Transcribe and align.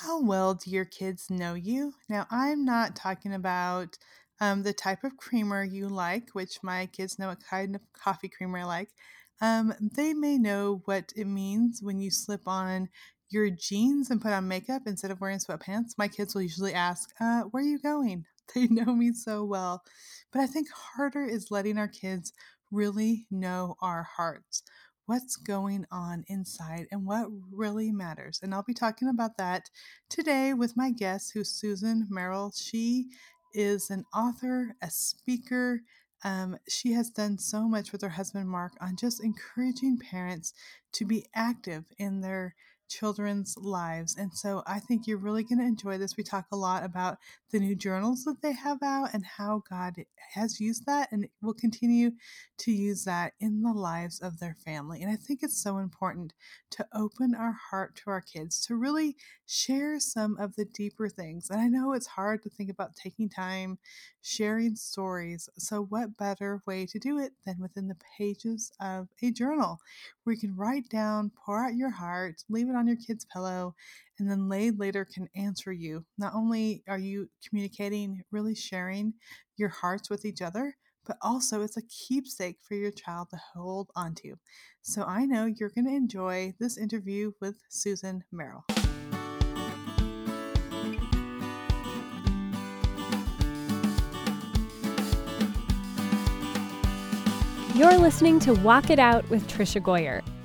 How 0.00 0.20
well 0.20 0.54
do 0.54 0.70
your 0.70 0.84
kids 0.84 1.28
know 1.30 1.54
you? 1.54 1.94
Now, 2.08 2.26
I'm 2.30 2.64
not 2.64 2.94
talking 2.94 3.32
about 3.34 3.98
um, 4.40 4.62
the 4.62 4.72
type 4.72 5.02
of 5.02 5.16
creamer 5.16 5.64
you 5.64 5.88
like, 5.88 6.30
which 6.32 6.62
my 6.62 6.86
kids 6.86 7.18
know 7.18 7.28
what 7.28 7.42
kind 7.42 7.74
of 7.74 7.80
coffee 7.92 8.28
creamer 8.28 8.58
I 8.58 8.64
like. 8.64 8.90
Um, 9.40 9.74
they 9.80 10.14
may 10.14 10.38
know 10.38 10.82
what 10.84 11.12
it 11.16 11.26
means 11.26 11.82
when 11.82 12.00
you 12.00 12.10
slip 12.10 12.46
on 12.46 12.88
your 13.30 13.50
jeans 13.50 14.10
and 14.10 14.20
put 14.20 14.32
on 14.32 14.48
makeup 14.48 14.82
instead 14.86 15.10
of 15.10 15.20
wearing 15.20 15.38
sweatpants. 15.38 15.98
My 15.98 16.08
kids 16.08 16.34
will 16.34 16.42
usually 16.42 16.74
ask, 16.74 17.10
uh, 17.20 17.42
Where 17.42 17.62
are 17.62 17.66
you 17.66 17.78
going? 17.78 18.24
They 18.54 18.66
know 18.66 18.94
me 18.94 19.12
so 19.12 19.44
well. 19.44 19.82
But 20.32 20.40
I 20.40 20.46
think 20.46 20.68
harder 20.70 21.22
is 21.24 21.50
letting 21.50 21.76
our 21.76 21.86
kids 21.88 22.32
really 22.70 23.26
know 23.30 23.76
our 23.82 24.04
hearts 24.16 24.62
what's 25.08 25.36
going 25.36 25.86
on 25.90 26.22
inside 26.28 26.86
and 26.92 27.06
what 27.06 27.28
really 27.50 27.90
matters. 27.90 28.40
And 28.42 28.54
I'll 28.54 28.62
be 28.62 28.74
talking 28.74 29.08
about 29.08 29.38
that 29.38 29.70
today 30.10 30.52
with 30.52 30.76
my 30.76 30.90
guest, 30.90 31.32
who's 31.32 31.48
Susan 31.48 32.06
Merrill. 32.10 32.52
She 32.54 33.06
is 33.54 33.88
an 33.88 34.04
author, 34.14 34.76
a 34.82 34.90
speaker. 34.90 35.80
Um, 36.24 36.58
she 36.68 36.92
has 36.92 37.08
done 37.08 37.38
so 37.38 37.66
much 37.66 37.90
with 37.90 38.02
her 38.02 38.10
husband, 38.10 38.50
Mark, 38.50 38.74
on 38.82 38.96
just 38.96 39.24
encouraging 39.24 39.98
parents 39.98 40.52
to 40.92 41.06
be 41.06 41.24
active 41.34 41.84
in 41.98 42.20
their 42.20 42.54
children's 42.88 43.56
lives. 43.56 44.16
And 44.16 44.32
so 44.34 44.62
I 44.66 44.80
think 44.80 45.06
you're 45.06 45.18
really 45.18 45.44
going 45.44 45.58
to 45.58 45.64
enjoy 45.64 45.98
this. 45.98 46.16
We 46.16 46.24
talk 46.24 46.46
a 46.50 46.56
lot 46.56 46.84
about 46.84 47.18
the 47.50 47.60
new 47.60 47.74
journals 47.74 48.24
that 48.24 48.42
they 48.42 48.52
have 48.52 48.82
out 48.82 49.10
and 49.12 49.24
how 49.24 49.62
God 49.68 49.94
has 50.34 50.60
used 50.60 50.86
that 50.86 51.10
and 51.12 51.28
will 51.42 51.54
continue 51.54 52.12
to 52.58 52.72
use 52.72 53.04
that 53.04 53.32
in 53.40 53.62
the 53.62 53.72
lives 53.72 54.20
of 54.20 54.38
their 54.38 54.54
family. 54.54 55.02
And 55.02 55.10
I 55.10 55.16
think 55.16 55.42
it's 55.42 55.62
so 55.62 55.78
important 55.78 56.32
to 56.70 56.86
open 56.94 57.34
our 57.34 57.56
heart 57.70 57.96
to 57.96 58.10
our 58.10 58.20
kids 58.20 58.64
to 58.66 58.76
really 58.76 59.16
share 59.46 60.00
some 60.00 60.36
of 60.38 60.56
the 60.56 60.64
deeper 60.64 61.08
things. 61.08 61.50
And 61.50 61.60
I 61.60 61.68
know 61.68 61.92
it's 61.92 62.06
hard 62.06 62.42
to 62.42 62.50
think 62.50 62.70
about 62.70 62.96
taking 62.96 63.28
time 63.28 63.78
sharing 64.28 64.76
stories. 64.76 65.48
So, 65.56 65.82
what 65.82 66.16
better 66.16 66.62
way 66.66 66.86
to 66.86 66.98
do 66.98 67.18
it 67.18 67.32
than 67.46 67.58
within 67.60 67.88
the 67.88 67.96
pages 68.18 68.70
of 68.80 69.08
a 69.22 69.30
journal 69.30 69.80
where 70.24 70.34
you 70.34 70.40
can 70.40 70.56
write 70.56 70.88
down, 70.88 71.30
pour 71.30 71.64
out 71.64 71.74
your 71.74 71.90
heart, 71.90 72.44
leave 72.48 72.68
it 72.68 72.76
on 72.78 72.86
your 72.86 72.96
kid's 72.96 73.26
pillow, 73.26 73.74
and 74.18 74.30
then 74.30 74.48
they 74.48 74.70
later 74.70 75.04
can 75.04 75.28
answer 75.36 75.72
you. 75.72 76.04
Not 76.16 76.34
only 76.34 76.82
are 76.88 76.98
you 76.98 77.28
communicating, 77.46 78.22
really 78.30 78.54
sharing 78.54 79.14
your 79.56 79.68
hearts 79.68 80.08
with 80.08 80.24
each 80.24 80.40
other, 80.40 80.76
but 81.06 81.16
also 81.22 81.62
it's 81.62 81.76
a 81.76 81.82
keepsake 81.82 82.58
for 82.62 82.74
your 82.74 82.90
child 82.90 83.28
to 83.30 83.40
hold 83.54 83.90
onto. 83.96 84.36
So 84.82 85.04
I 85.04 85.24
know 85.26 85.46
you're 85.46 85.70
going 85.70 85.86
to 85.86 85.94
enjoy 85.94 86.54
this 86.60 86.78
interview 86.78 87.32
with 87.40 87.56
Susan 87.68 88.24
Merrill. 88.30 88.64
You're 97.74 97.96
listening 97.96 98.40
to 98.40 98.54
Walk 98.54 98.90
It 98.90 98.98
Out 98.98 99.28
with 99.30 99.46
Tricia 99.46 99.80
Goyer, 99.80 100.22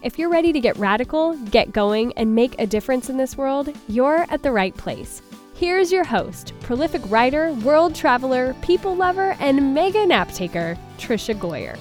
If 0.00 0.16
you're 0.16 0.28
ready 0.28 0.52
to 0.52 0.60
get 0.60 0.76
radical, 0.76 1.36
get 1.46 1.72
going, 1.72 2.12
and 2.12 2.32
make 2.32 2.54
a 2.60 2.66
difference 2.68 3.10
in 3.10 3.16
this 3.16 3.36
world, 3.36 3.74
you're 3.88 4.26
at 4.30 4.44
the 4.44 4.52
right 4.52 4.76
place. 4.76 5.22
Here's 5.56 5.90
your 5.90 6.04
host, 6.04 6.52
prolific 6.60 7.02
writer, 7.10 7.52
world 7.64 7.96
traveler, 7.96 8.54
people 8.62 8.94
lover, 8.94 9.34
and 9.40 9.74
mega 9.74 10.06
nap 10.06 10.30
taker, 10.32 10.78
Tricia 10.98 11.34
Goyer. 11.34 11.76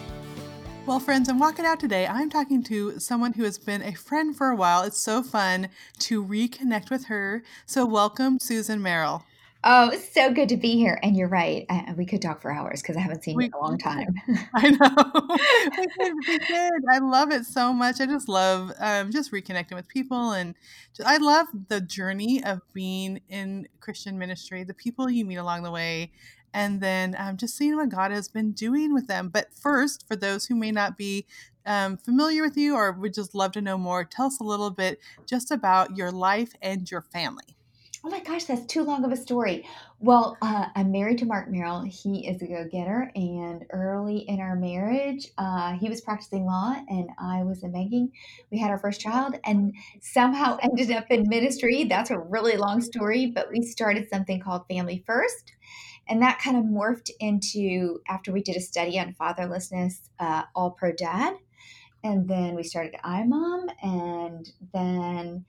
Well, 0.88 1.00
friends, 1.00 1.29
I'm 1.29 1.38
walking 1.38 1.66
out 1.66 1.79
today. 1.79 2.07
I'm 2.07 2.31
talking 2.31 2.63
to 2.63 2.97
someone 3.00 3.33
who 3.33 3.44
has 3.44 3.59
been 3.59 3.83
a 3.83 3.94
friend 3.94 4.35
for 4.35 4.47
a 4.47 4.56
while. 4.56 4.81
It's 4.81 4.97
so 4.97 5.22
fun 5.22 5.69
to 6.00 6.25
reconnect 6.25 6.89
with 6.89 7.06
her. 7.06 7.44
So, 7.67 7.85
welcome, 7.85 8.39
Susan 8.39 8.81
Merrill. 8.81 9.25
Oh, 9.63 9.90
it's 9.90 10.13
so 10.13 10.31
good 10.31 10.50
to 10.50 10.57
be 10.57 10.75
here. 10.75 11.00
And 11.01 11.16
you're 11.16 11.28
right. 11.28 11.66
I, 11.69 11.94
we 11.97 12.06
could 12.06 12.22
talk 12.22 12.41
for 12.41 12.51
hours 12.51 12.81
because 12.81 12.95
I 12.95 13.01
haven't 13.01 13.23
seen 13.23 13.38
we, 13.38 13.45
you 13.45 13.50
in 13.50 13.53
a 13.53 13.59
long 13.59 13.78
time. 13.78 14.13
I 14.56 14.69
know. 14.69 15.35
we 15.78 15.88
did. 16.00 16.13
We 16.28 16.40
did. 16.40 16.84
I 16.91 17.00
love 17.00 17.31
it 17.31 17.45
so 17.45 17.73
much. 17.73 18.00
I 18.00 18.06
just 18.06 18.29
love 18.29 18.72
um, 18.79 19.12
just 19.12 19.31
reconnecting 19.31 19.75
with 19.75 19.88
people. 19.88 20.31
And 20.31 20.56
just, 20.95 21.07
I 21.07 21.18
love 21.18 21.47
the 21.69 21.81
journey 21.81 22.44
of 22.44 22.62
being 22.73 23.22
in 23.29 23.68
Christian 23.79 24.18
ministry, 24.18 24.63
the 24.63 24.73
people 24.73 25.09
you 25.09 25.25
meet 25.25 25.38
along 25.38 25.63
the 25.63 25.72
way, 25.72 26.12
and 26.53 26.79
then 26.79 27.16
um, 27.18 27.38
just 27.38 27.57
seeing 27.57 27.75
what 27.75 27.89
God 27.89 28.12
has 28.12 28.28
been 28.28 28.51
doing 28.51 28.94
with 28.94 29.07
them. 29.07 29.29
But 29.29 29.53
first, 29.53 30.07
for 30.07 30.16
those 30.16 30.45
who 30.45 30.56
may 30.56 30.72
not 30.72 30.97
be 30.97 31.25
um, 31.66 31.97
familiar 31.97 32.41
with 32.41 32.56
you 32.56 32.75
or 32.75 32.91
would 32.94 33.13
just 33.13 33.35
love 33.35 33.51
to 33.53 33.62
know 33.62 33.78
more, 33.78 34.06
tell 34.06 34.28
us 34.28 34.39
a 34.39 34.44
little 34.44 34.72
bit 34.72 35.00
just 35.25 35.51
about 35.51 35.97
your 35.97 36.12
life 36.12 36.53
and 36.62 36.89
your 36.89 37.01
family. 37.01 37.56
Oh 38.07 38.09
my 38.09 38.22
gosh, 38.22 38.45
that's 38.45 38.66
too 38.68 38.85
long 38.85 39.03
of 39.03 39.12
a 39.12 39.18
story. 39.18 39.68
Well, 40.00 40.38
uh, 40.41 40.68
I'm 40.73 40.94
married 40.94 41.18
to 41.18 41.25
Mark 41.25 41.50
Merrill. 41.50 41.81
He 41.81 42.25
is 42.25 42.41
a 42.41 42.47
go 42.47 42.66
getter. 42.72 43.12
And 43.16 43.66
early 43.72 44.19
in 44.19 44.40
our 44.40 44.56
marriage, 44.56 45.28
uh, 45.38 45.73
he 45.73 45.90
was 45.90 46.00
practicing 46.00 46.45
law 46.45 46.73
and 46.88 47.09
I 47.19 47.44
was 47.44 47.63
in 47.63 47.73
banking. 47.73 48.13
We 48.50 48.59
had 48.59 48.72
our 48.72 48.78
first 48.78 49.01
child 49.01 49.38
and 49.44 49.73
somehow 50.00 50.57
ended 50.63 50.90
up 50.91 51.07
in 51.09 51.28
ministry. 51.28 51.84
That's 51.84 52.09
a 52.09 52.18
really 52.18 52.56
long 52.56 52.79
story, 52.79 53.25
but 53.25 53.51
we 53.51 53.62
started 53.62 54.07
something 54.09 54.39
called 54.39 54.69
Family 54.69 55.03
First. 55.06 55.51
And 56.07 56.22
that 56.22 56.39
kind 56.39 56.56
of 56.56 56.63
morphed 56.63 57.12
into, 57.19 58.00
after 58.07 58.31
we 58.31 58.41
did 58.41 58.56
a 58.56 58.62
study 58.62 58.97
on 58.97 59.18
fatherlessness, 59.19 60.07
uh, 60.18 60.44
All 60.56 60.72
Pro 60.72 60.94
Dad. 60.94 61.35
And 62.06 62.29
then 62.29 62.56
we 62.56 62.63
started 62.63 62.95
iMom. 63.03 63.68
And 63.84 64.50
then 64.74 65.44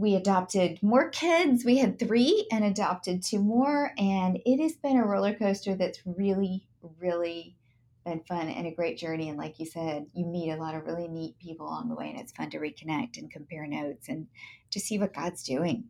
we 0.00 0.14
adopted 0.14 0.82
more 0.82 1.10
kids. 1.10 1.62
We 1.62 1.76
had 1.76 1.98
three 1.98 2.46
and 2.50 2.64
adopted 2.64 3.22
two 3.22 3.38
more. 3.38 3.92
And 3.98 4.38
it 4.46 4.58
has 4.62 4.74
been 4.76 4.96
a 4.96 5.04
roller 5.04 5.34
coaster 5.34 5.74
that's 5.74 6.00
really, 6.06 6.66
really 6.98 7.54
been 8.06 8.20
fun 8.20 8.48
and 8.48 8.66
a 8.66 8.70
great 8.70 8.96
journey. 8.96 9.28
And 9.28 9.36
like 9.36 9.60
you 9.60 9.66
said, 9.66 10.06
you 10.14 10.24
meet 10.24 10.52
a 10.52 10.56
lot 10.56 10.74
of 10.74 10.86
really 10.86 11.06
neat 11.06 11.38
people 11.38 11.66
along 11.66 11.90
the 11.90 11.94
way, 11.94 12.08
and 12.08 12.18
it's 12.18 12.32
fun 12.32 12.48
to 12.50 12.58
reconnect 12.58 13.18
and 13.18 13.30
compare 13.30 13.66
notes 13.66 14.08
and 14.08 14.26
to 14.70 14.80
see 14.80 14.98
what 14.98 15.12
God's 15.12 15.42
doing. 15.42 15.84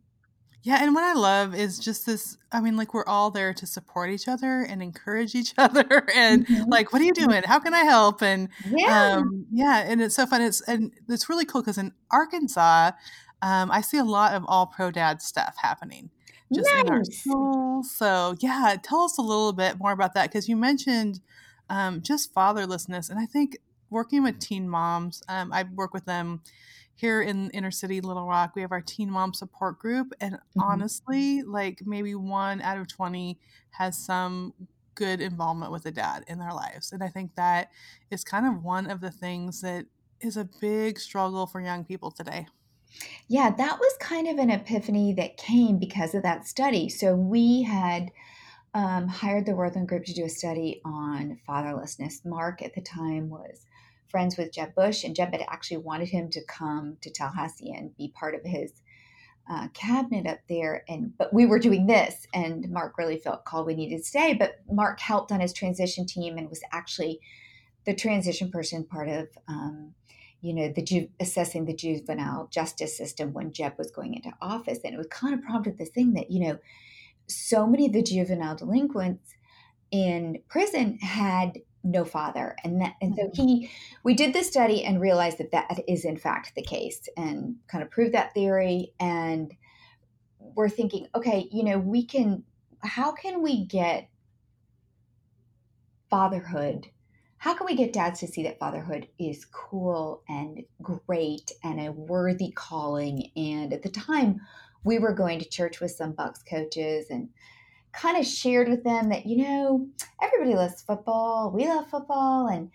Yeah, 0.63 0.83
and 0.83 0.93
what 0.93 1.03
I 1.03 1.13
love 1.13 1.55
is 1.55 1.79
just 1.79 2.05
this. 2.05 2.37
I 2.51 2.59
mean, 2.59 2.75
like 2.75 2.93
we're 2.93 3.05
all 3.05 3.31
there 3.31 3.53
to 3.53 3.65
support 3.65 4.11
each 4.11 4.27
other 4.27 4.61
and 4.61 4.83
encourage 4.83 5.35
each 5.35 5.53
other, 5.57 6.05
and 6.13 6.45
mm-hmm. 6.45 6.69
like, 6.69 6.91
what 6.91 7.01
are 7.01 7.05
you 7.05 7.13
doing? 7.13 7.43
How 7.43 7.59
can 7.59 7.73
I 7.73 7.83
help? 7.83 8.21
And 8.21 8.49
yeah, 8.69 9.15
um, 9.15 9.47
yeah, 9.51 9.85
and 9.87 10.01
it's 10.01 10.15
so 10.15 10.25
fun. 10.25 10.41
It's 10.41 10.59
and 10.61 10.91
it's 11.07 11.29
really 11.29 11.45
cool 11.45 11.61
because 11.61 11.77
in 11.77 11.93
Arkansas, 12.11 12.91
um, 13.41 13.71
I 13.71 13.81
see 13.81 13.97
a 13.97 14.03
lot 14.03 14.33
of 14.33 14.43
all 14.47 14.67
pro 14.67 14.91
dad 14.91 15.21
stuff 15.21 15.55
happening 15.61 16.09
just 16.53 16.69
nice. 16.73 16.83
in 16.83 16.89
our 16.89 17.03
schools. 17.03 17.91
So 17.91 18.35
yeah, 18.39 18.75
tell 18.81 19.01
us 19.01 19.17
a 19.17 19.21
little 19.21 19.53
bit 19.53 19.79
more 19.79 19.91
about 19.91 20.13
that 20.15 20.29
because 20.29 20.49
you 20.49 20.55
mentioned 20.55 21.19
um, 21.69 22.01
just 22.01 22.33
fatherlessness, 22.33 23.09
and 23.09 23.19
I 23.19 23.25
think 23.25 23.57
working 23.89 24.23
with 24.23 24.39
teen 24.39 24.67
moms, 24.67 25.23
um, 25.29 25.53
I 25.53 25.63
work 25.63 25.93
with 25.93 26.05
them 26.05 26.41
here 26.95 27.21
in 27.21 27.49
inner 27.51 27.71
city 27.71 28.01
Little 28.01 28.27
Rock. 28.27 28.51
We 28.55 28.61
have 28.61 28.71
our 28.71 28.81
teen 28.81 29.09
mom 29.09 29.33
support 29.33 29.79
group, 29.79 30.13
and 30.19 30.35
mm-hmm. 30.35 30.61
honestly, 30.61 31.41
like 31.41 31.79
maybe 31.85 32.15
one 32.15 32.61
out 32.61 32.77
of 32.77 32.87
twenty 32.87 33.39
has 33.71 33.97
some 33.97 34.53
good 34.93 35.21
involvement 35.21 35.71
with 35.71 35.85
a 35.85 35.91
dad 35.91 36.25
in 36.27 36.39
their 36.39 36.53
lives, 36.53 36.91
and 36.91 37.01
I 37.01 37.07
think 37.07 37.35
that 37.35 37.69
is 38.09 38.23
kind 38.23 38.45
of 38.45 38.63
one 38.63 38.89
of 38.91 38.99
the 38.99 39.11
things 39.11 39.61
that 39.61 39.85
is 40.19 40.37
a 40.37 40.49
big 40.59 40.99
struggle 40.99 41.47
for 41.47 41.61
young 41.61 41.85
people 41.85 42.11
today. 42.11 42.47
Yeah, 43.27 43.49
that 43.51 43.79
was 43.79 43.97
kind 43.99 44.27
of 44.27 44.37
an 44.37 44.49
epiphany 44.49 45.13
that 45.13 45.37
came 45.37 45.77
because 45.77 46.13
of 46.13 46.23
that 46.23 46.47
study. 46.47 46.89
So 46.89 47.15
we 47.15 47.63
had 47.63 48.11
um, 48.73 49.07
hired 49.07 49.45
the 49.45 49.55
Wortham 49.55 49.85
Group 49.85 50.05
to 50.05 50.13
do 50.13 50.25
a 50.25 50.29
study 50.29 50.81
on 50.85 51.39
fatherlessness. 51.47 52.25
Mark 52.25 52.61
at 52.61 52.73
the 52.73 52.81
time 52.81 53.29
was 53.29 53.65
friends 54.07 54.37
with 54.37 54.51
Jeb 54.51 54.75
Bush, 54.75 55.03
and 55.03 55.15
Jeb 55.15 55.31
had 55.31 55.45
actually 55.47 55.77
wanted 55.77 56.09
him 56.09 56.29
to 56.31 56.43
come 56.45 56.97
to 57.01 57.09
Tallahassee 57.09 57.71
and 57.71 57.95
be 57.95 58.13
part 58.13 58.35
of 58.35 58.41
his 58.43 58.73
uh, 59.49 59.67
cabinet 59.73 60.27
up 60.27 60.39
there. 60.47 60.83
And 60.87 61.17
but 61.17 61.33
we 61.33 61.45
were 61.45 61.59
doing 61.59 61.87
this, 61.87 62.27
and 62.33 62.69
Mark 62.69 62.97
really 62.97 63.17
felt 63.17 63.45
called 63.45 63.67
we 63.67 63.75
needed 63.75 63.97
to 63.97 64.03
stay. 64.03 64.33
But 64.33 64.59
Mark 64.69 64.99
helped 64.99 65.31
on 65.31 65.39
his 65.39 65.53
transition 65.53 66.05
team 66.05 66.37
and 66.37 66.49
was 66.49 66.61
actually 66.71 67.19
the 67.85 67.95
transition 67.95 68.51
person, 68.51 68.85
part 68.85 69.09
of 69.09 69.27
um, 69.47 69.93
you 70.41 70.53
know, 70.53 70.71
the 70.73 70.81
ju- 70.83 71.09
assessing 71.19 71.65
the 71.65 71.75
juvenile 71.75 72.47
justice 72.51 72.97
system 72.97 73.33
when 73.33 73.53
Jeb 73.53 73.77
was 73.77 73.91
going 73.91 74.15
into 74.15 74.31
office, 74.41 74.79
and 74.83 74.93
it 74.93 74.97
was 74.97 75.07
kind 75.07 75.33
of 75.33 75.41
prompted 75.43 75.77
this 75.77 75.89
thing 75.89 76.13
that 76.13 76.31
you 76.31 76.47
know, 76.47 76.59
so 77.27 77.67
many 77.67 77.85
of 77.87 77.93
the 77.93 78.03
juvenile 78.03 78.55
delinquents 78.55 79.33
in 79.91 80.41
prison 80.49 80.97
had 80.99 81.59
no 81.83 82.05
father 82.05 82.55
and 82.63 82.79
that 82.81 82.93
and 83.01 83.15
so 83.15 83.23
Mm-hmm. 83.23 83.41
he 83.43 83.69
we 84.03 84.13
did 84.13 84.33
this 84.33 84.47
study 84.47 84.83
and 84.83 85.01
realized 85.01 85.39
that 85.39 85.51
that 85.51 85.79
is 85.87 86.05
in 86.05 86.17
fact 86.17 86.53
the 86.55 86.61
case 86.61 87.09
and 87.17 87.55
kind 87.67 87.83
of 87.83 87.89
proved 87.89 88.13
that 88.13 88.33
theory 88.33 88.93
and 88.99 89.53
we're 90.39 90.69
thinking 90.69 91.07
okay 91.15 91.47
you 91.51 91.63
know 91.63 91.79
we 91.79 92.05
can 92.05 92.43
how 92.83 93.11
can 93.11 93.41
we 93.41 93.65
get 93.65 94.09
fatherhood 96.09 96.87
how 97.41 97.55
can 97.55 97.65
we 97.65 97.73
get 97.73 97.91
dads 97.91 98.19
to 98.19 98.27
see 98.27 98.43
that 98.43 98.59
fatherhood 98.59 99.07
is 99.17 99.45
cool 99.45 100.21
and 100.29 100.63
great 100.79 101.51
and 101.63 101.79
a 101.79 101.91
worthy 101.91 102.51
calling? 102.51 103.31
And 103.35 103.73
at 103.73 103.81
the 103.81 103.89
time 103.89 104.41
we 104.83 104.99
were 104.99 105.11
going 105.11 105.39
to 105.39 105.49
church 105.49 105.81
with 105.81 105.89
some 105.89 106.11
bucks 106.11 106.43
coaches 106.47 107.07
and 107.09 107.29
kind 107.93 108.15
of 108.15 108.27
shared 108.27 108.69
with 108.69 108.83
them 108.83 109.09
that 109.09 109.25
you 109.25 109.37
know 109.37 109.87
everybody 110.21 110.53
loves 110.53 110.83
football 110.83 111.51
we 111.51 111.67
love 111.67 111.89
football 111.89 112.47
and 112.47 112.69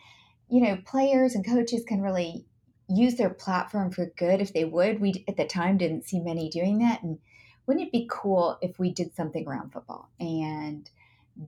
you 0.51 0.61
know 0.61 0.77
players 0.85 1.37
and 1.37 1.47
coaches 1.47 1.85
can 1.87 2.03
really 2.03 2.45
use 2.89 3.15
their 3.15 3.31
platform 3.31 3.93
for 3.93 4.07
good 4.17 4.41
if 4.41 4.53
they 4.53 4.65
would. 4.65 5.01
We 5.01 5.25
at 5.29 5.37
the 5.37 5.47
time 5.47 5.79
didn't 5.79 6.09
see 6.09 6.19
many 6.19 6.49
doing 6.49 6.79
that 6.79 7.05
and 7.05 7.21
wouldn't 7.69 7.87
it 7.87 7.93
be 7.93 8.09
cool 8.11 8.59
if 8.61 8.81
we 8.81 8.91
did 8.91 9.15
something 9.15 9.47
around 9.47 9.73
football? 9.73 10.11
And 10.19 10.91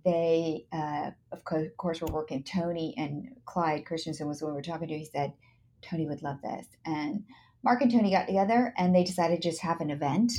they 0.04 0.66
uh, 0.72 1.10
of 1.32 1.44
course 1.44 2.00
were 2.00 2.12
working 2.12 2.42
tony 2.42 2.94
and 2.96 3.28
clyde 3.46 3.86
christensen 3.86 4.28
was 4.28 4.40
the 4.40 4.44
one 4.44 4.54
we 4.54 4.58
were 4.58 4.62
talking 4.62 4.88
to 4.88 4.98
he 4.98 5.04
said 5.04 5.32
tony 5.82 6.06
would 6.06 6.22
love 6.22 6.40
this 6.42 6.66
and 6.84 7.24
mark 7.62 7.80
and 7.80 7.90
tony 7.90 8.10
got 8.10 8.26
together 8.26 8.74
and 8.76 8.94
they 8.94 9.04
decided 9.04 9.40
to 9.40 9.48
just 9.48 9.62
have 9.62 9.80
an 9.80 9.90
event 9.90 10.32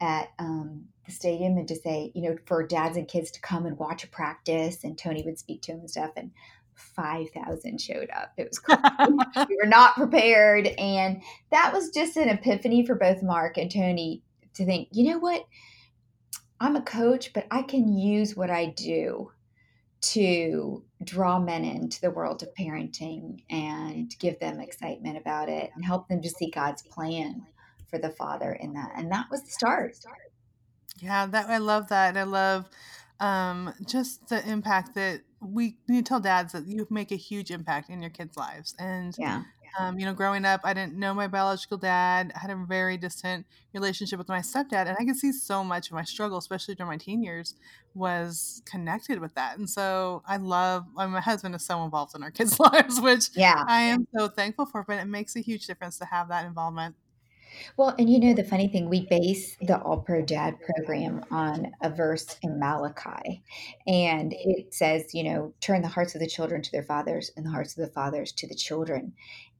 at 0.00 0.28
um, 0.38 0.84
the 1.06 1.12
stadium 1.12 1.56
and 1.56 1.68
to 1.68 1.76
say, 1.76 2.12
you 2.14 2.22
know, 2.22 2.36
for 2.46 2.66
dads 2.66 2.96
and 2.96 3.08
kids 3.08 3.30
to 3.32 3.40
come 3.40 3.66
and 3.66 3.78
watch 3.78 4.04
a 4.04 4.08
practice, 4.08 4.84
and 4.84 4.98
Tony 4.98 5.22
would 5.22 5.38
speak 5.38 5.62
to 5.62 5.72
him 5.72 5.80
and 5.80 5.90
stuff. 5.90 6.10
And 6.16 6.30
5,000 6.74 7.80
showed 7.80 8.10
up. 8.10 8.32
It 8.36 8.48
was 8.48 8.58
crazy. 8.58 8.82
we 9.48 9.56
were 9.62 9.68
not 9.68 9.94
prepared. 9.94 10.66
And 10.66 11.22
that 11.50 11.72
was 11.72 11.90
just 11.90 12.16
an 12.16 12.28
epiphany 12.28 12.84
for 12.84 12.94
both 12.96 13.22
Mark 13.22 13.56
and 13.58 13.70
Tony 13.70 14.22
to 14.54 14.64
think, 14.64 14.88
you 14.92 15.10
know 15.10 15.18
what? 15.18 15.44
I'm 16.64 16.76
a 16.76 16.82
coach, 16.82 17.34
but 17.34 17.46
I 17.50 17.60
can 17.60 17.92
use 17.92 18.34
what 18.34 18.50
I 18.50 18.66
do 18.66 19.30
to 20.00 20.82
draw 21.02 21.38
men 21.38 21.62
into 21.62 22.00
the 22.00 22.10
world 22.10 22.42
of 22.42 22.54
parenting 22.54 23.42
and 23.50 24.10
give 24.18 24.40
them 24.40 24.60
excitement 24.60 25.18
about 25.18 25.50
it 25.50 25.70
and 25.74 25.84
help 25.84 26.08
them 26.08 26.22
to 26.22 26.30
see 26.30 26.50
God's 26.50 26.82
plan 26.82 27.46
for 27.90 27.98
the 27.98 28.08
father 28.08 28.54
in 28.54 28.72
that. 28.72 28.92
And 28.96 29.12
that 29.12 29.26
was 29.30 29.42
the 29.42 29.50
start. 29.50 29.94
Yeah, 31.00 31.26
that 31.26 31.50
I 31.50 31.58
love 31.58 31.88
that. 31.88 32.08
And 32.08 32.18
I 32.18 32.22
love 32.22 32.70
um, 33.20 33.74
just 33.86 34.28
the 34.28 34.46
impact 34.48 34.94
that 34.94 35.20
we 35.42 35.76
need 35.86 36.06
to 36.06 36.08
tell 36.08 36.20
dads 36.20 36.54
that 36.54 36.66
you 36.66 36.86
make 36.88 37.12
a 37.12 37.16
huge 37.16 37.50
impact 37.50 37.90
in 37.90 38.00
your 38.00 38.10
kids' 38.10 38.38
lives. 38.38 38.74
And 38.78 39.14
Yeah. 39.18 39.42
Um, 39.78 39.98
you 39.98 40.04
know, 40.06 40.14
growing 40.14 40.44
up, 40.44 40.60
I 40.64 40.72
didn't 40.74 40.94
know 40.94 41.14
my 41.14 41.26
biological 41.26 41.76
dad. 41.78 42.32
I 42.34 42.38
had 42.38 42.50
a 42.50 42.56
very 42.56 42.96
distant 42.96 43.46
relationship 43.72 44.18
with 44.18 44.28
my 44.28 44.40
stepdad, 44.40 44.86
and 44.86 44.96
I 44.98 45.04
could 45.04 45.16
see 45.16 45.32
so 45.32 45.64
much 45.64 45.88
of 45.88 45.94
my 45.94 46.04
struggle, 46.04 46.38
especially 46.38 46.74
during 46.74 46.90
my 46.90 46.96
teen 46.96 47.22
years, 47.22 47.54
was 47.94 48.62
connected 48.66 49.20
with 49.20 49.34
that. 49.34 49.58
And 49.58 49.68
so 49.68 50.22
I 50.26 50.36
love. 50.36 50.84
I 50.96 51.04
mean, 51.06 51.14
my 51.14 51.20
husband 51.20 51.54
is 51.54 51.64
so 51.64 51.82
involved 51.84 52.14
in 52.14 52.22
our 52.22 52.30
kids' 52.30 52.58
lives, 52.60 53.00
which 53.00 53.30
Yeah. 53.34 53.64
I 53.66 53.82
am 53.82 54.06
so 54.16 54.28
thankful 54.28 54.66
for. 54.66 54.84
But 54.86 54.98
it 54.98 55.06
makes 55.06 55.36
a 55.36 55.40
huge 55.40 55.66
difference 55.66 55.98
to 55.98 56.04
have 56.06 56.28
that 56.28 56.46
involvement. 56.46 56.96
Well, 57.76 57.94
and 57.98 58.10
you 58.10 58.18
know, 58.18 58.34
the 58.34 58.44
funny 58.44 58.68
thing, 58.68 58.88
we 58.88 59.06
base 59.06 59.56
the 59.60 59.80
All 59.80 59.98
Pro 60.00 60.22
Dad 60.22 60.56
program 60.60 61.24
on 61.30 61.72
a 61.82 61.90
verse 61.90 62.36
in 62.42 62.58
Malachi. 62.58 63.42
And 63.86 64.32
it 64.36 64.74
says, 64.74 65.14
you 65.14 65.22
know, 65.24 65.54
turn 65.60 65.82
the 65.82 65.88
hearts 65.88 66.14
of 66.14 66.20
the 66.20 66.26
children 66.26 66.62
to 66.62 66.72
their 66.72 66.82
fathers 66.82 67.30
and 67.36 67.46
the 67.46 67.50
hearts 67.50 67.76
of 67.76 67.86
the 67.86 67.92
fathers 67.92 68.32
to 68.32 68.46
the 68.48 68.54
children. 68.54 69.12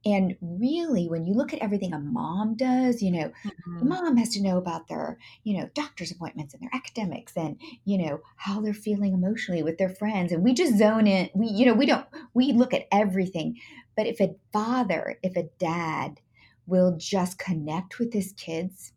And 0.05 0.37
really, 0.39 1.07
when 1.07 1.25
you 1.25 1.33
look 1.33 1.53
at 1.53 1.59
everything 1.59 1.93
a 1.93 1.99
mom 1.99 2.55
does, 2.55 3.01
you 3.01 3.11
know, 3.11 3.31
Mhm. 3.43 3.87
mom 3.87 4.17
has 4.17 4.29
to 4.29 4.41
know 4.41 4.57
about 4.57 4.87
their, 4.87 5.17
you 5.43 5.57
know, 5.57 5.69
doctor's 5.73 6.11
appointments 6.11 6.53
and 6.53 6.61
their 6.61 6.69
academics 6.73 7.35
and, 7.35 7.59
you 7.85 7.97
know, 7.97 8.21
how 8.35 8.61
they're 8.61 8.73
feeling 8.73 9.13
emotionally 9.13 9.63
with 9.63 9.77
their 9.77 9.89
friends. 9.89 10.31
And 10.31 10.43
we 10.43 10.53
just 10.53 10.77
zone 10.77 11.07
in. 11.07 11.29
We, 11.33 11.47
you 11.47 11.65
know, 11.65 11.73
we 11.73 11.85
don't, 11.87 12.05
we 12.33 12.53
look 12.53 12.73
at 12.73 12.87
everything. 12.91 13.59
But 13.97 14.07
if 14.07 14.19
a 14.21 14.35
father, 14.53 15.17
if 15.23 15.35
a 15.35 15.49
dad 15.59 16.19
will 16.67 16.95
just 16.97 17.39
connect 17.39 17.99
with 17.99 18.13
his 18.13 18.33
kids, 18.33 18.93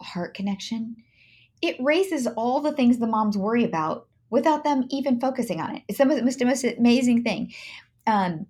heart 0.00 0.34
connection, 0.34 0.96
it 1.62 1.76
raises 1.80 2.26
all 2.26 2.60
the 2.60 2.72
things 2.72 2.98
the 2.98 3.06
moms 3.06 3.38
worry 3.38 3.64
about 3.64 4.08
without 4.30 4.64
them 4.64 4.84
even 4.90 5.20
focusing 5.20 5.60
on 5.60 5.76
it. 5.76 5.82
It's 5.88 5.98
the 5.98 6.06
most, 6.06 6.44
most 6.44 6.64
amazing 6.64 7.22
thing. 7.24 7.52
Um, 8.06 8.46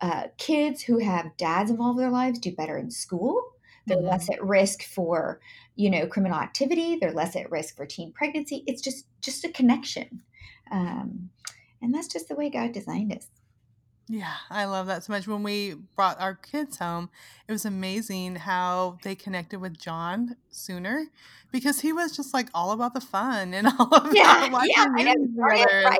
uh, 0.00 0.24
kids 0.38 0.82
who 0.82 0.98
have 0.98 1.36
dads 1.36 1.70
involved 1.70 1.98
in 1.98 2.04
their 2.04 2.12
lives 2.12 2.38
do 2.38 2.54
better 2.54 2.78
in 2.78 2.90
school. 2.90 3.42
They're 3.86 3.98
mm-hmm. 3.98 4.06
less 4.06 4.30
at 4.30 4.42
risk 4.42 4.82
for, 4.82 5.40
you 5.76 5.90
know, 5.90 6.06
criminal 6.06 6.38
activity. 6.38 6.96
They're 6.96 7.12
less 7.12 7.36
at 7.36 7.50
risk 7.50 7.76
for 7.76 7.86
teen 7.86 8.12
pregnancy. 8.12 8.64
It's 8.66 8.82
just 8.82 9.06
just 9.20 9.44
a 9.44 9.48
connection, 9.50 10.22
um, 10.70 11.30
and 11.82 11.94
that's 11.94 12.08
just 12.08 12.28
the 12.28 12.34
way 12.34 12.50
God 12.50 12.72
designed 12.72 13.12
us. 13.12 13.28
Yeah, 14.12 14.34
I 14.50 14.64
love 14.64 14.88
that 14.88 15.04
so 15.04 15.12
much. 15.12 15.28
When 15.28 15.44
we 15.44 15.74
brought 15.94 16.20
our 16.20 16.34
kids 16.34 16.78
home, 16.78 17.10
it 17.46 17.52
was 17.52 17.64
amazing 17.64 18.34
how 18.34 18.98
they 19.04 19.14
connected 19.14 19.60
with 19.60 19.78
John 19.78 20.34
sooner 20.50 21.06
because 21.52 21.80
he 21.80 21.92
was 21.92 22.16
just 22.16 22.34
like 22.34 22.48
all 22.52 22.72
about 22.72 22.92
the 22.92 23.00
fun 23.00 23.54
and 23.54 23.68
all 23.78 23.94
of 23.94 24.12
yeah, 24.12 24.48
that. 24.48 24.66
Yeah, 24.68 24.86
I 24.96 25.02
know, 25.04 25.14
right, 25.36 25.64
right. 25.84 25.98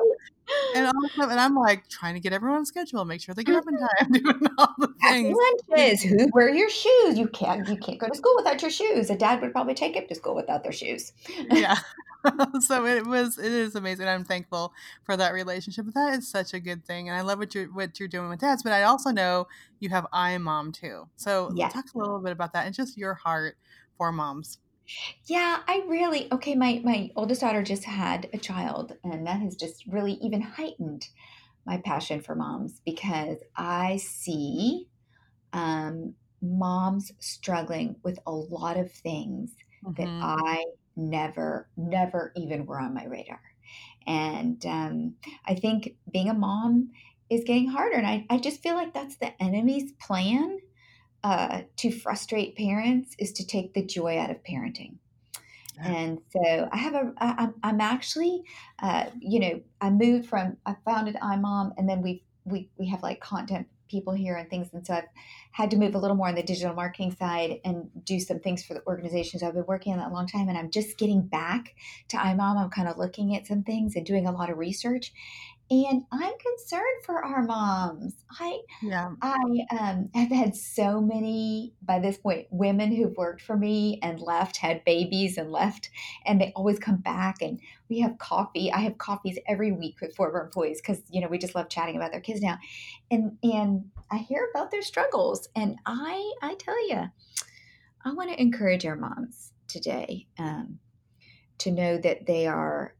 And 0.75 0.87
all 0.87 1.23
of 1.23 1.29
and 1.29 1.39
I'm 1.39 1.55
like 1.55 1.87
trying 1.89 2.13
to 2.13 2.19
get 2.19 2.33
everyone's 2.33 2.69
schedule, 2.69 3.03
make 3.05 3.21
sure 3.21 3.35
they 3.35 3.43
get 3.43 3.55
up 3.55 3.65
in 3.67 3.75
mm-hmm. 3.75 4.13
time, 4.13 4.39
doing 4.39 4.51
all 4.57 4.73
the 4.77 4.93
things. 5.01 5.37
Lunches, 5.69 6.01
who 6.01 6.29
wear 6.33 6.49
your 6.49 6.69
shoes? 6.69 7.17
You 7.17 7.27
can't 7.27 7.67
you 7.67 7.77
can't 7.77 7.99
go 7.99 8.07
to 8.07 8.15
school 8.15 8.33
without 8.37 8.61
your 8.61 8.71
shoes. 8.71 9.09
A 9.09 9.17
dad 9.17 9.41
would 9.41 9.51
probably 9.51 9.73
take 9.73 9.95
him 9.95 10.07
to 10.07 10.15
school 10.15 10.35
without 10.35 10.63
their 10.63 10.71
shoes. 10.71 11.13
yeah. 11.51 11.77
so 12.61 12.85
it 12.85 13.05
was 13.05 13.37
it 13.37 13.51
is 13.51 13.75
amazing. 13.75 14.07
I'm 14.07 14.23
thankful 14.23 14.73
for 15.03 15.17
that 15.17 15.33
relationship. 15.33 15.85
But 15.85 15.95
that 15.95 16.19
is 16.19 16.29
such 16.29 16.53
a 16.53 16.59
good 16.59 16.85
thing. 16.85 17.09
And 17.09 17.17
I 17.17 17.21
love 17.21 17.39
what 17.39 17.53
you're 17.55 17.67
what 17.67 17.99
you're 17.99 18.09
doing 18.09 18.29
with 18.29 18.39
dads. 18.39 18.63
But 18.63 18.73
I 18.73 18.83
also 18.83 19.11
know 19.11 19.47
you 19.79 19.89
have 19.89 20.07
iMom 20.13 20.73
too. 20.73 21.07
So 21.15 21.51
yeah. 21.55 21.69
talk 21.69 21.85
a 21.93 21.97
little 21.97 22.19
bit 22.19 22.31
about 22.31 22.53
that 22.53 22.65
and 22.65 22.75
just 22.75 22.97
your 22.97 23.13
heart 23.13 23.57
for 23.97 24.11
moms. 24.11 24.59
Yeah, 25.25 25.59
I 25.67 25.83
really 25.87 26.27
okay. 26.31 26.55
My 26.55 26.81
my 26.83 27.11
oldest 27.15 27.41
daughter 27.41 27.63
just 27.63 27.83
had 27.83 28.29
a 28.33 28.37
child, 28.37 28.93
and 29.03 29.25
that 29.27 29.41
has 29.41 29.55
just 29.55 29.85
really 29.87 30.13
even 30.21 30.41
heightened 30.41 31.07
my 31.65 31.77
passion 31.77 32.21
for 32.21 32.35
moms 32.35 32.81
because 32.85 33.37
I 33.55 33.97
see 33.97 34.87
um, 35.53 36.15
moms 36.41 37.11
struggling 37.19 37.95
with 38.03 38.19
a 38.25 38.31
lot 38.31 38.77
of 38.77 38.91
things 38.91 39.51
mm-hmm. 39.85 40.01
that 40.01 40.09
I 40.21 40.65
never, 40.95 41.69
never 41.77 42.33
even 42.35 42.65
were 42.65 42.79
on 42.79 42.93
my 42.93 43.05
radar. 43.05 43.41
And 44.07 44.65
um, 44.65 45.15
I 45.45 45.55
think 45.55 45.95
being 46.11 46.29
a 46.29 46.33
mom 46.33 46.91
is 47.29 47.43
getting 47.45 47.69
harder, 47.69 47.97
and 47.97 48.07
I, 48.07 48.25
I 48.29 48.37
just 48.39 48.61
feel 48.61 48.75
like 48.75 48.93
that's 48.93 49.17
the 49.17 49.41
enemy's 49.41 49.91
plan 49.93 50.59
uh, 51.23 51.61
to 51.77 51.91
frustrate 51.91 52.55
parents 52.55 53.15
is 53.19 53.31
to 53.33 53.45
take 53.45 53.73
the 53.73 53.85
joy 53.85 54.17
out 54.17 54.31
of 54.31 54.43
parenting. 54.43 54.95
And 55.83 56.19
so 56.31 56.69
I 56.71 56.77
have 56.77 56.93
a, 56.93 57.13
I, 57.17 57.49
I'm 57.63 57.81
actually, 57.81 58.43
uh, 58.81 59.05
you 59.19 59.39
know, 59.39 59.61
I 59.79 59.89
moved 59.89 60.27
from, 60.27 60.57
I 60.65 60.75
founded 60.85 61.15
iMom 61.15 61.73
and 61.77 61.89
then 61.89 62.01
we, 62.01 62.23
we, 62.45 62.69
we 62.77 62.87
have 62.89 63.01
like 63.01 63.19
content 63.19 63.67
people 63.89 64.13
here 64.13 64.35
and 64.35 64.49
things. 64.49 64.69
And 64.73 64.85
so 64.85 64.93
I've 64.93 65.09
had 65.51 65.71
to 65.71 65.77
move 65.77 65.95
a 65.95 65.97
little 65.97 66.15
more 66.15 66.27
on 66.27 66.35
the 66.35 66.43
digital 66.43 66.73
marketing 66.73 67.15
side 67.15 67.59
and 67.65 67.89
do 68.05 68.19
some 68.19 68.39
things 68.39 68.63
for 68.63 68.73
the 68.73 68.85
organizations. 68.87 69.43
I've 69.43 69.53
been 69.53 69.65
working 69.67 69.93
on 69.93 69.99
that 69.99 70.11
a 70.11 70.13
long 70.13 70.27
time 70.27 70.47
and 70.49 70.57
I'm 70.57 70.71
just 70.71 70.97
getting 70.97 71.21
back 71.21 71.75
to 72.09 72.17
iMom. 72.17 72.57
I'm 72.57 72.69
kind 72.69 72.87
of 72.87 72.97
looking 72.97 73.35
at 73.35 73.47
some 73.47 73.63
things 73.63 73.95
and 73.95 74.05
doing 74.05 74.27
a 74.27 74.31
lot 74.31 74.49
of 74.49 74.57
research 74.57 75.11
and 75.71 76.03
I'm 76.11 76.33
concerned 76.37 77.03
for 77.05 77.23
our 77.23 77.43
moms. 77.43 78.13
I 78.41 78.59
yeah. 78.81 79.11
I 79.21 79.65
um, 79.79 80.09
have 80.13 80.29
had 80.29 80.53
so 80.53 80.99
many 80.99 81.73
by 81.81 81.97
this 81.99 82.17
point 82.17 82.47
women 82.51 82.93
who've 82.93 83.15
worked 83.15 83.41
for 83.41 83.55
me 83.55 83.97
and 84.03 84.19
left, 84.19 84.57
had 84.57 84.83
babies 84.83 85.37
and 85.37 85.49
left, 85.49 85.89
and 86.25 86.41
they 86.41 86.51
always 86.57 86.77
come 86.77 86.97
back. 86.97 87.41
And 87.41 87.61
we 87.89 88.01
have 88.01 88.17
coffee. 88.17 88.69
I 88.69 88.79
have 88.79 88.97
coffees 88.97 89.39
every 89.47 89.71
week 89.71 90.01
with 90.01 90.13
former 90.13 90.43
employees 90.43 90.81
because 90.81 91.01
you 91.09 91.21
know 91.21 91.29
we 91.29 91.37
just 91.37 91.55
love 91.55 91.69
chatting 91.69 91.95
about 91.95 92.11
their 92.11 92.19
kids 92.19 92.41
now, 92.41 92.57
and 93.09 93.37
and 93.41 93.85
I 94.11 94.17
hear 94.17 94.49
about 94.53 94.71
their 94.71 94.81
struggles. 94.81 95.47
And 95.55 95.77
I 95.85 96.33
I 96.41 96.55
tell 96.55 96.89
you, 96.89 97.09
I 98.03 98.11
want 98.11 98.29
to 98.29 98.41
encourage 98.41 98.85
our 98.85 98.97
moms 98.97 99.53
today 99.69 100.27
um, 100.37 100.79
to 101.59 101.71
know 101.71 101.97
that 101.97 102.25
they 102.25 102.45
are 102.45 102.93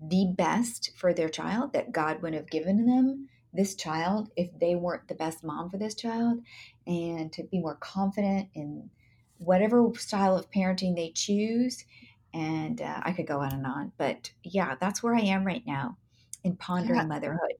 the 0.00 0.32
best 0.36 0.90
for 0.96 1.12
their 1.12 1.28
child 1.28 1.72
that 1.72 1.92
God 1.92 2.22
would 2.22 2.34
have 2.34 2.50
given 2.50 2.86
them 2.86 3.28
this 3.52 3.74
child 3.74 4.30
if 4.36 4.48
they 4.58 4.74
weren't 4.76 5.08
the 5.08 5.14
best 5.14 5.42
mom 5.44 5.68
for 5.70 5.76
this 5.76 5.94
child 5.94 6.40
and 6.86 7.32
to 7.32 7.42
be 7.44 7.58
more 7.58 7.76
confident 7.76 8.48
in 8.54 8.90
whatever 9.38 9.90
style 9.94 10.36
of 10.36 10.50
parenting 10.50 10.94
they 10.94 11.10
choose 11.10 11.84
and 12.32 12.80
uh, 12.80 13.00
I 13.02 13.12
could 13.12 13.26
go 13.26 13.40
on 13.40 13.52
and 13.52 13.66
on. 13.66 13.92
But 13.98 14.32
yeah, 14.44 14.76
that's 14.80 15.02
where 15.02 15.14
I 15.14 15.20
am 15.20 15.44
right 15.44 15.66
now 15.66 15.98
in 16.44 16.56
pondering 16.56 17.00
Yeah. 17.00 17.04
motherhood. 17.08 17.54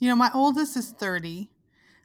You 0.00 0.08
know, 0.08 0.16
my 0.16 0.30
oldest 0.34 0.76
is 0.76 0.90
30. 0.92 1.50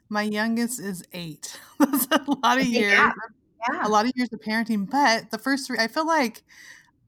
My 0.08 0.22
youngest 0.22 0.80
is 0.80 1.04
eight. 1.12 1.58
That's 1.78 2.06
a 2.10 2.24
lot 2.42 2.58
of 2.58 2.66
years. 2.66 2.86
Yeah, 2.90 3.10
yeah. 3.68 3.86
A 3.86 3.88
lot 3.88 4.06
of 4.06 4.12
years 4.16 4.28
of 4.32 4.40
parenting. 4.40 4.90
But 4.90 5.30
the 5.30 5.38
first 5.38 5.66
three, 5.66 5.78
I 5.78 5.88
feel 5.88 6.06
like, 6.06 6.44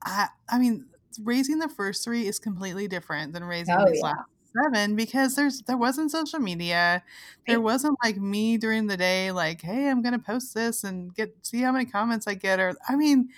I, 0.03 0.29
I 0.49 0.59
mean, 0.59 0.87
raising 1.23 1.59
the 1.59 1.69
first 1.69 2.03
three 2.03 2.27
is 2.27 2.39
completely 2.39 2.87
different 2.87 3.33
than 3.33 3.43
raising 3.43 3.77
Oh 3.77 3.85
these 3.85 4.01
yeah. 4.01 4.03
last 4.03 4.17
seven 4.65 4.95
because 4.95 5.35
there's 5.35 5.61
there 5.63 5.77
wasn't 5.77 6.11
social 6.11 6.39
media. 6.39 7.03
There 7.47 7.61
wasn't 7.61 7.97
like 8.03 8.17
me 8.17 8.57
during 8.57 8.87
the 8.87 8.97
day, 8.97 9.31
like, 9.31 9.61
hey, 9.61 9.89
I'm 9.89 10.01
gonna 10.01 10.19
post 10.19 10.53
this 10.53 10.83
and 10.83 11.13
get 11.15 11.33
see 11.43 11.61
how 11.61 11.71
many 11.71 11.85
comments 11.85 12.27
I 12.27 12.35
get. 12.35 12.59
Or 12.59 12.75
I 12.87 12.95
mean, 12.95 13.29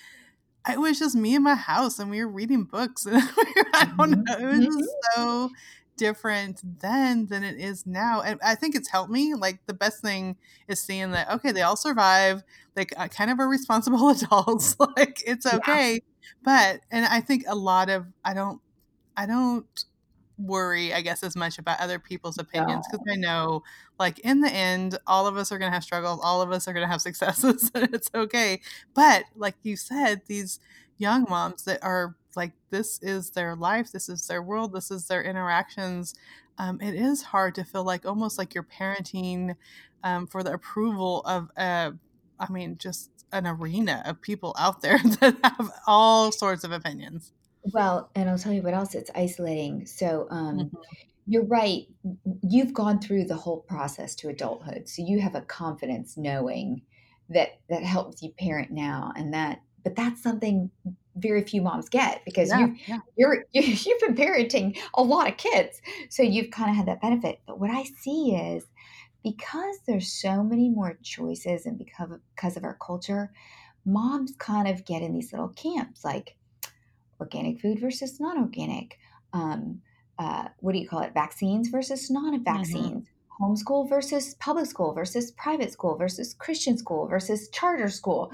it 0.70 0.80
was 0.80 0.98
just 1.00 1.16
me 1.16 1.36
in 1.36 1.44
my 1.44 1.56
house 1.56 2.00
and 2.00 2.10
we 2.10 2.24
were 2.24 2.32
reading 2.32 2.64
books 2.66 3.06
and 3.08 3.22
I 3.22 3.86
don't 3.98 4.12
Mhm, 4.12 4.26
know. 4.28 4.38
It 4.40 4.46
was 4.46 4.66
just 4.66 4.96
so 5.16 5.50
different 5.98 6.62
then 6.82 7.28
than 7.28 7.44
it 7.44 7.60
is 7.60 7.86
now. 7.86 8.22
And 8.22 8.40
I 8.44 8.56
think 8.56 8.76
it's 8.76 8.90
helped 8.90 9.12
me. 9.12 9.36
Like 9.36 9.62
the 9.68 9.74
best 9.76 10.02
thing 10.02 10.38
is 10.68 10.82
seeing 10.82 11.12
that 11.12 11.30
okay, 11.32 11.52
they 11.52 11.62
all 11.62 11.78
survive. 11.78 12.44
Like 12.76 12.94
uh, 12.98 13.08
kind 13.10 13.30
of 13.32 13.40
are 13.40 13.48
responsible 13.50 14.10
adults. 14.12 14.76
like 14.98 15.22
it's 15.26 15.46
Yeah. 15.52 15.80
But 16.44 16.82
and 16.92 17.06
I 17.06 17.22
think 17.22 17.44
a 17.48 17.56
lot 17.56 17.90
of 17.90 18.06
I 18.24 18.34
don't 18.34 18.62
I 19.18 19.26
don't 19.26 19.66
worry, 20.38 20.94
I 20.94 21.02
guess, 21.02 21.24
as 21.24 21.36
much 21.36 21.58
about 21.60 21.80
other 21.80 22.00
people's 22.00 22.38
opinions 22.38 22.86
because 22.90 23.06
I 23.10 23.16
know, 23.16 23.64
like, 24.00 24.20
in 24.20 24.42
the 24.42 24.52
end, 24.52 24.98
all 25.08 25.28
of 25.28 25.38
us 25.38 25.52
are 25.52 25.58
going 25.58 25.70
to 25.72 25.74
have 25.74 25.84
struggles. 25.84 26.20
All 26.24 26.42
of 26.42 26.52
us 26.52 26.68
are 26.68 26.74
going 26.74 26.86
to 26.86 26.92
have 26.92 27.02
successes. 27.02 27.72
and 27.76 27.94
it's 27.94 28.10
okay. 28.14 28.62
But, 28.94 29.26
like 29.36 29.56
you 29.64 29.76
said, 29.76 30.22
these 30.28 30.60
young 30.98 31.26
moms 31.30 31.64
that 31.64 31.84
are 31.84 32.16
like, 32.36 32.52
this 32.70 33.00
is 33.02 33.32
their 33.32 33.56
life, 33.56 33.92
this 33.92 34.10
is 34.10 34.28
their 34.28 34.42
world, 34.42 34.74
this 34.74 34.92
is 34.92 35.08
their 35.08 35.24
interactions. 35.24 36.16
Um, 36.58 36.80
it 36.82 36.96
is 36.96 37.24
hard 37.24 37.56
to 37.56 37.64
feel 37.64 37.84
like 37.84 38.06
almost 38.06 38.38
like 38.38 38.54
you're 38.54 38.64
parenting 38.64 39.56
um, 40.04 40.28
for 40.28 40.44
the 40.44 40.54
approval 40.54 41.22
of, 41.26 41.50
uh, 41.58 41.92
I 42.40 42.52
mean, 42.52 42.78
just 42.78 43.10
an 43.32 43.48
arena 43.48 44.04
of 44.06 44.22
people 44.22 44.56
out 44.58 44.82
there 44.82 45.00
that 45.22 45.38
have 45.44 45.72
all 45.88 46.32
sorts 46.32 46.64
of 46.64 46.72
opinions. 46.72 47.34
Well, 47.64 48.12
and 48.16 48.30
I'll 48.30 48.38
tell 48.38 48.54
you 48.54 48.62
what 48.62 48.74
else, 48.74 48.94
it's 48.96 49.10
isolating. 49.16 49.86
So, 49.86 50.28
um, 50.30 50.72
Mhm. 50.72 50.86
you're 51.26 51.46
right. 51.46 51.88
You've 52.44 52.74
gone 52.74 53.00
through 53.02 53.26
the 53.26 53.36
whole 53.36 53.62
process 53.62 54.16
to 54.18 54.30
adulthood, 54.30 54.88
so 54.88 55.04
you 55.06 55.20
have 55.22 55.34
a 55.36 55.42
confidence 55.42 56.18
knowing 56.18 56.84
that 57.30 57.62
that 57.70 57.84
helps 57.84 58.22
you 58.22 58.32
parent 58.34 58.72
now, 58.72 59.12
and 59.16 59.34
that 59.34 59.62
but 59.84 59.96
that's 59.96 60.22
something 60.22 60.72
very 61.16 61.44
few 61.44 61.62
moms 61.62 61.90
get 61.90 62.24
because 62.26 62.54
Yeah, 62.54 62.56
you've 62.56 62.78
yeah. 62.86 63.00
you're 63.18 63.46
you've 63.54 64.02
been 64.02 64.16
parenting 64.16 64.78
a 64.94 65.02
lot 65.04 65.28
of 65.30 65.38
kids, 65.38 65.82
so 66.12 66.22
you've 66.24 66.52
kind 66.52 66.70
of 66.70 66.76
had 66.78 66.88
that 66.88 67.02
benefit. 67.02 67.42
But 67.48 67.60
what 67.60 67.72
I 67.72 67.84
see 67.84 68.36
is 68.36 68.66
because 69.26 69.78
there's 69.88 70.14
so 70.14 70.44
many 70.44 70.70
more 70.70 71.00
choices 71.02 71.66
and 71.66 71.80
because 71.80 72.12
of, 72.12 72.20
because 72.36 72.58
of 72.58 72.64
our 72.64 72.78
culture, 72.80 73.32
moms 73.84 74.34
kind 74.38 74.68
of 74.68 74.86
get 74.86 75.02
in 75.02 75.14
these 75.14 75.34
little 75.34 75.50
camps 75.50 76.06
like 76.06 76.36
organic 77.20 77.60
food 77.60 77.80
versus 77.80 78.20
non-organic 78.20 79.00
um, 79.34 79.82
uh, 80.20 80.46
what 80.60 80.74
do 80.74 80.80
you 80.80 80.88
call 80.88 81.02
it 81.02 81.14
vaccines 81.14 81.70
versus 81.70 82.10
non-vaccines 82.12 83.08
homeschool 83.42 83.90
versus 83.90 84.36
public 84.36 84.68
school 84.68 84.94
versus 84.94 85.32
private 85.32 85.72
school 85.72 85.98
versus 85.98 86.36
christian 86.36 86.78
school 86.78 87.08
versus 87.08 87.50
charter 87.50 87.90
school. 87.90 88.32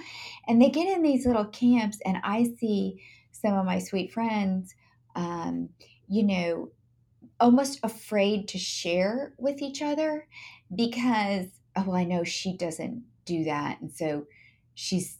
And 0.48 0.62
they 0.62 0.70
get 0.70 0.88
in 0.88 1.02
these 1.02 1.26
little 1.26 1.46
camps 1.46 2.00
and 2.06 2.18
i 2.24 2.50
see 2.60 3.02
some 3.32 3.54
of 3.54 3.66
my 3.66 3.80
sweet 3.80 4.12
friends 4.12 4.76
um, 5.16 5.70
you 6.10 6.24
know 6.24 6.70
almost 7.42 7.80
afraid 7.84 8.48
to 8.48 8.58
share 8.58 9.34
with 9.38 9.62
each 9.62 9.82
other 9.82 10.28
because 10.74 11.48
oh 11.76 11.84
well, 11.88 11.96
i 11.98 12.04
know 12.06 12.24
she 12.24 12.56
doesn't 12.56 13.04
do 13.26 13.44
that 13.44 13.82
and 13.82 13.92
so 13.92 14.26
she's 14.76 15.18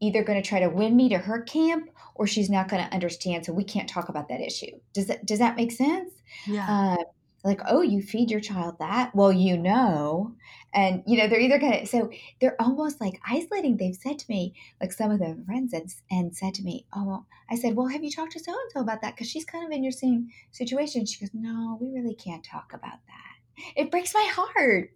either 0.00 0.24
going 0.24 0.42
to 0.42 0.48
try 0.48 0.60
to 0.60 0.68
win 0.70 0.96
me 0.96 1.08
to 1.10 1.18
her 1.18 1.42
camp 1.42 1.90
or 2.14 2.26
she's 2.26 2.48
not 2.48 2.68
going 2.68 2.82
to 2.82 2.94
understand 2.94 3.44
so 3.44 3.52
we 3.52 3.64
can't 3.64 3.88
talk 3.88 4.08
about 4.08 4.28
that 4.28 4.40
issue 4.40 4.70
does 4.94 5.06
that 5.06 5.26
does 5.26 5.38
that 5.40 5.56
make 5.56 5.72
sense 5.72 6.12
Yeah. 6.46 6.66
uh, 6.98 7.04
like 7.44 7.60
oh 7.66 7.82
you 7.82 8.02
feed 8.02 8.30
your 8.30 8.40
child 8.40 8.76
that? 8.78 9.14
Well 9.14 9.32
you 9.32 9.56
know. 9.56 10.34
And 10.72 11.02
you 11.06 11.18
know 11.18 11.26
they're 11.26 11.40
either 11.40 11.58
going 11.58 11.80
to 11.80 11.86
so 11.86 12.10
they're 12.40 12.60
almost 12.60 13.00
like 13.00 13.20
isolating. 13.28 13.76
They've 13.76 13.94
said 13.94 14.18
to 14.20 14.26
me 14.28 14.54
like 14.80 14.92
some 14.92 15.10
of 15.10 15.18
their 15.18 15.36
friends 15.46 15.72
and, 15.72 15.92
and 16.10 16.36
said 16.36 16.54
to 16.54 16.62
me 16.62 16.86
oh 16.94 17.04
well 17.04 17.26
i 17.50 17.56
said 17.56 17.74
well 17.74 17.88
have 17.88 18.04
you 18.04 18.10
talked 18.10 18.32
to 18.32 18.40
so 18.40 18.52
and 18.52 18.70
so 18.72 18.80
about 18.80 19.02
that? 19.02 19.14
Because 19.14 19.28
she's 19.28 19.44
kind 19.44 19.64
of 19.64 19.72
in 19.72 19.82
your 19.82 19.92
same 19.92 20.28
situation. 20.52 21.06
She 21.06 21.20
goes 21.20 21.30
no 21.34 21.78
we 21.80 21.88
really 21.88 22.14
can't 22.14 22.44
talk 22.44 22.72
about 22.72 22.98
that. 23.06 23.64
It 23.76 23.90
breaks 23.90 24.14
my 24.14 24.28
heart 24.32 24.92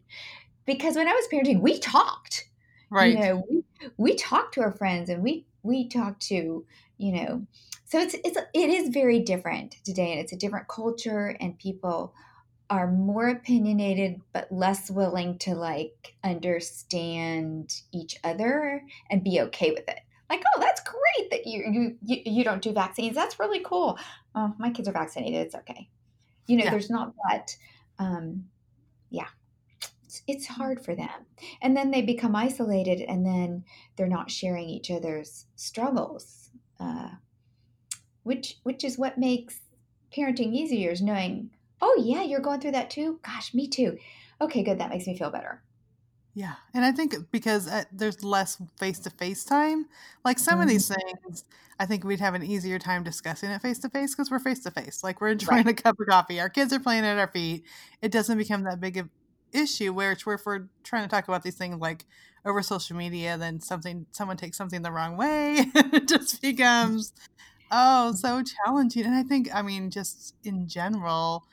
because 0.66 0.96
when 0.96 1.08
i 1.08 1.12
was 1.12 1.26
parenting 1.32 1.60
we 1.60 1.78
talked. 1.78 2.48
Right. 2.90 3.14
you 3.14 3.18
know 3.18 3.42
we, 3.50 3.64
we 3.96 4.14
talk 4.14 4.52
to 4.52 4.60
our 4.60 4.70
friends 4.70 5.08
and 5.08 5.22
we 5.22 5.46
we 5.64 5.88
talked 5.88 6.22
to 6.28 6.64
you 6.98 7.12
know 7.12 7.46
so 7.84 7.98
it's 7.98 8.14
it's 8.24 8.38
it 8.52 8.70
is 8.70 8.88
very 8.88 9.20
different 9.20 9.76
today 9.84 10.12
and 10.12 10.20
it's 10.20 10.32
a 10.32 10.36
different 10.36 10.68
culture 10.68 11.36
and 11.40 11.58
people 11.58 12.14
are 12.70 12.90
more 12.90 13.28
opinionated 13.28 14.20
but 14.32 14.50
less 14.50 14.90
willing 14.90 15.38
to 15.38 15.54
like 15.54 16.14
understand 16.24 17.82
each 17.92 18.16
other 18.24 18.82
and 19.10 19.22
be 19.22 19.40
okay 19.40 19.70
with 19.70 19.88
it. 19.88 20.00
Like 20.30 20.42
oh 20.56 20.60
that's 20.60 20.82
great 20.82 21.30
that 21.30 21.46
you 21.46 21.96
you 22.02 22.22
you, 22.24 22.44
don't 22.44 22.62
do 22.62 22.72
vaccines. 22.72 23.14
That's 23.14 23.38
really 23.38 23.60
cool. 23.64 23.98
Oh 24.34 24.54
my 24.58 24.70
kids 24.70 24.88
are 24.88 24.92
vaccinated. 24.92 25.46
It's 25.46 25.54
okay. 25.54 25.88
You 26.46 26.56
know 26.56 26.64
Yeah. 26.64 26.70
there's 26.70 26.90
not 26.90 27.12
that 27.28 27.56
um 27.98 28.46
yeah. 29.10 29.28
It's, 30.04 30.22
it's 30.26 30.46
hard 30.46 30.84
for 30.84 30.94
them. 30.94 31.26
And 31.60 31.76
then 31.76 31.90
they 31.90 32.02
become 32.02 32.34
isolated 32.34 33.00
and 33.00 33.24
then 33.26 33.64
they're 33.96 34.06
not 34.08 34.30
sharing 34.30 34.68
each 34.68 34.90
other's 34.90 35.46
struggles 35.56 36.44
uh, 36.80 37.10
which 38.22 38.58
which 38.62 38.84
is 38.84 38.98
what 38.98 39.18
makes 39.18 39.60
parenting 40.14 40.52
easier 40.54 40.90
is 40.90 41.02
knowing 41.02 41.50
oh 41.84 42.02
yeah 42.04 42.22
you're 42.22 42.40
going 42.40 42.60
through 42.60 42.72
that 42.72 42.90
too 42.90 43.20
gosh 43.24 43.54
me 43.54 43.68
too 43.68 43.98
okay 44.40 44.62
good 44.64 44.78
that 44.78 44.90
makes 44.90 45.06
me 45.06 45.16
feel 45.18 45.30
better 45.30 45.62
Yeah, 46.36 46.54
and 46.74 46.84
I 46.84 46.90
think 46.90 47.14
because 47.30 47.68
uh, 47.68 47.84
there's 47.92 48.24
less 48.24 48.60
face 48.78 48.98
to 49.00 49.10
face 49.10 49.44
time, 49.44 49.86
like 50.24 50.40
some 50.40 50.60
of 50.60 50.66
Mhm. 50.66 50.68
these 50.68 50.88
things, 50.88 51.44
I 51.78 51.86
think 51.86 52.02
we'd 52.02 52.18
have 52.18 52.34
an 52.34 52.42
easier 52.42 52.78
time 52.80 53.04
discussing 53.04 53.50
it 53.50 53.62
face 53.62 53.78
to 53.80 53.88
face 53.90 54.14
because 54.16 54.30
we're 54.32 54.40
face 54.40 54.60
to 54.64 54.72
face. 54.72 55.04
Like 55.04 55.20
we're 55.20 55.28
enjoying 55.30 55.68
a 55.68 55.74
cup 55.74 55.96
of 56.00 56.06
coffee, 56.08 56.40
our 56.40 56.48
kids 56.50 56.72
are 56.72 56.80
playing 56.80 57.04
at 57.04 57.18
our 57.18 57.30
feet. 57.30 57.64
It 58.02 58.10
doesn't 58.10 58.36
become 58.38 58.64
that 58.64 58.80
big 58.80 58.96
of 58.96 59.10
issue. 59.52 59.92
Where 59.92 60.10
it's 60.12 60.26
where 60.26 60.34
if 60.34 60.44
we're 60.44 60.66
trying 60.82 61.04
to 61.04 61.08
talk 61.08 61.28
about 61.28 61.44
these 61.44 61.56
things 61.56 61.76
like 61.78 62.04
over 62.44 62.62
social 62.62 62.96
media, 62.96 63.38
then 63.38 63.60
something 63.60 64.06
someone 64.10 64.36
takes 64.36 64.56
something 64.56 64.82
the 64.82 64.90
wrong 64.92 65.16
way, 65.16 65.54
it 65.74 66.08
just 66.08 66.42
becomes 66.42 67.12
oh 67.70 68.12
so 68.14 68.42
challenging. 68.64 69.04
And 69.04 69.14
I 69.14 69.22
think 69.22 69.48
I 69.54 69.62
mean 69.62 69.90
just 69.90 70.34
in 70.44 70.68
general, 70.68 71.44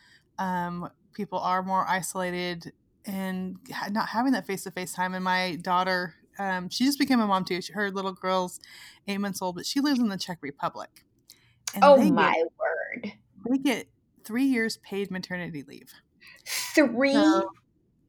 um, 0.42 0.90
people 1.14 1.40
are 1.40 1.62
more 1.62 1.86
isolated 1.88 2.72
and 3.06 3.58
not 3.92 4.10
having 4.10 4.32
that 4.34 4.46
face 4.48 4.64
to 4.64 4.72
face 4.72 4.94
time. 4.94 5.14
And 5.14 5.24
my 5.24 5.58
daughter, 5.62 6.16
um, 6.40 6.70
she 6.70 6.86
just 6.86 6.98
became 7.00 7.20
a 7.20 7.28
mom 7.28 7.46
too. 7.46 7.62
She, 7.62 7.74
her 7.74 7.92
little 7.92 8.14
girl's 8.14 8.60
eight 9.08 9.20
months 9.20 9.42
old, 9.42 9.56
but 9.56 9.66
she 9.66 9.80
lives 9.80 10.00
in 10.00 10.10
the 10.10 10.18
Czech 10.18 10.40
Republic. 10.42 11.06
And 11.76 11.84
oh 11.84 11.98
my 12.12 12.34
Get, 12.34 12.48
word 12.60 13.14
they 13.50 13.58
get 13.58 13.88
three 14.24 14.44
years 14.46 14.78
paid 14.78 15.10
maternity 15.12 15.64
leave. 15.68 15.92
three 16.76 17.14
So- 17.14 17.50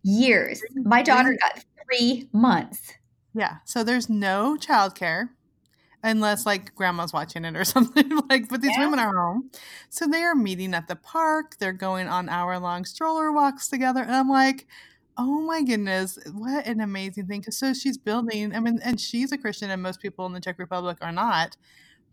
years 0.03 0.61
my 0.75 1.01
daughter 1.03 1.37
got 1.41 1.65
three 1.87 2.29
months 2.33 2.93
Yeah. 3.35 3.59
So 3.65 3.85
there's 3.85 4.09
no 4.11 4.57
childcare 4.61 5.29
unless 6.03 6.45
like 6.47 6.75
grandma's 6.75 7.13
watching 7.13 7.45
it 7.45 7.57
or 7.57 7.65
something 7.77 8.09
like 8.29 8.49
but 8.49 8.61
these 8.61 8.73
Yeah. 8.77 8.85
women 8.85 8.99
are 8.99 9.15
home 9.17 9.51
so 9.89 10.07
they 10.07 10.23
are 10.23 10.35
meeting 10.35 10.75
at 10.75 10.89
the 10.89 10.97
park 10.97 11.57
they're 11.59 11.73
going 11.73 12.09
on 12.09 12.29
hour 12.29 12.59
long 12.59 12.85
stroller 12.85 13.33
walks 13.33 13.69
together 13.69 14.03
and 14.03 14.15
i'm 14.15 14.29
like 14.29 14.67
oh 15.19 15.41
my 15.43 15.63
goodness 15.63 16.19
what 16.33 16.67
an 16.67 16.81
amazing 16.81 17.27
thing 17.27 17.43
so 17.45 17.73
she's 17.75 17.99
building 17.99 18.55
i 18.55 18.61
mean 18.61 18.81
and 18.85 19.01
she's 19.01 19.31
a 19.33 19.39
christian 19.39 19.71
and 19.71 19.83
most 19.83 20.01
people 20.01 20.27
in 20.27 20.33
the 20.33 20.41
czech 20.41 20.59
republic 20.59 20.99
are 21.03 21.13
not 21.13 21.57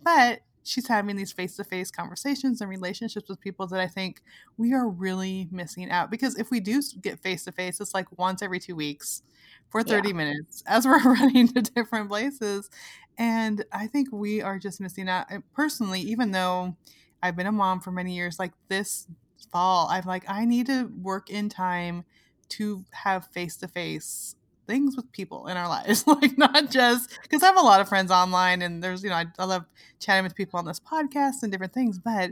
but 0.04 0.40
she's 0.64 0.88
having 0.88 1.16
these 1.16 1.32
face-to-face 1.32 1.92
conversations 1.92 2.62
and 2.62 2.70
relationships 2.70 3.30
with 3.30 3.40
people 3.40 3.66
that 3.68 3.80
i 3.80 3.88
think 3.88 4.22
we 4.58 4.74
are 4.74 4.88
really 4.90 5.48
missing 5.52 5.90
out. 5.90 6.12
Because 6.12 6.38
if 6.38 6.52
we 6.52 6.60
do 6.60 6.82
get 7.02 7.20
face-to-face 7.20 7.80
it's 7.80 7.94
like 7.94 8.08
once 8.18 8.42
every 8.42 8.60
two 8.60 8.76
weeks 8.76 9.24
for 9.70 9.84
30 9.84 10.14
minutes 10.14 10.64
as 10.68 10.86
we're 10.86 11.02
running 11.04 11.48
to 11.50 11.62
different 11.62 12.10
places. 12.10 12.70
And 13.18 13.66
I 13.72 13.88
think 13.88 14.10
we 14.12 14.42
are 14.42 14.58
just 14.60 14.80
missing 14.80 15.10
out. 15.10 15.28
Personally, 15.54 16.02
even 16.02 16.32
though 16.32 16.76
I've 17.22 17.36
been 17.36 17.48
a 17.48 17.52
mom 17.52 17.82
for 17.82 17.92
many 17.92 18.16
years, 18.16 18.40
like 18.40 18.54
this 18.70 19.08
fall, 19.52 19.88
I'm 19.90 20.06
like, 20.06 20.24
I 20.28 20.46
need 20.46 20.68
to 20.68 20.90
work 21.02 21.30
in 21.30 21.50
time 21.50 22.06
to 22.50 22.86
have 22.92 23.28
face 23.28 23.58
to 23.58 23.68
face 23.68 24.36
things 24.70 24.96
with 24.96 25.12
people 25.12 25.48
in 25.48 25.58
our 25.58 25.68
lives, 25.68 26.06
like 26.08 26.38
not 26.38 26.70
just 26.70 27.18
because 27.24 27.42
I 27.42 27.48
have 27.48 27.58
a 27.58 27.62
lot 27.62 27.82
of 27.82 27.90
friends 27.90 28.12
online 28.12 28.62
and 28.62 28.84
there's, 28.84 29.04
you 29.04 29.10
know, 29.10 29.16
I, 29.16 29.26
I 29.40 29.46
love 29.46 29.66
chatting 30.00 30.24
with 30.24 30.36
people 30.36 30.60
on 30.60 30.66
this 30.66 30.80
podcast 30.80 31.42
and 31.42 31.52
different 31.52 31.74
things, 31.74 31.98
but 31.98 32.32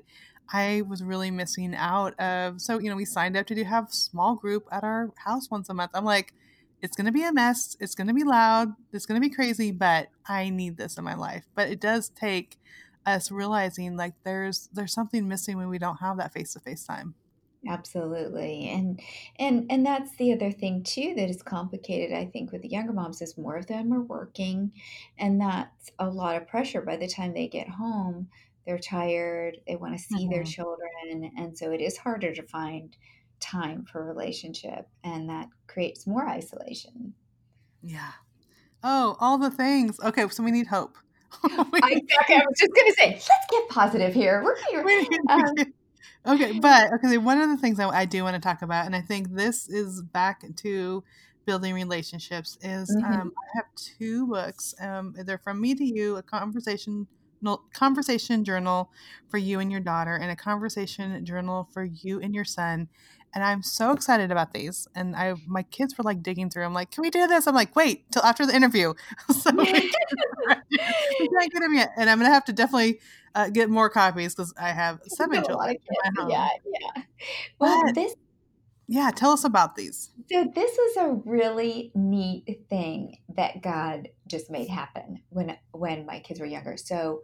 I 0.53 0.83
was 0.87 1.03
really 1.03 1.31
missing 1.31 1.75
out 1.75 2.17
of. 2.19 2.61
So, 2.61 2.79
you 2.79 2.89
know, 2.89 2.95
we 2.95 3.05
signed 3.05 3.35
up 3.35 3.47
to 3.47 3.55
do 3.55 3.63
have 3.63 3.91
small 3.91 4.35
group 4.35 4.67
at 4.71 4.83
our 4.83 5.11
house 5.17 5.49
once 5.49 5.67
a 5.67 5.73
month. 5.73 5.91
I'm 5.93 6.05
like, 6.05 6.33
it's 6.81 6.95
going 6.95 7.07
to 7.07 7.11
be 7.11 7.23
a 7.23 7.33
mess. 7.33 7.75
It's 7.79 7.95
going 7.95 8.07
to 8.07 8.13
be 8.13 8.23
loud. 8.23 8.73
It's 8.93 9.07
going 9.07 9.19
to 9.19 9.27
be 9.27 9.33
crazy, 9.33 9.71
but 9.71 10.09
I 10.27 10.49
need 10.49 10.77
this 10.77 10.97
in 10.97 11.03
my 11.03 11.15
life. 11.15 11.43
But 11.55 11.69
it 11.69 11.81
does 11.81 12.09
take 12.09 12.59
us 13.05 13.31
realizing 13.31 13.97
like 13.97 14.13
there's 14.23 14.69
there's 14.73 14.93
something 14.93 15.27
missing 15.27 15.57
when 15.57 15.69
we 15.69 15.79
don't 15.79 15.97
have 15.97 16.17
that 16.17 16.33
face-to-face 16.33 16.83
time. 16.83 17.15
Absolutely. 17.67 18.69
And 18.69 19.01
and 19.37 19.69
and 19.71 19.85
that's 19.85 20.15
the 20.17 20.31
other 20.33 20.51
thing 20.51 20.83
too 20.83 21.13
that 21.15 21.29
is 21.29 21.41
complicated 21.43 22.15
I 22.17 22.25
think 22.25 22.51
with 22.51 22.61
the 22.61 22.69
younger 22.69 22.93
moms 22.93 23.21
is 23.21 23.37
more 23.37 23.57
of 23.57 23.67
them 23.67 23.91
are 23.93 24.01
working 24.01 24.71
and 25.17 25.41
that's 25.41 25.91
a 25.99 26.09
lot 26.09 26.35
of 26.41 26.47
pressure 26.47 26.81
by 26.81 26.97
the 26.97 27.07
time 27.07 27.33
they 27.33 27.47
get 27.47 27.67
home. 27.69 28.29
They're 28.65 28.79
tired, 28.79 29.57
they 29.67 29.75
want 29.75 29.93
to 29.97 30.03
see 30.03 30.27
their 30.29 30.43
Mhm. 30.43 30.45
children 30.45 31.31
and 31.37 31.57
so 31.57 31.71
it 31.71 31.81
is 31.81 31.97
harder 31.97 32.33
to 32.35 32.43
find 32.43 32.95
time 33.39 33.85
for 33.85 34.03
relationship 34.05 34.87
and 35.03 35.29
that 35.29 35.49
creates 35.67 36.07
more 36.07 36.27
isolation. 36.27 37.13
Yeah. 37.81 38.11
Oh, 38.83 39.17
all 39.19 39.37
the 39.37 39.51
things. 39.51 39.99
Okay, 40.01 40.27
so 40.29 40.43
we 40.43 40.51
need 40.51 40.67
hope. 40.67 40.97
We 41.73 41.81
I 41.81 41.91
exactly. 41.91 42.35
I 42.35 42.39
was 42.39 42.57
just 42.59 42.71
gonna 42.75 42.93
say, 42.93 43.11
let's 43.13 43.45
get 43.49 43.69
positive 43.69 44.13
here. 44.13 44.43
We're 44.43 44.57
here. 44.69 44.83
we 44.85 44.95
need 44.97 45.09
Um, 45.29 45.73
Okay, 46.27 46.59
but 46.59 46.91
okay, 46.93 47.17
one 47.17 47.39
of 47.39 47.49
the 47.49 47.57
things 47.57 47.79
I, 47.79 47.87
I 47.89 48.05
do 48.05 48.23
want 48.23 48.35
to 48.35 48.41
talk 48.41 48.61
about, 48.61 48.85
and 48.85 48.95
I 48.95 49.01
think 49.01 49.33
this 49.33 49.69
is 49.69 50.01
back 50.01 50.43
to 50.57 51.03
building 51.45 51.73
relationships, 51.73 52.57
is 52.61 52.93
mhm. 52.93 53.03
um, 53.05 53.31
I 53.37 53.57
have 53.57 53.65
two 53.75 54.27
books. 54.27 54.75
Um, 54.81 55.15
they're 55.17 55.37
from 55.37 55.61
me 55.61 55.73
to 55.75 55.85
you, 55.85 56.17
a 56.17 56.23
conversation 56.23 57.07
conversation 57.73 58.43
journal 58.43 58.89
for 59.29 59.37
you 59.37 59.59
and 59.59 59.71
your 59.71 59.79
daughter, 59.79 60.15
and 60.15 60.29
a 60.29 60.35
conversation 60.35 61.23
journal 61.23 61.69
for 61.71 61.85
you 61.85 62.19
and 62.19 62.35
your 62.35 62.45
son. 62.45 62.89
And 63.33 63.43
I'm 63.43 63.61
so 63.61 63.91
excited 63.91 64.31
about 64.31 64.53
these. 64.53 64.87
And 64.95 65.15
I, 65.15 65.35
my 65.45 65.61
kids 65.63 65.97
were 65.97 66.03
like 66.03 66.23
digging 66.23 66.49
through. 66.49 66.65
I'm 66.65 66.73
like, 66.73 66.91
can 66.91 67.03
we 67.03 67.09
do 67.09 67.27
this? 67.27 67.45
I'm 67.45 67.53
like, 67.53 67.75
wait 67.75 68.11
till 68.11 68.23
after 68.23 68.45
the 68.45 68.55
interview, 68.55 68.93
so 69.31 69.51
we 69.53 69.65
can't 69.65 71.53
get 71.53 71.61
them 71.61 71.73
yet. 71.73 71.91
And 71.97 72.09
I'm 72.09 72.17
gonna 72.17 72.33
have 72.33 72.45
to 72.45 72.53
definitely 72.53 72.99
uh, 73.37 73.49
get 73.49 73.69
more 73.69 73.89
copies 73.89 74.33
because 74.35 74.53
I 74.59 74.69
have 74.71 74.99
seven 75.07 75.41
got 75.41 75.51
a 75.51 75.55
lot 75.55 75.69
children 75.69 75.69
of 75.69 76.15
in 76.15 76.25
my 76.27 76.33
kids. 76.37 76.59
Yeah, 76.65 76.93
yeah. 76.95 77.03
Well, 77.59 77.83
But 77.85 77.95
this 77.95 78.15
yeah, 78.87 79.11
tell 79.13 79.31
us 79.31 79.43
about 79.43 79.75
these. 79.75 80.11
so 80.31 80.49
this 80.55 80.71
was 80.77 80.97
a 80.97 81.29
really 81.29 81.91
neat 81.93 82.65
thing 82.69 83.17
that 83.35 83.61
God 83.61 84.09
just 84.27 84.49
made 84.49 84.69
happen 84.69 85.21
when 85.29 85.57
when 85.71 86.05
my 86.05 86.19
kids 86.19 86.39
were 86.39 86.45
younger. 86.45 86.77
So 86.77 87.21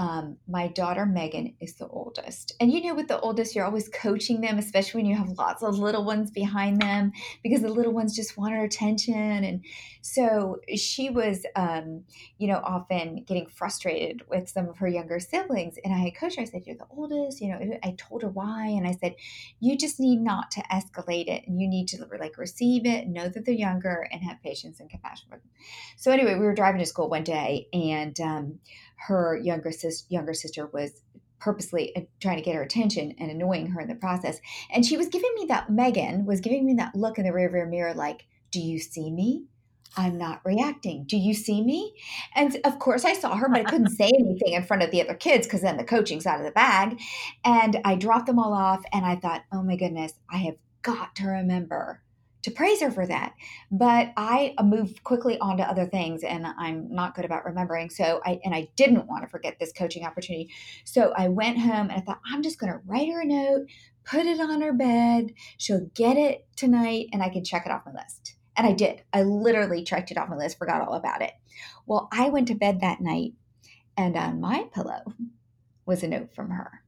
um, 0.00 0.38
my 0.48 0.66
daughter 0.68 1.04
Megan 1.04 1.54
is 1.60 1.74
the 1.74 1.86
oldest. 1.86 2.54
And 2.58 2.72
you 2.72 2.82
know, 2.82 2.94
with 2.94 3.08
the 3.08 3.20
oldest, 3.20 3.54
you're 3.54 3.66
always 3.66 3.90
coaching 3.90 4.40
them, 4.40 4.58
especially 4.58 5.02
when 5.02 5.10
you 5.10 5.14
have 5.14 5.28
lots 5.36 5.62
of 5.62 5.78
little 5.78 6.04
ones 6.04 6.30
behind 6.30 6.80
them, 6.80 7.12
because 7.42 7.60
the 7.60 7.68
little 7.68 7.92
ones 7.92 8.16
just 8.16 8.38
want 8.38 8.54
our 8.54 8.64
attention. 8.64 9.14
And 9.14 9.62
so 10.00 10.56
she 10.74 11.10
was, 11.10 11.44
um, 11.54 12.04
you 12.38 12.48
know, 12.48 12.62
often 12.64 13.24
getting 13.24 13.46
frustrated 13.46 14.22
with 14.30 14.48
some 14.48 14.70
of 14.70 14.78
her 14.78 14.88
younger 14.88 15.20
siblings. 15.20 15.74
And 15.84 15.92
I 15.92 16.14
coached 16.18 16.36
her, 16.36 16.42
I 16.42 16.46
said, 16.46 16.62
You're 16.64 16.76
the 16.76 16.86
oldest. 16.88 17.42
You 17.42 17.48
know, 17.48 17.78
I 17.84 17.94
told 17.98 18.22
her 18.22 18.30
why. 18.30 18.68
And 18.68 18.86
I 18.86 18.92
said, 18.92 19.16
You 19.58 19.76
just 19.76 20.00
need 20.00 20.22
not 20.22 20.50
to 20.52 20.62
escalate 20.72 21.28
it. 21.28 21.46
And 21.46 21.60
you 21.60 21.68
need 21.68 21.88
to 21.88 22.06
like 22.18 22.38
receive 22.38 22.86
it, 22.86 23.06
know 23.06 23.28
that 23.28 23.44
they're 23.44 23.54
younger, 23.54 24.08
and 24.10 24.22
have 24.22 24.42
patience 24.42 24.80
and 24.80 24.88
compassion 24.88 25.28
for 25.28 25.36
them. 25.36 25.50
So 25.98 26.10
anyway, 26.10 26.36
we 26.36 26.46
were 26.46 26.54
driving 26.54 26.80
to 26.80 26.86
school 26.86 27.10
one 27.10 27.24
day 27.24 27.68
and, 27.74 28.18
um, 28.18 28.60
her 29.06 29.36
younger 29.36 29.72
sis 29.72 30.04
younger 30.08 30.34
sister 30.34 30.66
was 30.66 31.02
purposely 31.38 31.94
uh, 31.96 32.02
trying 32.20 32.36
to 32.36 32.42
get 32.42 32.54
her 32.54 32.62
attention 32.62 33.14
and 33.18 33.30
annoying 33.30 33.68
her 33.68 33.80
in 33.80 33.88
the 33.88 33.94
process. 33.94 34.40
And 34.72 34.84
she 34.84 34.96
was 34.96 35.08
giving 35.08 35.30
me 35.36 35.46
that 35.48 35.70
Megan 35.70 36.26
was 36.26 36.40
giving 36.40 36.66
me 36.66 36.74
that 36.74 36.94
look 36.94 37.18
in 37.18 37.24
the 37.24 37.30
rearview 37.30 37.68
mirror 37.68 37.94
like, 37.94 38.26
"Do 38.50 38.60
you 38.60 38.78
see 38.78 39.10
me? 39.10 39.46
I'm 39.96 40.18
not 40.18 40.42
reacting. 40.44 41.04
Do 41.04 41.16
you 41.16 41.34
see 41.34 41.62
me?" 41.62 41.94
And 42.34 42.58
of 42.64 42.78
course 42.78 43.04
I 43.04 43.14
saw 43.14 43.36
her, 43.36 43.48
but 43.48 43.60
I 43.60 43.64
couldn't 43.64 43.88
say 43.96 44.10
anything 44.12 44.52
in 44.52 44.64
front 44.64 44.82
of 44.82 44.90
the 44.90 45.02
other 45.02 45.14
kids 45.14 45.46
because 45.46 45.62
then 45.62 45.78
the 45.78 45.84
coaching's 45.84 46.26
out 46.26 46.40
of 46.40 46.46
the 46.46 46.52
bag. 46.52 47.00
And 47.44 47.80
I 47.84 47.94
dropped 47.94 48.26
them 48.26 48.38
all 48.38 48.52
off 48.52 48.82
and 48.92 49.06
I 49.06 49.16
thought, 49.16 49.44
"Oh 49.52 49.62
my 49.62 49.76
goodness, 49.76 50.12
I 50.30 50.38
have 50.38 50.56
got 50.82 51.14
to 51.16 51.26
remember 51.26 52.02
to 52.42 52.50
praise 52.50 52.80
her 52.80 52.90
for 52.90 53.06
that. 53.06 53.34
But 53.70 54.12
I 54.16 54.54
uh, 54.58 54.62
moved 54.62 55.04
quickly 55.04 55.38
on 55.38 55.58
to 55.58 55.62
other 55.62 55.86
things 55.86 56.22
and 56.22 56.46
I'm 56.46 56.92
not 56.92 57.14
good 57.14 57.24
about 57.24 57.44
remembering. 57.44 57.90
So 57.90 58.20
I, 58.24 58.40
and 58.44 58.54
I 58.54 58.68
didn't 58.76 59.06
want 59.06 59.22
to 59.22 59.28
forget 59.28 59.58
this 59.58 59.72
coaching 59.72 60.04
opportunity. 60.04 60.52
So 60.84 61.12
I 61.16 61.28
went 61.28 61.58
home 61.58 61.90
and 61.90 61.92
I 61.92 62.00
thought, 62.00 62.20
I'm 62.26 62.42
just 62.42 62.58
going 62.58 62.72
to 62.72 62.80
write 62.86 63.10
her 63.12 63.20
a 63.20 63.26
note, 63.26 63.66
put 64.04 64.26
it 64.26 64.40
on 64.40 64.60
her 64.62 64.72
bed. 64.72 65.34
She'll 65.58 65.88
get 65.94 66.16
it 66.16 66.46
tonight 66.56 67.08
and 67.12 67.22
I 67.22 67.28
can 67.28 67.44
check 67.44 67.66
it 67.66 67.72
off 67.72 67.86
my 67.86 67.92
list. 67.92 68.36
And 68.56 68.66
I 68.66 68.72
did. 68.72 69.02
I 69.12 69.22
literally 69.22 69.84
checked 69.84 70.10
it 70.10 70.18
off 70.18 70.28
my 70.28 70.36
list, 70.36 70.58
forgot 70.58 70.82
all 70.82 70.94
about 70.94 71.22
it. 71.22 71.32
Well, 71.86 72.08
I 72.12 72.28
went 72.30 72.48
to 72.48 72.54
bed 72.54 72.80
that 72.80 73.00
night 73.00 73.32
and 73.96 74.16
on 74.16 74.40
my 74.40 74.64
pillow 74.74 75.02
was 75.86 76.02
a 76.02 76.08
note 76.08 76.34
from 76.34 76.50
her. 76.50 76.82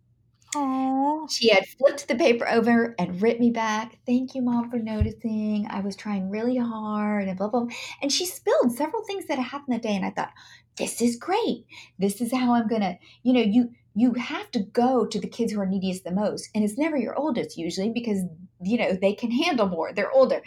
Oh, 0.54 1.26
She 1.30 1.48
had 1.48 1.66
flipped 1.66 2.08
the 2.08 2.14
paper 2.14 2.46
over 2.48 2.94
and 2.98 3.20
writ 3.22 3.40
me 3.40 3.50
back. 3.50 3.98
Thank 4.06 4.34
you, 4.34 4.42
mom, 4.42 4.70
for 4.70 4.78
noticing. 4.78 5.66
I 5.70 5.80
was 5.80 5.96
trying 5.96 6.28
really 6.30 6.56
hard 6.58 7.28
and 7.28 7.38
blah, 7.38 7.48
blah. 7.48 7.60
blah." 7.64 7.74
And 8.02 8.12
she 8.12 8.26
spilled 8.26 8.72
several 8.72 9.02
things 9.04 9.26
that 9.26 9.38
happened 9.38 9.74
that 9.74 9.82
day. 9.82 9.96
And 9.96 10.04
I 10.04 10.10
thought, 10.10 10.32
this 10.76 11.00
is 11.00 11.16
great. 11.16 11.64
This 11.98 12.20
is 12.20 12.32
how 12.32 12.52
I'm 12.54 12.68
gonna, 12.68 12.98
you 13.22 13.32
know, 13.32 13.40
you 13.40 13.70
you 13.94 14.14
have 14.14 14.50
to 14.52 14.60
go 14.60 15.04
to 15.06 15.20
the 15.20 15.28
kids 15.28 15.52
who 15.52 15.60
are 15.60 15.66
neediest 15.66 16.04
the 16.04 16.10
most. 16.10 16.48
And 16.54 16.64
it's 16.64 16.78
never 16.78 16.96
your 16.96 17.14
oldest 17.14 17.58
usually 17.58 17.90
because 17.90 18.22
you 18.62 18.78
know 18.78 18.94
they 18.94 19.12
can 19.12 19.30
handle 19.30 19.68
more. 19.68 19.92
They're 19.92 20.10
older. 20.10 20.40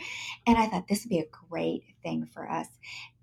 And 0.48 0.58
I 0.58 0.68
thought 0.68 0.88
this 0.88 1.04
would 1.04 1.10
be 1.10 1.20
a 1.20 1.50
great 1.50 1.84
thing 2.02 2.28
for 2.34 2.50
us. 2.50 2.68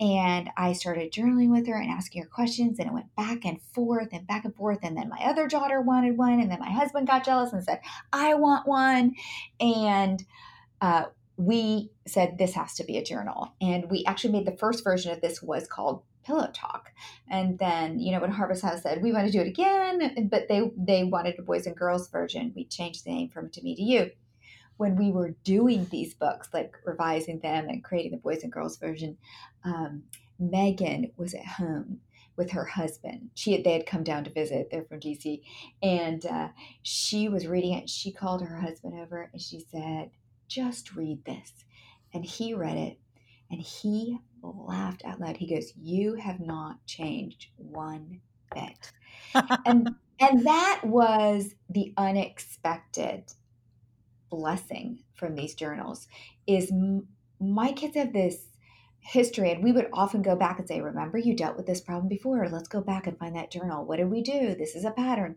And 0.00 0.50
I 0.56 0.74
started 0.74 1.12
journaling 1.12 1.50
with 1.50 1.66
her 1.66 1.74
and 1.74 1.90
asking 1.90 2.22
her 2.22 2.28
questions, 2.28 2.78
and 2.78 2.88
it 2.88 2.94
went 2.94 3.14
back 3.16 3.44
and 3.44 3.60
forth 3.74 4.08
and 4.12 4.26
back 4.26 4.44
and 4.44 4.54
forth. 4.54 4.80
And 4.82 4.96
then 4.96 5.08
my 5.08 5.24
other 5.24 5.48
daughter 5.48 5.80
wanted 5.80 6.16
one, 6.16 6.40
and 6.40 6.50
then 6.50 6.60
my 6.60 6.70
husband 6.70 7.06
got 7.06 7.24
jealous 7.24 7.52
and 7.52 7.64
said, 7.64 7.80
I 8.12 8.34
want 8.34 8.66
one. 8.66 9.14
And 9.58 10.22
uh, 10.80 11.06
we 11.36 11.90
said, 12.06 12.38
This 12.38 12.54
has 12.54 12.74
to 12.74 12.84
be 12.84 12.98
a 12.98 13.04
journal. 13.04 13.54
And 13.60 13.90
we 13.90 14.04
actually 14.06 14.32
made 14.32 14.46
the 14.46 14.56
first 14.56 14.84
version 14.84 15.12
of 15.12 15.20
this 15.20 15.42
was 15.42 15.66
called 15.66 16.02
Pillow 16.24 16.50
Talk. 16.52 16.92
And 17.28 17.58
then, 17.58 17.98
you 17.98 18.12
know, 18.12 18.20
when 18.20 18.30
Harvest 18.30 18.62
House 18.62 18.82
said, 18.82 19.02
We 19.02 19.12
want 19.12 19.26
to 19.26 19.32
do 19.32 19.40
it 19.40 19.48
again, 19.48 20.28
but 20.30 20.48
they, 20.48 20.70
they 20.76 21.04
wanted 21.04 21.38
a 21.38 21.42
boys 21.42 21.66
and 21.66 21.76
girls 21.76 22.08
version, 22.10 22.52
we 22.54 22.64
changed 22.64 23.04
the 23.04 23.12
name 23.12 23.28
from 23.28 23.50
To 23.50 23.62
Me 23.62 23.74
to 23.74 23.82
You 23.82 24.10
when 24.76 24.96
we 24.96 25.12
were 25.12 25.36
doing 25.44 25.86
these 25.90 26.14
books, 26.14 26.48
like 26.52 26.74
revising 26.84 27.38
them 27.38 27.68
and 27.68 27.84
creating 27.84 28.10
the 28.10 28.16
boys 28.16 28.42
and 28.42 28.52
girls 28.52 28.78
version, 28.78 29.16
um, 29.64 30.02
Megan 30.40 31.12
was 31.16 31.34
at 31.34 31.46
home 31.46 32.00
with 32.36 32.50
her 32.50 32.64
husband. 32.64 33.30
She 33.34 33.52
had, 33.52 33.62
they 33.64 33.74
had 33.74 33.86
come 33.86 34.02
down 34.02 34.24
to 34.24 34.30
visit. 34.30 34.68
They're 34.70 34.84
from 34.84 35.00
DC, 35.00 35.42
and 35.82 36.24
uh, 36.26 36.48
she 36.82 37.28
was 37.28 37.46
reading 37.46 37.74
it. 37.74 37.88
She 37.88 38.10
called 38.10 38.42
her 38.42 38.56
husband 38.56 38.98
over 38.98 39.30
and 39.32 39.40
she 39.40 39.60
said, 39.60 40.10
"Just 40.48 40.96
read 40.96 41.24
this," 41.24 41.52
and 42.12 42.24
he 42.24 42.54
read 42.54 42.76
it, 42.76 42.98
and 43.50 43.60
he 43.60 44.18
laughed 44.42 45.04
out 45.04 45.20
loud. 45.20 45.36
He 45.36 45.46
goes, 45.54 45.72
"You 45.76 46.14
have 46.14 46.40
not 46.40 46.84
changed 46.86 47.48
one 47.56 48.20
bit," 48.54 48.92
and 49.66 49.94
and 50.20 50.46
that 50.46 50.80
was 50.84 51.54
the 51.70 51.92
unexpected 51.96 53.32
blessing 54.30 55.04
from 55.14 55.34
these 55.34 55.54
journals 55.54 56.08
is 56.46 56.70
m- 56.72 57.06
my 57.38 57.70
kids 57.72 57.96
have 57.96 58.12
this 58.12 58.48
history 59.00 59.50
and 59.50 59.62
we 59.62 59.72
would 59.72 59.88
often 59.92 60.22
go 60.22 60.34
back 60.36 60.58
and 60.58 60.66
say 60.66 60.80
remember 60.80 61.18
you 61.18 61.34
dealt 61.36 61.56
with 61.56 61.66
this 61.66 61.80
problem 61.80 62.08
before? 62.08 62.48
Let's 62.48 62.68
go 62.68 62.80
back 62.80 63.06
and 63.06 63.18
find 63.18 63.36
that 63.36 63.50
journal. 63.50 63.84
What 63.84 63.96
did 63.96 64.10
we 64.10 64.22
do? 64.22 64.54
This 64.54 64.74
is 64.74 64.84
a 64.84 64.90
pattern 64.90 65.36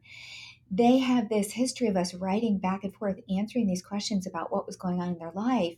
they 0.71 0.97
have 0.97 1.30
this 1.30 1.51
history 1.51 1.88
of 1.88 1.95
us 1.95 2.13
writing 2.13 2.58
back 2.58 2.84
and 2.84 2.93
forth 2.93 3.17
answering 3.36 3.67
these 3.67 3.84
questions 3.84 4.25
about 4.25 4.51
what 4.51 4.65
was 4.65 4.75
going 4.75 4.99
on 4.99 5.10
in 5.10 5.19
their 5.19 5.32
life 5.32 5.78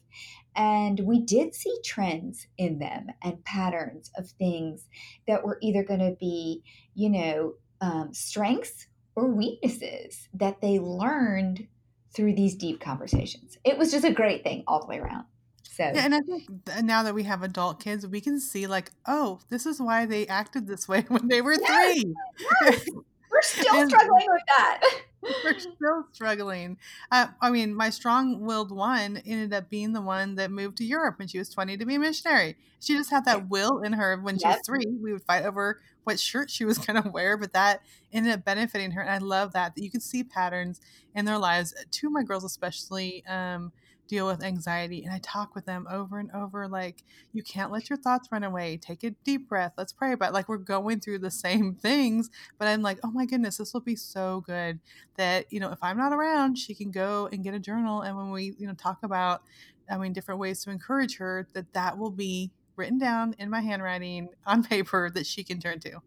and 0.56 1.00
we 1.02 1.20
did 1.22 1.54
see 1.54 1.78
trends 1.84 2.48
in 2.58 2.80
them 2.80 3.08
and 3.24 3.44
patterns 3.44 4.12
of 4.18 4.30
things 4.32 4.88
that 5.28 5.44
were 5.44 5.58
either 5.62 5.84
going 5.84 6.00
to 6.00 6.16
be 6.20 6.64
you 6.96 7.10
know 7.10 7.54
um, 7.82 8.14
strengths 8.14 8.88
or 9.16 9.28
weaknesses 9.28 10.30
that 10.34 10.62
they 10.62 10.80
learned 10.80 11.68
through 12.16 12.34
these 12.34 12.56
deep 12.56 12.80
conversations. 12.80 13.58
It 13.64 13.78
was 13.78 13.92
just 13.92 14.06
a 14.06 14.12
great 14.12 14.44
thing 14.44 14.64
all 14.68 14.80
the 14.80 14.88
way 14.88 15.00
around. 15.00 15.26
yeah, 15.80 15.94
So, 15.94 16.00
and 16.00 16.16
I 16.16 16.20
think 16.22 16.44
now 16.84 17.04
that 17.04 17.14
we 17.14 17.24
have 17.24 17.44
adult 17.44 17.80
kids, 17.80 18.06
we 18.08 18.22
can 18.22 18.40
see 18.40 18.68
like, 18.68 18.92
oh, 19.08 19.40
this 19.50 19.66
is 19.66 19.82
why 19.82 20.06
they 20.06 20.28
acted 20.28 20.68
this 20.68 20.88
way 20.88 21.02
when 21.08 21.28
they 21.28 21.42
were 21.42 21.58
yes, 21.60 21.94
three. 21.94 22.14
yes, 22.62 22.86
We're 23.38 23.42
still 23.44 23.88
struggling 23.88 24.26
with 24.30 24.42
that. 24.48 24.82
We're 25.44 25.60
still 25.60 26.08
struggling. 26.12 26.78
Uh, 27.12 27.28
I 27.40 27.52
mean, 27.52 27.76
my 27.76 27.92
strong 27.92 28.42
willed 28.42 28.72
one 28.72 29.18
ended 29.26 29.54
up 29.54 29.70
being 29.70 29.94
the 29.94 30.02
one 30.02 30.36
that 30.36 30.50
moved 30.50 30.78
to 30.78 30.86
Europe 30.86 31.20
when 31.20 31.28
she 31.28 31.38
was 31.38 31.50
20 31.50 31.78
to 31.78 31.86
be 31.86 31.96
a 31.96 32.00
missionary. 32.00 32.56
She 32.80 32.96
just 32.96 33.12
had 33.12 33.26
that 33.26 33.48
will 33.50 33.82
in 33.84 33.94
her 33.94 34.20
when 34.20 34.40
she 34.40 34.48
was 34.48 34.62
three. 34.66 34.86
We 34.88 35.14
would 35.14 35.24
fight 35.24 35.46
over 35.46 35.82
what 36.04 36.20
shirt 36.20 36.50
she 36.50 36.66
was 36.66 36.78
going 36.86 37.02
to 37.02 37.10
wear, 37.10 37.38
but 37.38 37.54
that 37.54 37.82
ended 38.12 38.34
up 38.34 38.44
benefiting 38.44 38.92
her. 38.92 39.02
And 39.02 39.12
I 39.12 39.20
love 39.20 39.54
that, 39.54 39.76
that 39.76 39.84
you 39.84 39.92
can 39.92 40.02
see 40.02 40.24
patterns 40.24 40.82
in 41.14 41.26
their 41.26 41.38
lives. 41.38 41.76
Two 41.92 42.08
of 42.08 42.14
my 42.14 42.24
girls, 42.24 42.44
especially, 42.44 43.24
um, 43.28 43.72
deal 44.08 44.28
with 44.28 44.44
anxiety 44.44 45.04
and 45.04 45.14
I 45.14 45.20
talk 45.20 45.56
with 45.56 45.66
them 45.66 45.88
over 45.90 46.20
and 46.20 46.32
over 46.32 46.68
like 46.68 47.04
you 47.34 47.44
can't 47.44 47.72
let 47.72 47.90
your 47.90 47.98
thoughts 47.98 48.30
run 48.32 48.44
away. 48.44 48.78
Take 48.78 49.04
a 49.04 49.12
deep 49.24 49.48
breath. 49.48 49.74
Let's 49.78 49.94
pray 49.94 50.14
about 50.14 50.30
it. 50.30 50.34
like 50.34 50.50
we're 50.50 50.58
going 50.58 51.00
through 51.00 51.20
the 51.20 51.32
same 51.32 51.76
things, 51.76 52.30
but 52.58 52.68
I'm 52.68 52.82
like, 52.82 53.00
"Oh 53.04 53.12
my 53.12 53.26
goodness, 53.26 53.58
this 53.58 53.74
will 53.74 53.82
be 53.82 53.96
so 53.96 54.42
good 54.46 54.80
that, 55.18 55.52
you 55.52 55.60
know, 55.60 55.72
if 55.72 55.80
I'm 55.82 55.98
not 55.98 56.14
around, 56.14 56.58
she 56.58 56.74
can 56.76 56.92
go 56.92 57.30
and 57.32 57.44
get 57.44 57.54
a 57.54 57.60
journal 57.60 58.02
and 58.02 58.16
when 58.18 58.32
we, 58.32 58.56
you 58.58 58.68
know, 58.68 58.74
talk 58.74 59.00
about 59.04 59.44
I 59.90 59.98
mean 59.98 60.14
different 60.14 60.40
ways 60.40 60.64
to 60.64 60.72
encourage 60.72 61.18
her 61.18 61.48
that 61.54 61.74
that 61.74 61.98
will 61.98 62.12
be 62.12 62.52
written 62.76 62.98
down 62.98 63.36
in 63.40 63.50
my 63.50 63.62
handwriting 63.62 64.30
on 64.46 64.64
paper 64.76 65.10
that 65.10 65.26
she 65.26 65.44
can 65.44 65.60
turn 65.60 65.80
to. 65.82 66.02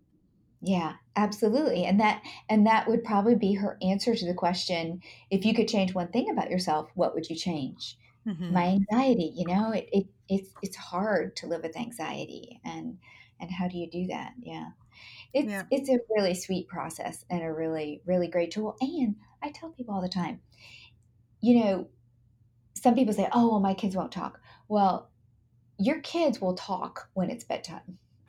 Yeah, 0.62 0.94
absolutely. 1.16 1.84
And 1.86 1.98
that 2.00 2.22
and 2.48 2.66
that 2.66 2.86
would 2.86 3.02
probably 3.04 3.34
be 3.34 3.54
her 3.54 3.78
answer 3.82 4.14
to 4.14 4.26
the 4.26 4.34
question, 4.34 5.00
if 5.30 5.44
you 5.44 5.54
could 5.54 5.68
change 5.68 5.94
one 5.94 6.08
thing 6.08 6.28
about 6.30 6.50
yourself, 6.50 6.90
what 6.94 7.14
would 7.14 7.30
you 7.30 7.36
change? 7.36 7.96
Mm-hmm. 8.26 8.52
My 8.52 8.66
anxiety, 8.66 9.32
you 9.34 9.46
know, 9.46 9.72
it, 9.72 9.88
it 9.92 10.06
it's 10.28 10.56
it's 10.60 10.76
hard 10.76 11.36
to 11.36 11.46
live 11.46 11.62
with 11.62 11.76
anxiety 11.76 12.60
and 12.64 12.98
and 13.40 13.50
how 13.50 13.68
do 13.68 13.78
you 13.78 13.88
do 13.90 14.06
that? 14.08 14.34
Yeah. 14.38 14.70
It's 15.34 15.48
Yeah. 15.48 15.64
it's 15.70 15.88
a 15.90 16.00
really 16.10 16.34
sweet 16.34 16.68
process 16.68 17.24
and 17.30 17.42
a 17.42 17.52
really, 17.52 18.02
really 18.06 18.28
great 18.28 18.50
tool. 18.52 18.76
And 18.80 19.16
I 19.42 19.50
tell 19.52 19.70
people 19.70 19.94
all 19.94 20.02
the 20.02 20.08
time, 20.10 20.40
you 21.40 21.64
know, 21.64 21.88
some 22.74 22.94
people 22.94 23.14
say, 23.14 23.28
Oh, 23.32 23.50
well, 23.50 23.60
my 23.60 23.74
kids 23.74 23.96
won't 23.96 24.12
talk. 24.12 24.40
Well, 24.68 25.10
your 25.78 26.00
kids 26.00 26.40
will 26.40 26.54
talk 26.56 27.10
when 27.14 27.30
it's 27.30 27.44
bedtime. 27.44 27.98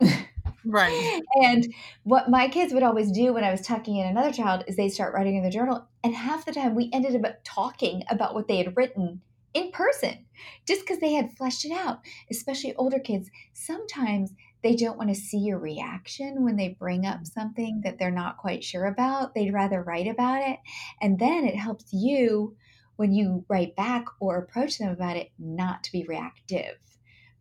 Right. 0.64 1.20
And 1.42 1.72
what 2.04 2.30
my 2.30 2.48
kids 2.48 2.72
would 2.72 2.82
always 2.82 3.10
do 3.10 3.32
when 3.32 3.44
I 3.44 3.50
was 3.50 3.62
tucking 3.62 3.96
in 3.96 4.06
another 4.06 4.32
child 4.32 4.64
is 4.66 4.76
they'd 4.76 4.90
start 4.90 5.14
writing 5.14 5.36
in 5.36 5.42
the 5.42 5.50
journal. 5.50 5.86
And 6.04 6.14
half 6.14 6.44
the 6.44 6.52
time 6.52 6.74
we 6.74 6.90
ended 6.92 7.24
up 7.24 7.40
talking 7.44 8.02
about 8.08 8.34
what 8.34 8.48
they 8.48 8.58
had 8.58 8.76
written 8.76 9.20
in 9.54 9.70
person 9.70 10.24
just 10.66 10.82
because 10.82 10.98
they 10.98 11.12
had 11.12 11.32
fleshed 11.36 11.64
it 11.64 11.72
out, 11.72 12.00
especially 12.30 12.74
older 12.76 12.98
kids. 12.98 13.30
Sometimes 13.52 14.32
they 14.62 14.76
don't 14.76 14.96
want 14.96 15.10
to 15.10 15.20
see 15.20 15.38
your 15.38 15.58
reaction 15.58 16.44
when 16.44 16.56
they 16.56 16.76
bring 16.78 17.04
up 17.04 17.26
something 17.26 17.80
that 17.84 17.98
they're 17.98 18.10
not 18.10 18.38
quite 18.38 18.62
sure 18.62 18.86
about. 18.86 19.34
They'd 19.34 19.52
rather 19.52 19.82
write 19.82 20.06
about 20.06 20.48
it. 20.48 20.58
And 21.00 21.18
then 21.18 21.44
it 21.44 21.56
helps 21.56 21.92
you 21.92 22.56
when 22.96 23.12
you 23.12 23.44
write 23.48 23.74
back 23.74 24.04
or 24.20 24.38
approach 24.38 24.78
them 24.78 24.90
about 24.90 25.16
it 25.16 25.30
not 25.38 25.82
to 25.84 25.92
be 25.92 26.04
reactive 26.04 26.76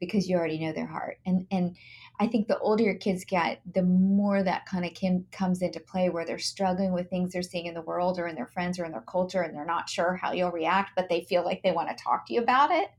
because 0.02 0.28
you 0.28 0.36
already 0.36 0.60
know 0.60 0.74
their 0.74 0.88
heart. 0.88 1.20
And 1.26 1.48
and 1.50 1.78
I 2.20 2.28
think 2.28 2.48
the 2.48 2.60
older 2.60 2.84
your 2.84 2.96
kids 2.96 3.24
get, 3.24 3.62
the 3.74 3.82
more 3.84 4.44
that 4.44 4.66
kind 4.66 4.86
of 4.86 4.94
can, 4.94 5.26
comes 5.32 5.62
into 5.62 5.80
play 5.80 6.10
where 6.10 6.26
they're 6.26 6.38
struggling 6.38 6.92
with 6.92 7.10
things 7.10 7.32
they're 7.32 7.42
seeing 7.42 7.68
in 7.68 7.74
the 7.74 7.82
world 7.82 8.20
or 8.20 8.28
in 8.28 8.36
their 8.36 8.48
friends 8.48 8.78
or 8.78 8.86
in 8.86 8.92
their 8.92 9.02
culture, 9.02 9.42
and 9.42 9.56
they're 9.56 9.66
not 9.66 9.90
sure 9.90 10.16
how 10.16 10.34
you'll 10.34 10.52
react, 10.52 10.92
but 10.96 11.08
they 11.10 11.22
feel 11.22 11.46
like 11.46 11.64
they 11.64 11.72
want 11.72 11.90
to 11.90 12.04
talk 12.04 12.28
to 12.28 12.34
you 12.34 12.42
about 12.42 12.72
it. 12.72 12.90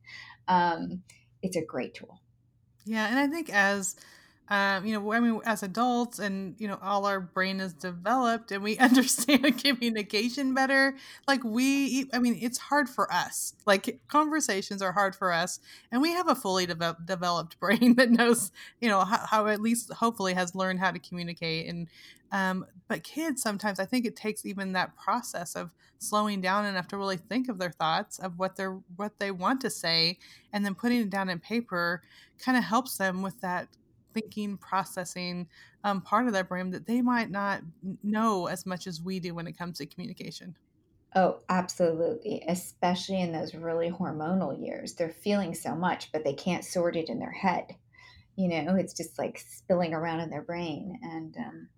Um, 0.49 1.03
it's 1.43 1.57
a 1.57 1.65
great 1.65 1.95
tool. 1.95 2.21
Yeah, 2.85 3.07
and 3.09 3.19
I 3.19 3.29
think 3.29 3.51
as 3.53 3.97
um, 4.49 4.85
you 4.85 4.93
know, 4.99 5.13
I 5.13 5.21
mean, 5.21 5.41
as 5.45 5.63
adults, 5.63 6.19
and 6.19 6.57
you 6.59 6.67
know, 6.67 6.79
all 6.83 7.07
our 7.07 7.21
brain 7.21 7.61
is 7.61 7.73
developed, 7.73 8.51
and 8.51 8.63
we 8.63 8.77
understand 8.79 9.63
communication 9.63 10.53
better. 10.53 10.97
Like 11.29 11.43
we, 11.45 12.11
I 12.13 12.19
mean, 12.19 12.39
it's 12.41 12.59
hard 12.59 12.89
for 12.89 13.11
us. 13.13 13.55
Like 13.67 14.01
conversations 14.09 14.83
are 14.83 14.93
hard 14.93 15.15
for 15.15 15.33
us, 15.33 15.61
and 15.91 16.03
we 16.03 16.13
have 16.13 16.29
a 16.29 16.35
fully 16.35 16.67
de- 16.67 16.97
developed 17.05 17.59
brain 17.61 17.95
that 17.97 18.11
knows, 18.11 18.51
you 18.81 18.89
know, 18.89 19.05
how, 19.05 19.27
how, 19.27 19.47
at 19.47 19.61
least 19.61 19.93
hopefully 19.93 20.35
has 20.35 20.55
learned 20.55 20.81
how 20.81 20.91
to 20.91 20.99
communicate. 20.99 21.69
And 21.69 21.89
um, 22.33 22.67
but 22.89 23.05
kids 23.05 23.43
sometimes, 23.43 23.79
I 23.79 23.85
think 23.85 24.05
it 24.05 24.17
takes 24.17 24.45
even 24.45 24.73
that 24.73 24.97
process 24.97 25.55
of 25.55 25.71
slowing 25.99 26.41
down 26.41 26.67
enough 26.67 26.89
to 26.89 26.97
really 26.97 27.17
think 27.17 27.49
of 27.49 27.59
their 27.59 27.71
thoughts 27.71 28.19
of 28.19 28.39
what 28.39 28.57
they're 28.57 28.81
what 28.97 29.19
they 29.21 29.31
want 29.31 29.61
to 29.61 29.71
say, 29.71 30.19
and 30.53 30.65
then 30.65 30.75
putting 30.75 31.01
it 31.01 31.11
down 31.11 31.31
in 31.31 31.39
paper 31.39 32.03
kind 32.39 32.59
of 32.59 32.65
helps 32.65 32.97
them 32.97 33.23
with 33.23 33.41
that 33.41 33.69
thinking, 34.13 34.57
processing 34.57 35.49
um, 35.85 36.01
part 36.01 36.27
of 36.27 36.33
their 36.33 36.45
brain 36.45 36.71
that 36.71 36.87
they 36.87 37.03
might 37.03 37.31
not 37.31 37.63
know 38.03 38.47
as 38.47 38.67
much 38.67 38.87
as 38.87 39.01
we 39.01 39.21
do 39.21 39.35
when 39.35 39.47
it 39.47 39.57
comes 39.57 39.79
to 39.79 39.87
communication. 39.87 40.57
Oh, 41.15 41.41
absolutely. 41.49 42.43
Especially 42.49 43.21
in 43.21 43.33
those 43.33 43.55
really 43.55 43.91
hormonal 43.91 44.59
years. 44.59 44.95
They're 44.95 45.11
feeling 45.11 45.55
so 45.55 45.75
much, 45.75 46.11
but 46.13 46.25
they 46.25 46.33
can't 46.33 46.65
sort 46.65 46.97
it 46.97 47.09
in 47.09 47.19
their 47.19 47.33
head. 47.33 47.77
You 48.37 48.49
know, 48.49 48.77
it's 48.77 48.95
just 48.95 49.19
like 49.19 49.39
spilling 49.39 49.93
around 49.93 50.21
in 50.21 50.31
their 50.31 50.43
brain. 50.43 50.99
And, 51.03 51.37
um, 51.37 51.69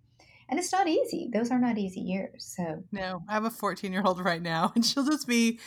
and 0.49 0.59
it's 0.59 0.71
not 0.71 0.87
easy. 0.87 1.31
Those 1.33 1.51
are 1.51 1.59
not 1.59 1.79
easy 1.79 2.01
years. 2.01 2.55
So, 2.57 2.85
no, 2.93 3.23
I 3.29 3.33
have 3.33 3.45
a 3.45 3.51
14 3.51 3.93
year 3.93 4.03
old 4.05 4.21
right 4.25 4.43
now, 4.43 4.73
and 4.75 4.85
she'll 4.85 5.07
just 5.07 5.27
be 5.27 5.59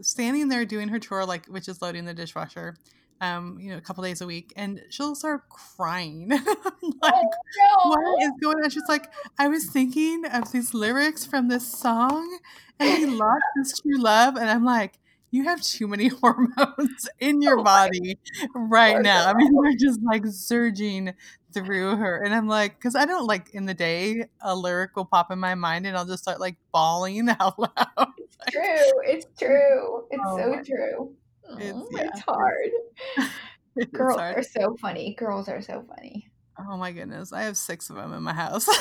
standing 0.00 0.48
there 0.48 0.64
doing 0.64 0.88
her 0.88 1.00
chore, 1.00 1.24
like, 1.24 1.46
which 1.46 1.68
is 1.68 1.82
loading 1.82 2.04
the 2.04 2.14
dishwasher 2.14 2.76
um, 3.20 3.58
you 3.60 3.70
know, 3.70 3.76
a 3.76 3.80
couple 3.80 4.04
days 4.04 4.20
a 4.20 4.26
week, 4.26 4.52
and 4.56 4.82
she'll 4.90 5.14
start 5.14 5.48
crying. 5.48 6.28
like, 6.30 6.42
oh, 6.42 7.30
no. 7.58 7.90
what 7.90 8.22
is 8.22 8.32
going 8.42 8.56
on? 8.62 8.70
She's 8.70 8.82
like, 8.88 9.10
I 9.38 9.48
was 9.48 9.66
thinking 9.66 10.24
of 10.32 10.52
these 10.52 10.74
lyrics 10.74 11.24
from 11.24 11.48
this 11.48 11.66
song, 11.66 12.38
and 12.78 12.98
he 12.98 13.06
lost 13.06 13.44
his 13.56 13.80
true 13.80 13.98
love, 13.98 14.36
and 14.36 14.50
I'm 14.50 14.64
like, 14.64 14.98
you 15.30 15.44
have 15.44 15.60
too 15.60 15.86
many 15.86 16.08
hormones 16.22 17.08
in 17.20 17.42
your 17.42 17.60
oh 17.60 17.64
body 17.64 18.18
right 18.54 19.00
now. 19.02 19.28
I 19.28 19.34
mean, 19.34 19.52
they're 19.62 19.76
just 19.76 20.00
like 20.02 20.24
surging 20.26 21.14
through 21.52 21.96
her. 21.96 22.22
And 22.22 22.34
I'm 22.34 22.48
like, 22.48 22.78
because 22.78 22.94
I 22.94 23.06
don't 23.06 23.26
like 23.26 23.50
in 23.54 23.66
the 23.66 23.74
day, 23.74 24.26
a 24.40 24.54
lyric 24.54 24.96
will 24.96 25.04
pop 25.04 25.30
in 25.30 25.38
my 25.38 25.54
mind 25.54 25.86
and 25.86 25.96
I'll 25.96 26.06
just 26.06 26.22
start 26.22 26.40
like 26.40 26.56
bawling 26.72 27.28
out 27.40 27.58
loud. 27.58 28.12
It's 28.18 28.36
true. 28.50 29.02
It's 29.04 29.26
true. 29.38 30.06
It's 30.10 30.22
oh 30.24 30.36
so 30.36 30.62
true. 30.64 31.16
It's, 31.58 31.72
oh, 31.74 31.88
yeah. 31.92 32.08
it's 32.08 32.20
hard. 32.20 32.70
it's 33.76 33.92
Girls 33.92 34.16
hard. 34.16 34.38
are 34.38 34.42
so 34.42 34.76
funny. 34.80 35.14
Girls 35.14 35.48
are 35.48 35.62
so 35.62 35.84
funny. 35.88 36.28
Oh 36.58 36.76
my 36.76 36.92
goodness. 36.92 37.32
I 37.32 37.42
have 37.42 37.56
six 37.56 37.90
of 37.90 37.96
them 37.96 38.12
in 38.12 38.22
my 38.22 38.32
house. 38.32 38.68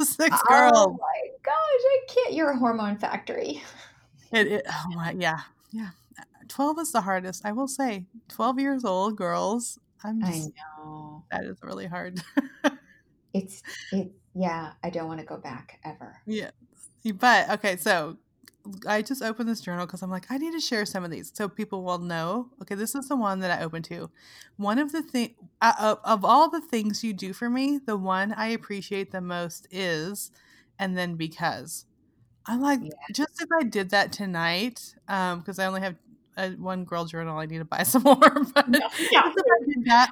Uh, 0.00 0.04
six 0.04 0.38
oh 0.44 0.48
girls. 0.48 0.72
Oh 0.76 0.90
my 0.92 1.30
gosh. 1.42 1.54
I 1.54 1.98
can't. 2.06 2.32
You're 2.32 2.50
a 2.50 2.56
hormone 2.56 2.98
factory. 2.98 3.64
It, 4.30 4.46
it, 4.46 4.62
oh 4.68 4.84
my, 4.94 5.10
yeah. 5.10 5.40
Yeah. 5.72 5.88
12 6.46 6.78
is 6.78 6.92
the 6.92 7.00
hardest. 7.00 7.44
I 7.44 7.50
will 7.50 7.66
say 7.66 8.04
12 8.28 8.60
years 8.60 8.84
old 8.84 9.16
girls. 9.16 9.76
I'm 10.04 10.20
just, 10.20 10.50
I 10.50 10.84
know. 10.84 11.24
That 11.32 11.44
is 11.46 11.58
really 11.64 11.86
hard. 11.86 12.22
it's, 13.34 13.64
it, 13.90 14.12
yeah. 14.36 14.74
I 14.84 14.90
don't 14.90 15.08
want 15.08 15.18
to 15.18 15.26
go 15.26 15.36
back 15.36 15.80
ever. 15.84 16.16
Yeah. 16.26 16.50
But 17.14 17.50
okay. 17.50 17.76
So 17.76 18.18
I 18.86 19.02
just 19.02 19.22
opened 19.22 19.48
this 19.48 19.60
journal 19.60 19.86
because 19.86 20.02
I'm 20.02 20.10
like, 20.10 20.26
I 20.30 20.38
need 20.38 20.52
to 20.52 20.60
share 20.60 20.86
some 20.86 21.04
of 21.04 21.10
these 21.10 21.30
so 21.34 21.48
people 21.48 21.82
will 21.82 21.98
know. 21.98 22.50
Okay, 22.62 22.74
this 22.74 22.94
is 22.94 23.08
the 23.08 23.16
one 23.16 23.40
that 23.40 23.50
I 23.50 23.62
opened 23.64 23.84
to. 23.86 24.10
One 24.56 24.78
of 24.78 24.92
the 24.92 25.02
thing 25.02 25.34
uh, 25.60 25.96
of 26.04 26.24
all 26.24 26.50
the 26.50 26.60
things 26.60 27.04
you 27.04 27.12
do 27.12 27.32
for 27.32 27.50
me, 27.50 27.78
the 27.84 27.96
one 27.96 28.32
I 28.32 28.48
appreciate 28.48 29.10
the 29.10 29.20
most 29.20 29.66
is, 29.70 30.30
and 30.78 30.96
then 30.96 31.16
because. 31.16 31.84
I'm 32.46 32.62
like, 32.62 32.80
yeah. 32.82 32.92
just 33.12 33.42
if 33.42 33.48
I 33.60 33.62
did 33.62 33.90
that 33.90 34.10
tonight, 34.10 34.94
um, 35.06 35.40
because 35.40 35.58
I 35.58 35.66
only 35.66 35.82
have 35.82 35.96
a, 36.38 36.50
one 36.52 36.84
girl 36.84 37.04
journal. 37.04 37.36
I 37.38 37.46
need 37.46 37.58
to 37.58 37.64
buy 37.64 37.82
some 37.84 38.02
more. 38.02 38.16
But 38.16 38.68
no, 38.68 38.78
yeah. 39.10 39.22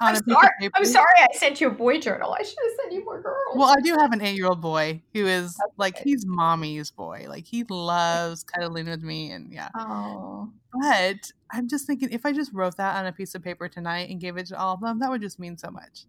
I'm, 0.01 0.15
sorry, 0.15 0.69
I'm 0.75 0.85
sorry 0.85 1.13
I 1.17 1.27
sent 1.33 1.61
you 1.61 1.67
a 1.67 1.71
boy 1.71 1.99
journal. 1.99 2.35
I 2.37 2.43
should 2.43 2.57
have 2.63 2.73
sent 2.81 2.93
you 2.93 3.05
more 3.05 3.21
girls. 3.21 3.55
Well, 3.55 3.69
I 3.69 3.81
do 3.81 3.95
have 3.95 4.11
an 4.11 4.21
eight 4.21 4.35
year 4.35 4.47
old 4.47 4.61
boy 4.61 5.01
who 5.13 5.25
is 5.25 5.57
okay. 5.59 5.73
like 5.77 5.97
he's 5.99 6.25
mommy's 6.25 6.91
boy. 6.91 7.25
Like 7.27 7.45
he 7.45 7.63
loves 7.69 8.43
cuddling 8.43 8.87
with 8.87 9.03
me 9.03 9.31
and 9.31 9.51
yeah. 9.51 9.69
Oh. 9.75 10.51
But 10.81 11.31
I'm 11.51 11.67
just 11.67 11.87
thinking 11.87 12.09
if 12.11 12.25
I 12.25 12.33
just 12.33 12.53
wrote 12.53 12.77
that 12.77 12.97
on 12.97 13.05
a 13.05 13.11
piece 13.11 13.33
of 13.33 13.43
paper 13.43 13.67
tonight 13.67 14.09
and 14.09 14.19
gave 14.19 14.37
it 14.37 14.47
to 14.47 14.59
all 14.59 14.75
of 14.75 14.81
them, 14.81 14.99
that 14.99 15.09
would 15.09 15.21
just 15.21 15.39
mean 15.39 15.57
so 15.57 15.71
much. 15.71 16.05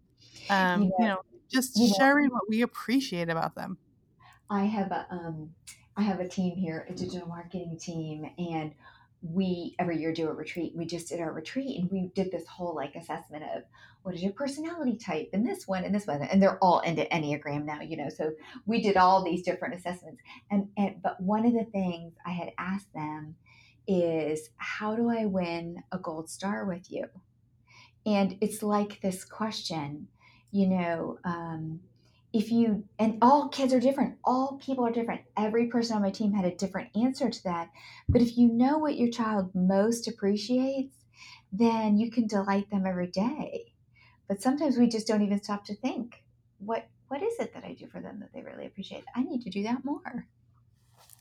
Um, 0.49 0.83
yeah. 0.83 0.89
you 0.99 1.05
know, 1.05 1.17
just 1.49 1.73
yeah. 1.75 1.93
sharing 1.97 2.29
what 2.29 2.43
we 2.49 2.61
appreciate 2.61 3.29
about 3.29 3.55
them. 3.55 3.77
I 4.49 4.65
have 4.65 4.91
a 4.91 5.07
um 5.09 5.51
I 5.95 6.03
have 6.03 6.19
a 6.19 6.27
team 6.27 6.55
here, 6.55 6.85
a 6.89 6.93
digital 6.93 7.27
marketing 7.27 7.77
team, 7.77 8.29
and 8.37 8.73
we 9.21 9.75
every 9.79 9.99
year 9.99 10.13
do 10.13 10.29
a 10.29 10.33
retreat. 10.33 10.73
We 10.75 10.85
just 10.85 11.09
did 11.09 11.19
our 11.19 11.31
retreat 11.31 11.79
and 11.79 11.91
we 11.91 12.11
did 12.15 12.31
this 12.31 12.47
whole 12.47 12.75
like 12.75 12.95
assessment 12.95 13.43
of 13.55 13.63
what 14.03 14.15
is 14.15 14.23
your 14.23 14.31
personality 14.31 14.95
type 14.95 15.29
and 15.33 15.45
this 15.45 15.67
one 15.67 15.83
and 15.83 15.93
this 15.93 16.07
one 16.07 16.21
and 16.21 16.41
they're 16.41 16.57
all 16.59 16.79
into 16.79 17.03
Enneagram 17.03 17.65
now, 17.65 17.81
you 17.81 17.97
know. 17.97 18.09
So 18.09 18.31
we 18.65 18.81
did 18.81 18.95
all 18.95 19.23
these 19.23 19.43
different 19.43 19.75
assessments. 19.75 20.21
And 20.49 20.69
and 20.77 21.01
but 21.01 21.21
one 21.21 21.45
of 21.45 21.53
the 21.53 21.65
things 21.65 22.13
I 22.25 22.31
had 22.31 22.53
asked 22.57 22.93
them 22.93 23.35
is 23.87 24.49
how 24.57 24.95
do 24.95 25.09
I 25.09 25.25
win 25.25 25.83
a 25.91 25.97
gold 25.97 26.29
star 26.29 26.65
with 26.65 26.91
you? 26.91 27.05
And 28.05 28.37
it's 28.39 28.63
like 28.63 29.01
this 29.01 29.25
question, 29.25 30.07
you 30.51 30.67
know, 30.67 31.19
um, 31.25 31.81
if 32.31 32.51
you 32.51 32.83
and 32.99 33.17
all 33.21 33.49
kids 33.49 33.73
are 33.73 33.79
different. 33.79 34.17
All 34.23 34.59
people 34.63 34.85
are 34.85 34.91
different. 34.91 35.21
Every 35.35 35.67
person 35.67 35.95
on 35.95 36.03
my 36.03 36.11
team 36.11 36.33
had 36.33 36.45
a 36.45 36.55
different 36.55 36.89
answer 36.95 37.29
to 37.29 37.43
that. 37.43 37.69
But 38.07 38.21
if 38.21 38.37
you 38.37 38.47
know 38.47 38.77
what 38.77 38.97
your 38.97 39.09
child 39.09 39.51
most 39.53 40.07
appreciates 40.07 40.99
then 41.51 41.97
you 41.97 42.11
can 42.11 42.27
delight 42.27 42.69
them 42.69 42.85
every 42.85 43.07
day. 43.07 43.73
But 44.27 44.41
sometimes 44.41 44.77
we 44.77 44.87
just 44.87 45.07
don't 45.07 45.23
even 45.23 45.41
stop 45.41 45.65
to 45.65 45.75
think 45.75 46.23
what 46.59 46.87
what 47.07 47.23
is 47.23 47.39
it 47.39 47.53
that 47.53 47.63
i 47.63 47.73
do 47.73 47.87
for 47.87 48.01
them 48.01 48.19
that 48.19 48.31
they 48.33 48.41
really 48.41 48.65
appreciate? 48.65 49.03
I 49.15 49.23
need 49.23 49.41
to 49.43 49.49
do 49.49 49.63
that 49.63 49.83
more. 49.83 50.27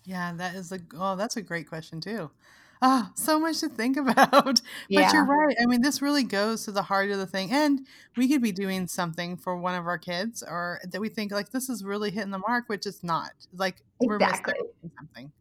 Yeah, 0.04 0.32
that 0.34 0.54
is 0.54 0.72
a 0.72 0.80
oh, 0.94 1.16
that's 1.16 1.36
a 1.36 1.42
great 1.42 1.68
question 1.68 2.00
too. 2.00 2.30
Ah, 2.80 3.12
so 3.14 3.38
much 3.40 3.60
to 3.60 3.68
think 3.68 3.96
about. 3.98 4.60
But 4.90 5.12
you're 5.12 5.24
right. 5.24 5.56
I 5.60 5.66
mean, 5.66 5.82
this 5.82 6.00
really 6.02 6.22
goes 6.24 6.64
to 6.64 6.72
the 6.72 6.82
heart 6.82 7.10
of 7.10 7.18
the 7.18 7.26
thing. 7.26 7.50
And 7.52 7.86
we 8.16 8.28
could 8.28 8.42
be 8.42 8.52
doing 8.52 8.86
something 8.86 9.36
for 9.36 9.56
one 9.56 9.74
of 9.74 9.86
our 9.86 9.98
kids 9.98 10.42
or 10.46 10.80
that 10.90 11.00
we 11.00 11.08
think 11.08 11.32
like 11.32 11.50
this 11.50 11.68
is 11.68 11.84
really 11.84 12.10
hitting 12.10 12.30
the 12.30 12.38
mark, 12.38 12.68
which 12.68 12.86
it's 12.86 13.02
not. 13.02 13.32
Like 13.52 13.82
we're 14.00 14.16
exactly 14.16 14.54
misdiagnosing 14.54 14.90
something. 14.98 15.32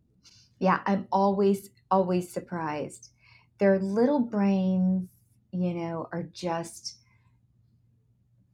yeah 0.59 0.79
i'm 0.85 1.07
always 1.11 1.69
always 1.91 2.31
surprised 2.31 3.09
their 3.59 3.79
little 3.79 4.19
brains 4.19 5.09
you 5.51 5.73
know 5.73 6.07
are 6.11 6.23
just 6.23 6.97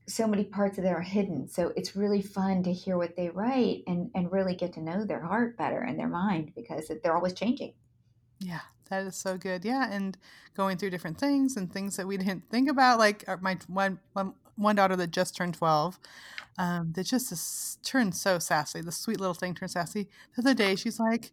so 0.08 0.28
many 0.28 0.44
parts 0.44 0.78
of 0.78 0.84
them 0.84 0.96
are 0.96 1.02
hidden. 1.02 1.48
So 1.48 1.72
it's 1.78 1.96
really 1.96 2.22
fun 2.22 2.64
to 2.64 2.74
hear 2.74 2.98
what 2.98 3.16
they 3.16 3.30
write 3.30 3.84
and, 3.88 4.12
and 4.14 4.32
really 4.32 4.54
get 4.56 4.74
to 4.74 4.82
know 4.82 5.06
their 5.06 5.22
heart 5.22 5.58
better 5.58 5.80
and 5.80 5.98
their 5.98 6.10
mind 6.10 6.52
because 6.56 6.92
they're 7.02 7.16
always 7.16 7.34
changing. 7.34 7.74
Yeah, 8.40 8.60
that 8.90 9.06
is 9.06 9.16
so 9.16 9.38
good. 9.38 9.66
Yeah, 9.66 9.88
and 9.92 10.18
going 10.56 10.78
through 10.78 10.92
different 10.92 11.18
things 11.18 11.58
and 11.58 11.72
things 11.72 11.96
that 11.98 12.08
we 12.08 12.18
didn't 12.24 12.50
think 12.50 12.70
about. 12.70 13.00
Like 13.00 13.24
uh, 13.28 13.38
my 13.42 13.58
one 13.68 14.00
one, 14.14 14.34
one 14.56 14.76
daughter 14.76 14.96
that 14.96 15.12
just 15.12 15.36
turned 15.36 15.56
twelve, 15.56 16.00
um, 16.58 16.94
that 16.94 17.06
just 17.06 17.32
is, 17.32 17.78
turned 17.84 18.16
so 18.16 18.40
sassy. 18.40 18.82
The 18.82 18.92
sweet 18.92 19.20
little 19.20 19.34
thing 19.34 19.54
turned 19.56 19.72
sassy. 19.72 20.10
The 20.36 20.42
other 20.44 20.54
day, 20.54 20.76
she's 20.76 21.00
like, 21.00 21.32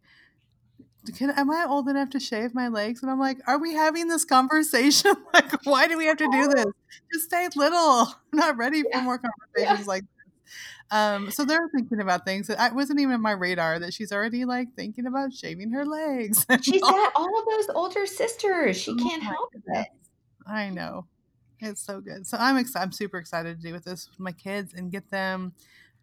"Can 1.17 1.31
am 1.31 1.51
I 1.51 1.67
old 1.69 1.89
enough 1.89 2.11
to 2.11 2.21
shave 2.21 2.55
my 2.55 2.69
legs?" 2.69 3.03
And 3.03 3.11
I'm 3.11 3.19
like, 3.19 3.39
"Are 3.47 3.59
we 3.59 3.75
having 3.75 4.09
this 4.09 4.25
conversation? 4.25 5.15
like, 5.35 5.65
why 5.65 5.89
do 5.89 5.97
we 5.99 6.07
have 6.07 6.19
to 6.19 6.29
do 6.31 6.49
this? 6.49 6.67
Just 7.13 7.27
stay 7.27 7.49
little. 7.57 7.79
I'm 8.33 8.39
not 8.39 8.57
ready 8.57 8.83
for 8.83 8.89
Yeah. 8.93 9.01
more 9.01 9.21
Yeah. 9.57 9.67
conversations 9.67 9.87
like." 9.89 10.05
Um, 10.91 11.31
so 11.31 11.45
they're 11.45 11.69
thinking 11.75 12.01
about 12.01 12.25
things 12.25 12.49
that 12.49 12.59
I 12.59 12.73
wasn't 12.73 12.99
even 13.01 13.15
on 13.15 13.23
my 13.23 13.33
radar 13.33 13.79
that 13.79 13.95
she's 13.95 14.11
already 14.13 14.45
like 14.45 14.75
thinking 14.75 15.07
about 15.07 15.33
shaving 15.33 15.71
her 15.71 15.85
legs. 15.85 16.45
She's 16.63 16.83
all 16.83 16.91
got 16.91 17.13
all 17.15 17.39
of 17.39 17.47
those 17.47 17.69
older 17.77 18.07
sisters. 18.07 18.77
She 18.77 18.93
Oh 18.93 18.97
can't 18.97 19.23
help 19.23 19.51
it. 19.55 19.87
I 20.47 20.69
know. 20.71 21.07
It's 21.61 21.81
so 21.81 22.01
good. 22.01 22.27
So 22.27 22.39
I'm 22.41 22.57
excited. 22.57 22.87
I'm 22.87 22.93
super 22.93 23.19
excited 23.19 23.61
to 23.61 23.63
do 23.69 23.73
with 23.73 23.85
this 23.85 24.09
with 24.11 24.19
my 24.19 24.33
kids 24.33 24.75
and 24.75 24.91
get 24.91 25.11
them 25.11 25.53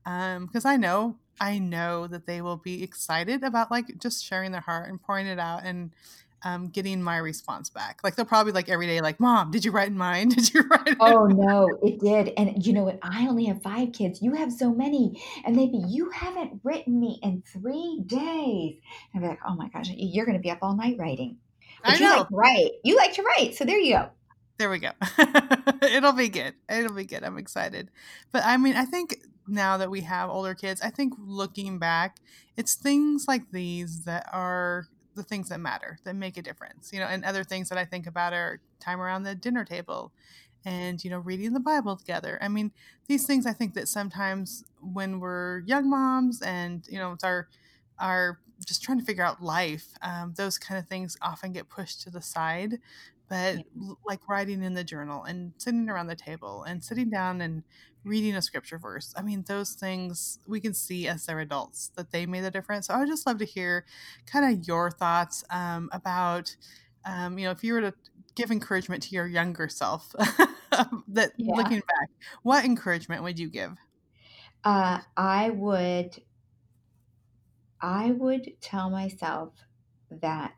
um 0.05 0.45
because 0.45 0.63
I 0.65 0.77
know 0.77 1.17
I 1.39 1.59
know 1.59 2.07
that 2.07 2.25
they 2.25 2.41
will 2.41 2.57
be 2.57 2.83
excited 2.83 3.43
about 3.43 3.71
like 3.71 3.97
just 3.99 4.23
sharing 4.23 4.51
their 4.51 4.61
heart 4.61 4.89
and 4.89 5.01
pouring 5.01 5.27
it 5.27 5.39
out 5.39 5.63
and 5.63 5.91
um 6.43 6.69
getting 6.69 7.01
my 7.01 7.17
response 7.17 7.69
back. 7.69 7.99
Like 8.03 8.15
they'll 8.15 8.25
probably 8.25 8.51
like 8.51 8.69
every 8.69 8.87
day 8.87 9.01
like, 9.01 9.19
"Mom, 9.19 9.51
did 9.51 9.65
you 9.65 9.71
write 9.71 9.89
in 9.89 9.97
mine? 9.97 10.29
Did 10.37 10.53
you 10.53 10.61
write 10.61 10.87
it?" 10.87 10.97
Oh 10.99 11.25
no, 11.25 11.67
it 11.81 11.99
did. 11.99 12.33
And 12.37 12.65
you 12.65 12.73
know 12.73 12.83
what? 12.83 12.99
I 13.01 13.27
only 13.27 13.45
have 13.45 13.61
five 13.61 13.93
kids. 13.93 14.21
You 14.21 14.33
have 14.33 14.51
so 14.51 14.73
many. 14.73 15.21
And 15.45 15.57
they'd 15.57 15.71
be, 15.71 15.83
you 15.87 16.09
haven't 16.11 16.61
written 16.63 16.99
me 16.99 17.19
in 17.23 17.43
three 17.51 18.03
days. 18.05 18.75
And 19.13 19.15
I'd 19.15 19.21
be 19.21 19.27
like, 19.27 19.39
oh 19.47 19.55
my 19.55 19.69
gosh, 19.69 19.89
you're 19.89 20.25
going 20.25 20.37
to 20.37 20.41
be 20.41 20.51
up 20.51 20.59
all 20.61 20.75
night 20.75 20.97
writing. 20.97 21.37
But 21.83 21.93
I 21.93 21.97
you 21.97 22.09
like 22.09 22.17
know. 22.17 22.23
to 22.25 22.35
write. 22.35 22.71
You 22.83 22.95
like 22.95 23.13
to 23.13 23.23
write. 23.23 23.55
So 23.55 23.65
there 23.65 23.79
you 23.79 23.95
go. 23.95 24.09
There 24.57 24.69
we 24.69 24.79
go. 24.79 24.91
It'll 25.83 26.13
be 26.13 26.29
good. 26.29 26.55
It'll 26.69 26.93
be 26.93 27.05
good. 27.05 27.23
I'm 27.23 27.37
excited. 27.37 27.91
But 28.31 28.43
I 28.43 28.57
mean, 28.57 28.75
I 28.75 28.85
think 28.85 29.17
now 29.47 29.77
that 29.77 29.91
we 29.91 30.01
have 30.01 30.29
older 30.29 30.55
kids, 30.55 30.81
I 30.81 30.89
think 30.89 31.13
looking 31.19 31.77
back, 31.77 32.17
it's 32.55 32.73
things 32.73 33.25
like 33.27 33.51
these 33.51 34.05
that 34.05 34.27
are 34.33 34.87
the 35.17 35.23
things 35.23 35.49
that 35.49 35.59
matter, 35.59 35.99
that 36.05 36.15
make 36.15 36.37
a 36.37 36.41
difference. 36.41 36.93
You 36.93 36.99
know, 36.99 37.07
and 37.07 37.25
other 37.25 37.43
things 37.43 37.67
that 37.69 37.77
I 37.77 37.83
think 37.83 38.07
about 38.07 38.31
are 38.33 38.61
time 38.79 39.01
around 39.01 39.23
the 39.23 39.35
dinner 39.35 39.65
table 39.65 40.13
and, 40.65 41.03
you 41.03 41.09
know, 41.09 41.19
reading 41.19 41.53
the 41.53 41.59
Bible 41.59 41.97
together. 41.97 42.37
I 42.41 42.47
mean, 42.47 42.71
these 43.07 43.25
things 43.25 43.45
I 43.45 43.53
think 43.53 43.73
that 43.73 43.87
sometimes 43.87 44.63
when 44.81 45.19
we're 45.19 45.59
young 45.59 45.89
moms 45.89 46.41
and, 46.41 46.85
you 46.89 46.99
know, 46.99 47.13
it's 47.13 47.23
our 47.23 47.47
our 47.99 48.39
just 48.65 48.81
trying 48.81 48.99
to 48.99 49.05
figure 49.05 49.23
out 49.23 49.41
life, 49.41 49.89
um, 50.01 50.33
those 50.35 50.57
kind 50.57 50.79
of 50.79 50.87
things 50.87 51.17
often 51.21 51.51
get 51.51 51.69
pushed 51.69 52.01
to 52.01 52.09
the 52.09 52.21
side 52.21 52.79
but 53.29 53.61
Yeah. 53.73 53.93
like 54.07 54.27
writing 54.29 54.63
in 54.63 54.73
the 54.73 54.83
journal 54.83 55.23
and 55.23 55.53
sitting 55.57 55.89
around 55.89 56.07
the 56.07 56.15
table 56.15 56.63
and 56.63 56.83
sitting 56.83 57.09
down 57.09 57.41
and 57.41 57.63
reading 58.03 58.35
a 58.35 58.41
scripture 58.41 58.77
verse 58.77 59.13
i 59.17 59.21
mean 59.21 59.43
those 59.47 59.73
things 59.73 60.39
we 60.47 60.61
can 60.61 60.73
see 60.73 61.07
as 61.07 61.25
they're 61.25 61.39
adults 61.39 61.89
that 61.97 62.11
they 62.11 62.25
made 62.25 62.43
a 62.43 62.51
difference 62.51 62.87
so 62.87 62.93
i 62.93 62.99
would 62.99 63.07
just 63.07 63.27
love 63.27 63.37
to 63.37 63.45
hear 63.45 63.85
kind 64.25 64.45
of 64.59 64.67
your 64.67 64.89
thoughts 64.91 65.43
um, 65.49 65.89
about 65.91 66.55
um, 67.05 67.37
you 67.37 67.45
know 67.45 67.51
if 67.51 67.63
you 67.63 67.73
were 67.73 67.81
to 67.81 67.93
give 68.35 68.51
encouragement 68.51 69.03
to 69.03 69.15
your 69.15 69.27
younger 69.27 69.67
self 69.69 70.11
that 71.07 71.33
Yeah. 71.37 71.53
looking 71.53 71.81
back 71.87 72.09
what 72.43 72.65
encouragement 72.65 73.23
would 73.23 73.39
you 73.39 73.49
give 73.49 73.77
Uh, 74.63 75.01
I 75.15 75.49
would, 75.49 76.23
I 77.81 78.11
would 78.11 78.61
tell 78.61 78.89
myself 78.91 79.65
that 80.11 80.56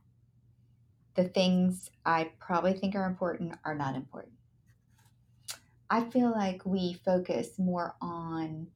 the 1.19 1.27
things 1.27 1.89
I 2.05 2.32
probably 2.39 2.71
think 2.71 2.95
are 2.95 3.05
important 3.05 3.55
are 3.65 3.75
not 3.75 3.95
important. 3.95 4.36
I 5.89 6.05
feel 6.05 6.32
like 6.32 6.65
we 6.65 6.93
focus 6.93 7.60
more 7.60 7.95
on 8.01 8.67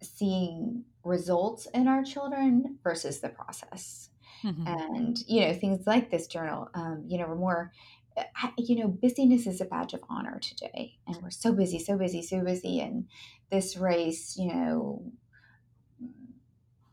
seeing 0.00 0.84
results 1.02 1.66
in 1.74 1.88
our 1.88 2.04
children 2.04 2.78
versus 2.84 3.20
the 3.20 3.30
process. 3.30 4.10
Mhm. 4.44 4.64
And, 4.64 5.18
you 5.26 5.40
know, 5.40 5.52
things 5.52 5.88
like 5.88 6.12
this 6.12 6.28
journal, 6.28 6.68
um, 6.74 7.02
you 7.08 7.18
know, 7.18 7.26
we're 7.26 7.34
more, 7.34 7.72
uh, 8.16 8.50
you 8.56 8.76
know, 8.76 8.86
busyness 8.86 9.48
is 9.48 9.60
a 9.60 9.64
badge 9.64 9.92
of 9.92 10.04
honor 10.08 10.38
today. 10.38 10.98
And 11.08 11.16
we're 11.20 11.30
so 11.30 11.52
busy, 11.52 11.80
so 11.80 11.98
busy, 11.98 12.22
so 12.22 12.44
busy. 12.44 12.80
And 12.80 13.08
this 13.50 13.76
race, 13.76 14.36
you 14.36 14.54
know, 14.54 15.12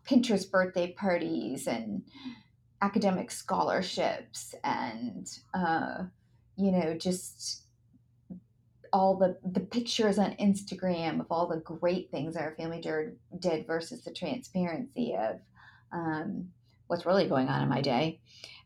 Pinterest 0.04 0.50
birthday 0.50 0.93
parties 0.93 1.67
and 1.67 2.04
academic 2.82 3.32
scholarships 3.32 4.54
and, 4.63 5.28
uh, 5.54 6.04
you 6.56 6.72
know, 6.72 6.96
just 6.98 7.63
all 8.94 9.18
the 9.18 9.38
the 9.44 9.60
pictures 9.60 10.18
on 10.18 10.32
Instagram 10.36 11.20
of 11.20 11.28
all 11.30 11.48
the 11.48 11.58
great 11.58 12.10
things 12.10 12.36
our 12.36 12.56
family 12.56 12.80
did, 12.80 13.18
did 13.40 13.68
versus 13.68 14.04
the 14.04 14.13
transparency 14.13 15.16
of 15.16 15.40
um, 15.92 16.50
what's 16.88 17.06
really 17.06 17.28
going 17.28 17.50
on 17.50 17.62
in 17.62 17.70
my 17.70 17.82
day 17.82 18.22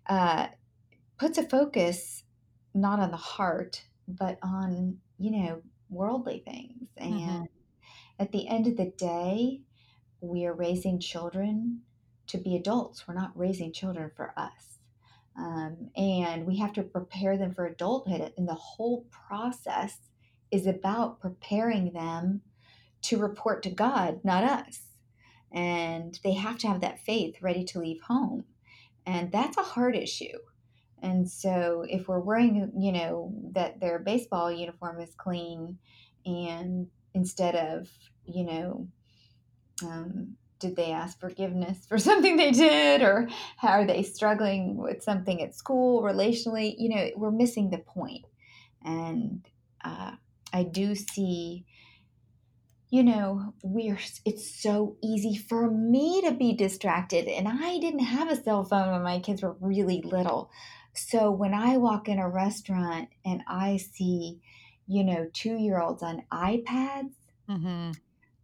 uh, 0.08 0.48
puts 1.18 1.38
a 1.38 1.44
focus 1.48 2.24
not 2.74 3.00
on 3.00 3.12
the 3.12 3.18
heart 3.18 3.84
but 4.08 4.38
on 4.44 4.98
you 5.18 5.32
know 5.32 5.62
worldly 5.90 6.44
things 6.46 6.90
and 6.98 7.20
Mhm. 7.28 7.48
at 8.20 8.32
the 8.32 8.48
end 8.48 8.68
of 8.68 8.78
the 8.78 8.92
day 8.98 9.62
we 10.22 10.46
are 10.46 10.54
raising 10.54 11.00
children 11.00 11.82
to 12.32 12.38
be 12.38 12.56
adults. 12.56 13.08
We're 13.08 13.14
not 13.14 13.32
raising 13.36 13.72
children 13.72 14.12
for 14.16 14.34
us. 14.38 14.80
Um, 15.38 15.90
and 15.96 16.46
we 16.46 16.58
have 16.58 16.74
to 16.74 16.84
prepare 16.84 17.38
them 17.38 17.54
for 17.54 17.66
adulthood. 17.66 18.34
And 18.38 18.48
the 18.48 18.54
whole 18.54 19.06
process 19.12 19.98
is 20.52 20.68
about 20.68 21.22
preparing 21.22 21.94
them 21.94 22.42
to 23.04 23.18
report 23.18 23.64
to 23.64 23.70
god 23.70 24.22
not 24.24 24.44
us. 24.44 24.82
And 25.52 26.20
they 26.24 26.34
have 26.34 26.58
to 26.60 26.68
have 26.68 26.82
that 26.82 27.00
faith 27.00 27.42
ready 27.42 27.64
to 27.66 27.80
leave 27.80 28.02
home. 28.04 28.46
And 29.06 29.32
that's 29.32 29.58
a 29.58 29.64
hard 29.64 29.96
issue. 29.96 30.38
And 31.02 31.30
so 31.30 31.86
if 31.90 32.08
we're 32.08 32.20
worrying 32.20 32.72
you 32.78 32.92
know 32.92 33.34
that 33.54 33.80
their 33.80 34.00
baseball 34.00 34.52
uniform 34.52 35.00
is 35.02 35.16
clean 35.16 35.80
and 36.26 36.88
instead 37.14 37.56
of 37.56 37.90
you 38.26 38.44
know 38.46 38.88
um, 39.84 40.38
did 40.62 40.76
they 40.76 40.92
ask 40.92 41.20
forgiveness 41.20 41.86
for 41.90 41.98
something 42.10 42.38
they 42.38 42.52
did? 42.52 43.02
Or 43.02 43.28
how 43.58 43.70
are 43.80 43.86
they 43.86 44.04
struggling 44.04 44.78
with 44.78 45.04
something 45.04 45.42
at 45.42 45.56
school 45.56 46.02
relationally? 46.04 46.76
You 46.78 46.90
know 46.96 47.10
we're 47.18 47.32
missing 47.32 47.70
the 47.70 47.80
point. 47.80 48.26
And 48.84 49.46
uh, 49.84 50.12
i 50.54 50.64
do 50.64 50.96
see 50.96 51.66
you 52.90 53.04
know 53.04 53.54
we're 53.64 54.00
it's 54.26 54.62
so 54.62 54.98
easy 55.02 55.36
for 55.38 55.70
me 55.70 56.22
to 56.22 56.32
be 56.32 56.54
distracted. 56.54 57.28
And 57.28 57.48
i 57.48 57.78
didn't 57.80 58.00
have 58.16 58.30
a 58.32 58.42
cell 58.42 58.64
phone 58.64 58.92
when 58.92 59.04
my 59.04 59.20
kids 59.20 59.42
were 59.42 59.56
really 59.60 60.02
little. 60.04 60.52
So 60.94 61.32
when 61.32 61.54
i 61.54 61.78
walk 61.78 62.10
in 62.10 62.20
a 62.20 62.30
restaurant 62.30 63.10
and 63.26 63.42
i 63.48 63.78
see 63.78 64.40
you 64.88 65.04
know 65.04 65.28
two 65.34 65.56
year 65.56 65.80
olds 65.80 66.04
on 66.04 66.24
ipads 66.32 67.14
Mhm. 67.50 67.96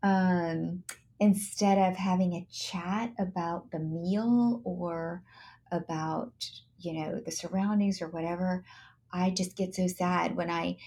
um, 0.03 0.83
instead 1.19 1.77
of 1.77 1.97
having 1.97 2.33
a 2.33 2.47
chat 2.51 3.13
about 3.19 3.71
the 3.71 3.79
meal 3.79 4.61
or 4.63 5.23
about 5.71 6.49
you 6.79 6.93
know 6.93 7.19
the 7.25 7.31
surroundings 7.31 8.01
or 8.01 8.07
whatever 8.09 8.63
i 9.11 9.29
just 9.29 9.57
get 9.57 9.73
so 9.75 9.87
sad 9.87 10.35
when 10.35 10.49
i 10.49 10.77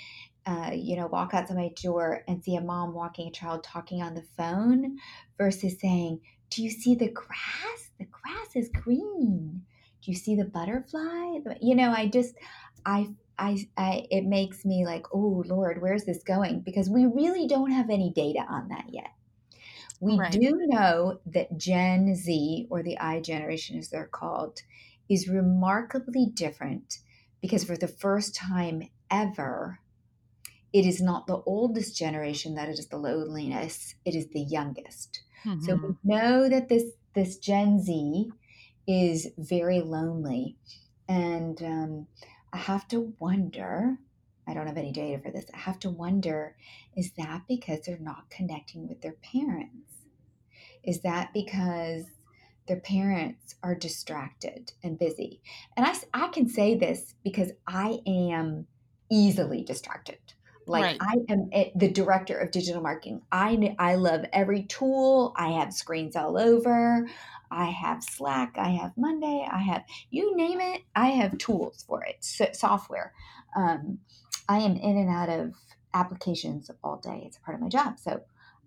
uh, 0.46 0.70
you 0.74 0.96
know, 0.96 1.06
walk 1.06 1.34
outside 1.34 1.56
my 1.56 1.70
door 1.82 2.22
and 2.26 2.42
see 2.42 2.56
a 2.56 2.60
mom 2.60 2.94
walking 2.94 3.28
a 3.28 3.30
child 3.30 3.62
talking 3.62 4.02
on 4.02 4.14
the 4.14 4.24
phone 4.36 4.98
versus 5.36 5.78
saying, 5.80 6.20
Do 6.50 6.62
you 6.62 6.70
see 6.70 6.94
the 6.94 7.10
grass? 7.10 7.90
The 7.98 8.06
grass 8.06 8.56
is 8.56 8.70
green. 8.70 9.62
Do 10.02 10.10
you 10.10 10.16
see 10.16 10.34
the 10.34 10.46
butterfly? 10.46 11.40
You 11.60 11.74
know, 11.74 11.92
I 11.92 12.06
just, 12.06 12.34
I, 12.86 13.10
I, 13.38 13.68
I 13.76 14.06
it 14.10 14.24
makes 14.24 14.64
me 14.64 14.86
like, 14.86 15.06
oh 15.12 15.42
Lord, 15.46 15.82
where's 15.82 16.04
this 16.04 16.22
going? 16.22 16.60
Because 16.60 16.88
we 16.88 17.04
really 17.04 17.46
don't 17.46 17.70
have 17.70 17.90
any 17.90 18.10
data 18.10 18.44
on 18.48 18.68
that 18.68 18.86
yet. 18.88 19.10
We 20.00 20.18
Right. 20.18 20.30
do 20.30 20.52
know 20.66 21.20
that 21.26 21.56
Gen 21.58 22.14
Z, 22.16 22.66
or 22.70 22.82
the 22.82 22.98
I 22.98 23.20
generation 23.20 23.78
as 23.78 23.90
they're 23.90 24.06
called, 24.08 24.62
is 25.08 25.28
remarkably 25.28 26.26
different 26.26 27.00
because 27.40 27.64
for 27.64 27.76
the 27.76 27.88
first 27.88 28.34
time 28.34 28.88
ever, 29.10 29.80
it 30.72 30.86
is 30.86 31.00
not 31.00 31.26
the 31.26 31.42
oldest 31.42 31.96
generation 31.96 32.54
that 32.54 32.68
is 32.68 32.88
the 32.88 32.98
loneliness, 32.98 33.94
it 34.04 34.14
is 34.14 34.28
the 34.30 34.40
youngest. 34.42 35.22
Mm-hmm. 35.44 35.60
So 35.66 35.76
we 35.76 35.94
know 36.04 36.48
that 36.48 36.68
this 36.68 36.92
this 37.14 37.38
Gen 37.38 37.80
Z 37.80 38.30
is 38.86 39.28
very 39.38 39.80
lonely, 39.80 40.56
and 41.08 41.62
um, 41.62 42.06
I 42.52 42.58
have 42.58 42.88
to 42.88 43.14
wonder. 43.18 43.98
I 44.46 44.54
don't 44.54 44.66
have 44.66 44.78
any 44.78 44.92
data 44.92 45.22
for 45.22 45.30
this. 45.30 45.46
I 45.54 45.58
have 45.58 45.78
to 45.80 45.90
wonder: 45.90 46.56
is 46.96 47.12
that 47.12 47.44
because 47.48 47.82
they're 47.82 47.98
not 47.98 48.30
connecting 48.30 48.88
with 48.88 49.02
their 49.02 49.14
parents? 49.14 49.89
Is 50.84 51.00
that 51.02 51.32
because 51.32 52.04
their 52.66 52.80
parents 52.80 53.54
are 53.62 53.74
distracted 53.74 54.72
and 54.82 54.98
busy? 54.98 55.40
And 55.76 55.86
I, 55.86 55.94
I 56.14 56.28
can 56.28 56.48
say 56.48 56.76
this 56.76 57.14
because 57.24 57.52
I 57.66 58.00
am 58.06 58.66
easily 59.10 59.62
distracted. 59.62 60.18
Like 60.66 60.82
right. 60.82 60.98
I 61.00 61.32
am 61.32 61.50
the 61.74 61.90
director 61.90 62.38
of 62.38 62.52
digital 62.52 62.80
marketing. 62.80 63.22
I 63.32 63.74
I 63.78 63.96
love 63.96 64.24
every 64.32 64.64
tool. 64.64 65.34
I 65.36 65.52
have 65.52 65.72
screens 65.72 66.14
all 66.14 66.38
over. 66.38 67.08
I 67.50 67.64
have 67.64 68.04
Slack. 68.04 68.54
I 68.56 68.68
have 68.68 68.92
Monday. 68.96 69.44
I 69.50 69.58
have 69.58 69.82
you 70.10 70.36
name 70.36 70.60
it. 70.60 70.82
I 70.94 71.08
have 71.08 71.38
tools 71.38 71.84
for 71.88 72.04
it. 72.04 72.18
So, 72.20 72.46
software. 72.52 73.12
Um, 73.56 73.98
I 74.48 74.58
am 74.58 74.76
in 74.76 74.96
and 74.96 75.10
out 75.10 75.28
of 75.28 75.54
applications 75.92 76.70
all 76.84 76.98
day. 76.98 77.24
It's 77.26 77.38
a 77.38 77.40
part 77.40 77.56
of 77.56 77.62
my 77.62 77.68
job. 77.68 77.98
So 77.98 78.20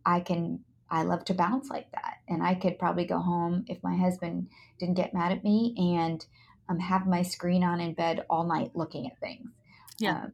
I 0.05 0.19
can. 0.19 0.59
I 0.93 1.01
love 1.01 1.25
to 1.25 1.33
bounce 1.33 1.71
like 1.71 1.91
that, 1.93 2.17
and 2.27 2.43
I 2.43 2.53
could 2.53 2.77
probably 2.77 3.05
go 3.05 3.17
home 3.17 3.65
if 3.67 3.81
my 3.81 3.97
husband 3.97 4.47
didn't 4.79 4.93
get 4.93 5.13
mad 5.13 5.31
at 5.31 5.43
me 5.43 5.73
and 5.97 6.23
um, 6.69 6.77
have 6.77 7.07
my 7.07 7.23
screen 7.23 7.63
on 7.63 7.81
in 7.81 7.95
bed 7.95 8.25
all 8.29 8.43
night 8.43 8.71
looking 8.75 9.07
at 9.07 9.19
things. 9.19 9.49
Yeah. 9.97 10.25
Um, 10.25 10.33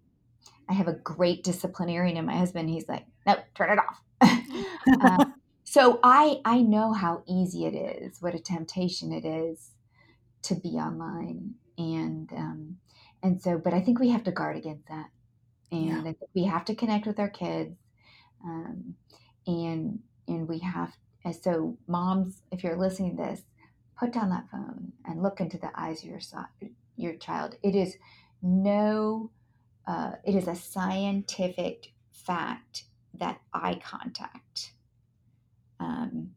I 0.67 0.73
have 0.73 0.89
a 0.89 0.93
great 0.93 1.45
disciplinarian 1.45 2.17
in 2.17 2.25
my 2.25 2.35
husband. 2.35 2.69
He's 2.69 2.89
like, 2.89 3.05
no, 3.25 3.37
turn 3.55 3.69
it 3.71 3.79
off. 3.79 4.01
uh, 5.01 5.25
so 5.63 6.01
I 6.03 6.41
I 6.43 6.61
know 6.61 6.91
how 6.91 7.23
easy 7.25 7.65
it 7.65 7.73
is, 7.73 8.21
what 8.21 8.35
a 8.35 8.39
temptation 8.39 9.13
it 9.13 9.23
is 9.23 9.71
to 10.41 10.55
be 10.55 10.71
online, 10.71 11.55
and 11.77 12.29
um, 12.33 12.77
and 13.23 13.41
so, 13.41 13.57
but 13.57 13.73
I 13.73 13.79
think 13.79 13.97
we 13.97 14.09
have 14.09 14.25
to 14.25 14.31
guard 14.33 14.57
against 14.57 14.89
that, 14.89 15.07
and 15.71 15.87
yeah. 15.87 15.99
I 15.99 16.03
think 16.03 16.17
we 16.35 16.43
have 16.43 16.65
to 16.65 16.75
connect 16.75 17.07
with 17.07 17.17
our 17.17 17.29
kids, 17.29 17.77
um, 18.43 18.95
and 19.47 19.99
and 20.29 20.47
we 20.47 20.59
have. 20.59 20.93
So, 21.41 21.77
moms, 21.87 22.41
if 22.51 22.63
you're 22.63 22.77
listening 22.77 23.17
to 23.17 23.23
this, 23.23 23.41
put 23.99 24.13
down 24.13 24.29
that 24.29 24.49
phone 24.49 24.93
and 25.05 25.21
look 25.21 25.41
into 25.41 25.57
the 25.57 25.71
eyes 25.75 26.03
of 26.03 26.09
your 26.09 26.21
your 26.95 27.15
child. 27.15 27.55
It 27.61 27.75
is 27.75 27.97
no 28.41 29.31
uh, 29.87 30.11
it 30.23 30.35
is 30.35 30.47
a 30.47 30.55
scientific 30.55 31.93
fact 32.11 32.83
that 33.15 33.41
eye 33.53 33.79
contact 33.83 34.73
um, 35.79 36.31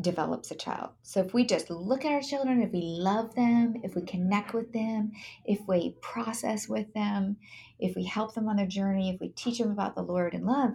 develops 0.00 0.50
a 0.50 0.56
child. 0.56 0.90
So 1.02 1.20
if 1.20 1.32
we 1.32 1.46
just 1.46 1.70
look 1.70 2.04
at 2.04 2.12
our 2.12 2.20
children, 2.20 2.62
if 2.62 2.72
we 2.72 2.80
love 2.80 3.34
them, 3.36 3.76
if 3.84 3.94
we 3.94 4.02
connect 4.02 4.54
with 4.54 4.72
them, 4.72 5.12
if 5.44 5.60
we 5.68 5.96
process 6.00 6.68
with 6.68 6.92
them, 6.94 7.36
if 7.78 7.94
we 7.94 8.04
help 8.04 8.34
them 8.34 8.48
on 8.48 8.56
their 8.56 8.66
journey, 8.66 9.10
if 9.10 9.20
we 9.20 9.28
teach 9.28 9.58
them 9.58 9.70
about 9.70 9.94
the 9.94 10.02
Lord 10.02 10.34
and 10.34 10.44
love, 10.44 10.72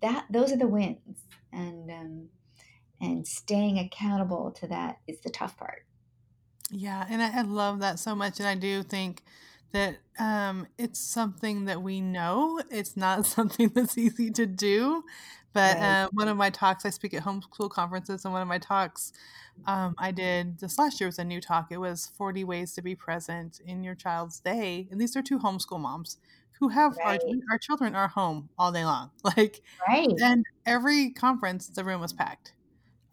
that 0.00 0.26
those 0.30 0.52
are 0.52 0.56
the 0.56 0.66
wins. 0.66 1.26
And 1.52 1.90
um, 1.90 2.28
and 3.00 3.26
staying 3.26 3.78
accountable 3.78 4.52
to 4.52 4.66
that 4.68 4.98
is 5.06 5.20
the 5.20 5.30
tough 5.30 5.56
part. 5.56 5.84
Yeah, 6.70 7.04
and 7.10 7.22
I, 7.22 7.40
I 7.40 7.42
love 7.42 7.80
that 7.80 7.98
so 7.98 8.14
much, 8.14 8.38
and 8.38 8.48
I 8.48 8.54
do 8.54 8.82
think 8.82 9.22
that 9.72 9.98
um, 10.18 10.66
it's 10.78 11.00
something 11.00 11.64
that 11.66 11.82
we 11.82 12.00
know. 12.00 12.60
It's 12.70 12.96
not 12.96 13.26
something 13.26 13.70
that's 13.74 13.98
easy 13.98 14.30
to 14.30 14.46
do. 14.46 15.04
But 15.54 15.76
right. 15.76 16.04
uh, 16.04 16.08
one 16.12 16.28
of 16.28 16.38
my 16.38 16.48
talks, 16.48 16.86
I 16.86 16.90
speak 16.90 17.12
at 17.12 17.24
homeschool 17.24 17.68
conferences, 17.68 18.24
and 18.24 18.32
one 18.32 18.40
of 18.40 18.48
my 18.48 18.56
talks 18.56 19.12
um, 19.66 19.94
I 19.98 20.10
did 20.10 20.58
this 20.58 20.78
last 20.78 21.00
year 21.00 21.08
was 21.08 21.18
a 21.18 21.24
new 21.24 21.40
talk. 21.40 21.68
It 21.70 21.78
was 21.78 22.10
40 22.16 22.44
ways 22.44 22.72
to 22.74 22.82
be 22.82 22.94
present 22.94 23.60
in 23.64 23.84
your 23.84 23.94
child's 23.94 24.40
day. 24.40 24.88
And 24.90 25.00
these 25.00 25.16
are 25.16 25.22
two 25.22 25.38
homeschool 25.38 25.80
moms 25.80 26.18
who 26.58 26.68
have 26.68 26.96
right. 26.96 27.20
our, 27.22 27.30
our 27.52 27.58
children 27.58 27.94
are 27.94 28.08
home 28.08 28.48
all 28.58 28.72
day 28.72 28.84
long. 28.84 29.10
Like, 29.24 29.62
right. 29.86 30.12
and 30.22 30.44
every 30.66 31.10
conference, 31.10 31.68
the 31.68 31.84
room 31.84 32.00
was 32.00 32.12
packed. 32.12 32.54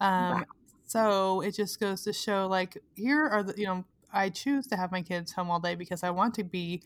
Um, 0.02 0.10
wow. 0.10 0.44
So 0.86 1.42
it 1.42 1.56
just 1.56 1.80
goes 1.80 2.02
to 2.04 2.14
show, 2.14 2.48
like, 2.48 2.78
here 2.96 3.28
are 3.28 3.44
the, 3.44 3.54
you 3.58 3.66
know, 3.66 3.86
I 4.12 4.30
choose 4.30 4.66
to 4.68 4.76
have 4.76 4.92
my 4.92 5.02
kids 5.02 5.32
home 5.32 5.52
all 5.52 5.60
day 5.60 5.76
because 5.76 6.04
I 6.04 6.10
want 6.10 6.34
to 6.36 6.44
be 6.44 6.82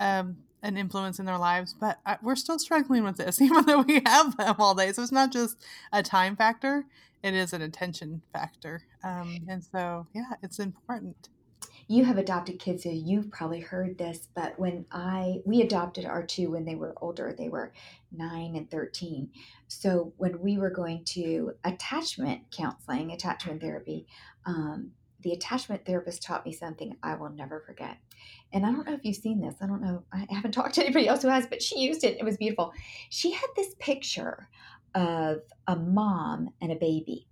um, 0.00 0.38
an 0.62 0.76
influence 0.76 1.18
in 1.18 1.26
their 1.26 1.38
lives. 1.38 1.74
But 1.78 1.98
I, 2.04 2.16
we're 2.22 2.36
still 2.36 2.58
struggling 2.58 3.04
with 3.04 3.16
this, 3.16 3.40
even 3.40 3.64
though 3.64 3.82
we 3.82 4.02
have 4.06 4.36
them 4.36 4.56
all 4.58 4.74
day. 4.74 4.92
So 4.92 5.02
it's 5.02 5.12
not 5.12 5.32
just 5.32 5.64
a 5.92 6.02
time 6.02 6.36
factor; 6.36 6.84
it 7.22 7.34
is 7.34 7.52
an 7.52 7.62
attention 7.62 8.22
factor. 8.32 8.82
Um, 9.02 9.38
and 9.48 9.62
so, 9.62 10.06
yeah, 10.14 10.32
it's 10.42 10.58
important 10.58 11.28
you 11.88 12.04
have 12.04 12.18
adopted 12.18 12.58
kids 12.58 12.82
so 12.82 12.90
you've 12.90 13.30
probably 13.30 13.60
heard 13.60 13.98
this 13.98 14.28
but 14.34 14.58
when 14.58 14.84
i 14.92 15.36
we 15.44 15.60
adopted 15.62 16.04
our 16.04 16.22
two 16.22 16.50
when 16.50 16.64
they 16.64 16.74
were 16.74 16.94
older 17.00 17.34
they 17.36 17.48
were 17.48 17.72
9 18.12 18.56
and 18.56 18.70
13 18.70 19.28
so 19.68 20.12
when 20.16 20.40
we 20.40 20.58
were 20.58 20.70
going 20.70 21.04
to 21.04 21.52
attachment 21.64 22.42
counseling 22.50 23.12
attachment 23.12 23.60
therapy 23.60 24.06
um, 24.46 24.92
the 25.24 25.32
attachment 25.32 25.84
therapist 25.84 26.22
taught 26.22 26.46
me 26.46 26.52
something 26.52 26.96
I 27.02 27.14
will 27.16 27.30
never 27.30 27.60
forget. 27.66 27.96
And 28.52 28.64
I 28.64 28.70
don't 28.70 28.86
know 28.86 28.92
if 28.92 29.04
you've 29.04 29.16
seen 29.16 29.40
this. 29.40 29.54
I 29.60 29.66
don't 29.66 29.82
know. 29.82 30.04
I 30.12 30.26
haven't 30.30 30.52
talked 30.52 30.74
to 30.74 30.82
anybody 30.82 31.08
else 31.08 31.22
who 31.22 31.28
has, 31.28 31.46
but 31.46 31.62
she 31.62 31.80
used 31.80 32.04
it. 32.04 32.18
It 32.18 32.24
was 32.24 32.36
beautiful. 32.36 32.72
She 33.08 33.32
had 33.32 33.48
this 33.56 33.74
picture 33.80 34.48
of 34.94 35.40
a 35.66 35.76
mom 35.76 36.50
and 36.60 36.70
a 36.70 36.76
baby. 36.76 37.26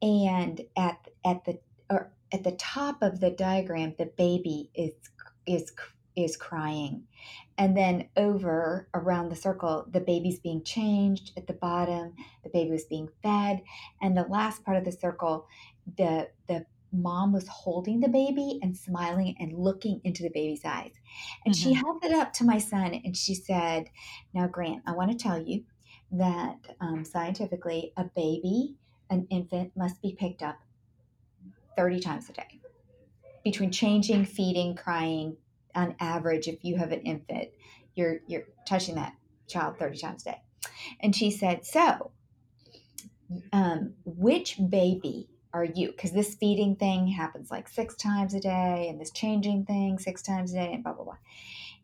And 0.00 0.62
at 0.76 1.06
at 1.24 1.44
the 1.44 1.60
or 1.90 2.10
at 2.32 2.44
the 2.44 2.52
top 2.52 3.02
of 3.02 3.20
the 3.20 3.30
diagram, 3.30 3.94
the 3.98 4.10
baby 4.16 4.70
is 4.74 4.92
is 5.46 5.72
is 6.16 6.36
crying. 6.36 7.04
And 7.56 7.76
then 7.76 8.08
over 8.16 8.88
around 8.94 9.28
the 9.28 9.36
circle, 9.36 9.86
the 9.90 10.00
baby's 10.00 10.38
being 10.38 10.62
changed. 10.62 11.32
At 11.36 11.46
the 11.46 11.52
bottom, 11.54 12.14
the 12.42 12.50
baby 12.50 12.70
was 12.70 12.84
being 12.84 13.08
fed. 13.22 13.62
And 14.00 14.16
the 14.16 14.24
last 14.24 14.64
part 14.64 14.76
of 14.76 14.84
the 14.84 14.92
circle, 14.92 15.46
the 15.96 16.28
the 16.48 16.66
mom 16.92 17.32
was 17.32 17.46
holding 17.48 18.00
the 18.00 18.08
baby 18.08 18.58
and 18.62 18.76
smiling 18.76 19.36
and 19.38 19.52
looking 19.52 20.00
into 20.04 20.22
the 20.22 20.30
baby's 20.30 20.64
eyes. 20.64 20.92
And 21.44 21.54
mm-hmm. 21.54 21.68
she 21.68 21.74
held 21.74 22.04
it 22.04 22.12
up 22.12 22.32
to 22.34 22.44
my 22.44 22.58
son 22.58 23.00
and 23.04 23.16
she 23.16 23.34
said, 23.34 23.90
Now, 24.32 24.46
Grant, 24.46 24.82
I 24.86 24.92
want 24.92 25.10
to 25.10 25.16
tell 25.16 25.40
you 25.40 25.64
that 26.12 26.56
um, 26.80 27.04
scientifically, 27.04 27.92
a 27.96 28.04
baby, 28.04 28.76
an 29.10 29.26
infant, 29.30 29.72
must 29.76 30.00
be 30.00 30.16
picked 30.18 30.42
up 30.42 30.58
30 31.78 32.00
times 32.00 32.28
a 32.28 32.32
day. 32.32 32.60
Between 33.44 33.70
changing, 33.70 34.24
feeding, 34.24 34.74
crying, 34.74 35.36
on 35.76 35.94
average, 36.00 36.48
if 36.48 36.64
you 36.64 36.76
have 36.76 36.90
an 36.90 37.00
infant, 37.02 37.50
you're, 37.94 38.18
you're 38.26 38.48
touching 38.66 38.96
that 38.96 39.14
child 39.46 39.78
30 39.78 39.98
times 39.98 40.26
a 40.26 40.32
day. 40.32 40.42
And 41.00 41.14
she 41.14 41.30
said, 41.30 41.64
So, 41.64 42.10
um, 43.52 43.94
which 44.04 44.58
baby 44.68 45.28
are 45.52 45.64
you? 45.64 45.92
Because 45.92 46.10
this 46.10 46.34
feeding 46.34 46.74
thing 46.74 47.06
happens 47.06 47.50
like 47.50 47.68
six 47.68 47.94
times 47.94 48.34
a 48.34 48.40
day, 48.40 48.88
and 48.90 49.00
this 49.00 49.12
changing 49.12 49.64
thing 49.64 50.00
six 50.00 50.20
times 50.20 50.52
a 50.52 50.56
day, 50.56 50.72
and 50.72 50.82
blah, 50.82 50.94
blah, 50.94 51.04
blah. 51.04 51.18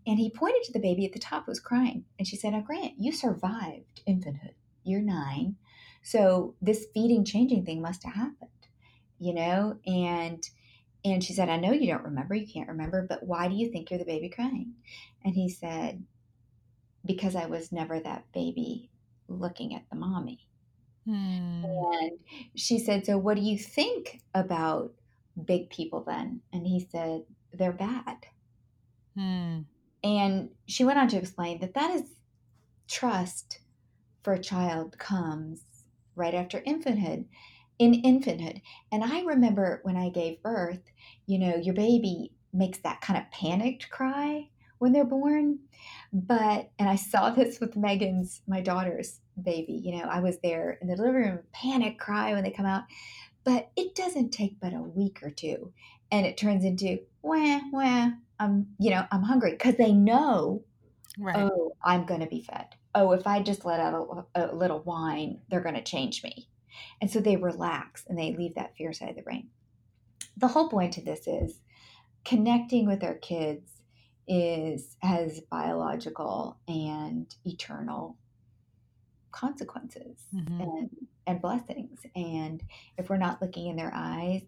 And 0.07 0.19
he 0.19 0.29
pointed 0.29 0.65
to 0.65 0.73
the 0.73 0.81
baby 0.81 1.07
at 1.07 1.13
the 1.13 1.21
top 1.21 1.47
who 1.47 1.53
was 1.53 1.61
crying. 1.61 2.05
And 2.19 2.27
she 2.27 2.37
said, 2.37 2.53
Now, 2.53 2.63
Grant, 2.63 2.95
you 2.99 3.13
survived 3.13 4.03
infanthood. 4.09 4.55
You're 4.83 5.01
nine. 5.01 5.57
So 6.03 6.57
this 6.61 6.87
feeding, 6.93 7.25
changing 7.25 7.65
thing 7.65 7.81
must 7.81 8.05
have 8.05 8.15
happened, 8.15 8.51
you 9.19 9.35
know? 9.35 9.79
And 9.87 10.49
and 11.05 11.23
she 11.23 11.35
said, 11.35 11.51
I 11.51 11.59
know 11.59 11.73
you 11.73 11.87
don't 11.89 12.05
remember, 12.05 12.35
you 12.35 12.47
can't 12.47 12.69
remember, 12.69 13.07
but 13.07 13.23
why 13.23 13.49
do 13.49 13.55
you 13.55 13.71
think 13.71 13.91
you're 13.91 13.99
the 13.99 14.07
baby 14.07 14.31
crying? 14.31 14.75
And 15.25 15.35
he 15.35 15.51
said, 15.51 16.03
Because 17.05 17.37
I 17.37 17.47
was 17.47 17.73
never 17.73 18.01
that 18.01 18.25
baby 18.33 18.91
looking 19.29 19.75
at 19.75 19.89
the 19.91 19.97
mommy. 19.97 20.47
Hmm. 21.05 21.65
And 21.65 22.13
she 22.55 22.79
said, 22.79 23.05
So 23.05 23.19
what 23.19 23.37
do 23.37 23.43
you 23.43 23.59
think 23.59 24.23
about 24.35 24.93
big 25.45 25.69
people 25.69 26.03
then? 26.07 26.41
And 26.53 26.67
he 26.67 26.89
said, 26.91 27.25
They're 27.53 27.73
bad. 27.73 28.27
Hmm. 29.15 29.61
And 30.03 30.51
she 30.67 30.85
went 30.85 30.99
on 30.99 31.09
to 31.09 31.19
explain 31.19 31.61
that 31.61 31.75
that 31.75 31.91
is 31.91 32.05
trust 32.89 33.61
for 34.23 34.33
a 34.33 34.43
child 34.43 34.99
comes 34.99 35.63
right 36.17 36.35
after 36.35 36.61
infanthood 36.61 37.27
in 37.79 38.03
infanthood. 38.03 38.61
And 38.93 39.03
I 39.05 39.23
remember 39.23 39.81
when 39.83 39.97
I 39.97 40.09
gave 40.11 40.43
birth, 40.43 40.81
you 41.27 41.39
know, 41.39 41.57
your 41.57 41.75
baby 41.75 42.33
makes 42.53 42.79
that 42.79 43.01
kind 43.01 43.19
of 43.19 43.31
panicked 43.31 43.91
cry 43.91 44.49
when 44.79 44.93
they're 44.93 45.05
born. 45.05 45.59
But, 46.13 46.71
and 46.79 46.89
I 46.89 46.97
saw 46.97 47.31
this 47.35 47.61
with 47.61 47.77
Megan's, 47.77 48.43
my 48.47 48.61
daughter's 48.61 49.21
baby. 49.43 49.81
You 49.85 49.99
know, 49.99 50.05
I 50.05 50.21
was 50.21 50.39
there 50.39 50.79
in 50.81 50.89
the 50.89 50.97
living 50.97 51.15
room, 51.15 51.39
panic 51.53 51.99
cry 51.99 52.33
when 52.33 52.45
they 52.45 52.51
come 52.51 52.67
out. 52.67 52.85
But 53.45 53.71
it 53.77 53.95
doesn't 53.95 54.31
take 54.31 54.59
but 54.61 54.73
a 54.73 54.81
week 54.81 55.21
or 55.23 55.31
two. 55.31 55.73
And 56.11 56.25
it 56.27 56.37
turns 56.37 56.65
into, 56.65 56.99
wah, 57.23 57.61
wah, 57.73 58.11
I'm, 58.39 58.69
you 58.79 58.91
know, 58.91 59.07
I'm 59.11 59.23
hungry 59.23 59.53
because 59.53 59.77
they 59.77 59.93
know, 59.93 60.63
Right. 61.19 61.37
oh, 61.37 61.73
I'm 61.85 62.07
going 62.07 62.21
to 62.21 62.27
be 62.27 62.43
fed. 62.43 62.67
Oh, 62.95 63.13
if 63.13 63.27
I 63.27 63.43
just 63.43 63.65
let 63.65 63.81
out 63.81 64.27
a, 64.35 64.47
a 64.47 64.55
little 64.55 64.81
whine, 64.81 65.41
they're 65.49 65.61
going 65.61 65.75
to 65.75 65.83
change 65.83 66.23
me. 66.23 66.49
And 67.01 67.11
so 67.11 67.21
they 67.21 67.37
relax 67.37 68.05
and 68.09 68.19
they 68.19 68.33
leave 68.35 68.55
that 68.55 68.77
fear 68.77 68.93
side 68.93 69.11
of 69.11 69.17
the 69.17 69.23
brain. 69.23 69.49
The 70.37 70.49
whole 70.49 70.69
point 70.69 70.95
to 70.95 71.01
this 71.03 71.27
is 71.27 71.61
connecting 72.25 72.87
with 72.87 73.05
our 73.05 73.15
kids 73.15 73.71
is 74.27 74.97
has 75.03 75.41
biological 75.51 76.57
and 76.67 77.35
eternal 77.45 78.17
consequences 79.31 80.25
Mhm. 80.33 80.61
and, 80.61 80.91
and 81.27 81.41
blessings. 81.43 82.07
And 82.15 82.63
if 82.97 83.11
we're 83.11 83.17
not 83.17 83.43
looking 83.43 83.67
in 83.67 83.77
their 83.77 83.93
eyes 83.95 84.43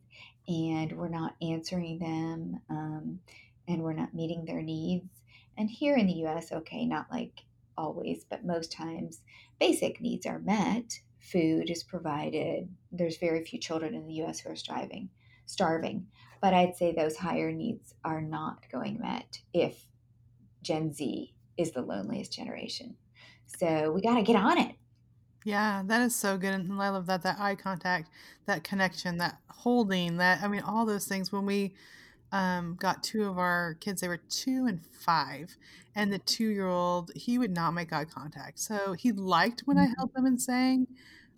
and 0.49 0.93
we're 0.93 1.09
not 1.09 1.35
answering 1.43 1.99
them 1.99 2.61
um, 2.71 3.21
and 3.69 3.83
we're 3.83 3.93
not 3.93 4.15
meeting 4.15 4.45
their 4.45 4.63
needs, 4.63 5.11
and 5.59 5.69
here 5.69 5.97
in 5.97 6.07
the 6.07 6.25
US, 6.27 6.53
okay, 6.53 6.87
not 6.87 7.11
like 7.11 7.45
always, 7.77 8.25
but 8.25 8.45
most 8.45 8.73
times, 8.73 9.23
basic 9.59 10.01
needs 10.01 10.25
are 10.25 10.39
met. 10.39 11.01
Food 11.33 11.71
is 11.71 11.83
provided. 11.83 12.69
There's 12.93 13.17
very 13.17 13.45
few 13.45 13.59
children 13.59 13.95
in 13.95 14.07
the 14.07 14.23
US 14.23 14.41
who 14.41 14.51
are 14.51 14.57
starving, 14.57 15.09
starving. 15.47 16.07
But 16.41 16.55
I'd 16.55 16.77
say 16.77 16.93
those 16.93 17.17
higher 17.17 17.51
needs 17.51 17.95
are 18.05 18.21
not 18.21 18.71
going 18.71 19.01
met 19.01 19.41
if 19.53 19.87
Gen 20.63 20.93
Z 20.93 21.35
is 21.57 21.73
the 21.73 21.83
loneliest 21.83 22.33
generation. 22.33 22.97
So 23.47 23.91
we 23.93 24.03
got 24.03 24.17
to 24.17 24.23
get 24.23 24.37
on 24.37 24.59
it. 24.59 24.75
Yeah, 25.45 25.83
that 25.87 26.03
is 26.03 26.15
so 26.15 26.37
good. 26.37 26.55
And 26.55 26.73
I 26.83 26.89
love 26.89 27.07
that, 27.07 27.23
that 27.23 27.39
eye 27.39 27.55
contact, 27.55 28.11
that 28.47 28.65
connection, 28.65 29.19
that 29.19 29.39
holding, 29.49 30.17
that, 30.17 30.43
I 30.43 30.49
mean, 30.49 30.63
all 30.63 30.85
those 30.85 31.07
things. 31.07 31.31
When 31.31 31.47
we 31.47 31.75
um, 32.33 32.77
got 32.81 33.03
two 33.03 33.25
of 33.25 33.39
our 33.39 33.75
kids, 33.81 34.01
they 34.01 34.09
were 34.09 34.21
two 34.29 34.67
and 34.67 34.85
five. 34.87 35.57
And 35.95 36.13
the 36.13 36.19
two 36.19 36.49
year 36.49 36.67
old, 36.69 37.11
he 37.17 37.39
would 37.39 37.51
not 37.53 37.73
make 37.73 37.93
eye 37.93 38.05
contact. 38.05 38.59
So 38.59 38.93
he 38.95 39.13
liked 39.13 39.63
when 39.65 39.79
I 39.79 39.87
held 39.97 40.13
them 40.15 40.27
and 40.27 40.41
sang. 40.41 40.87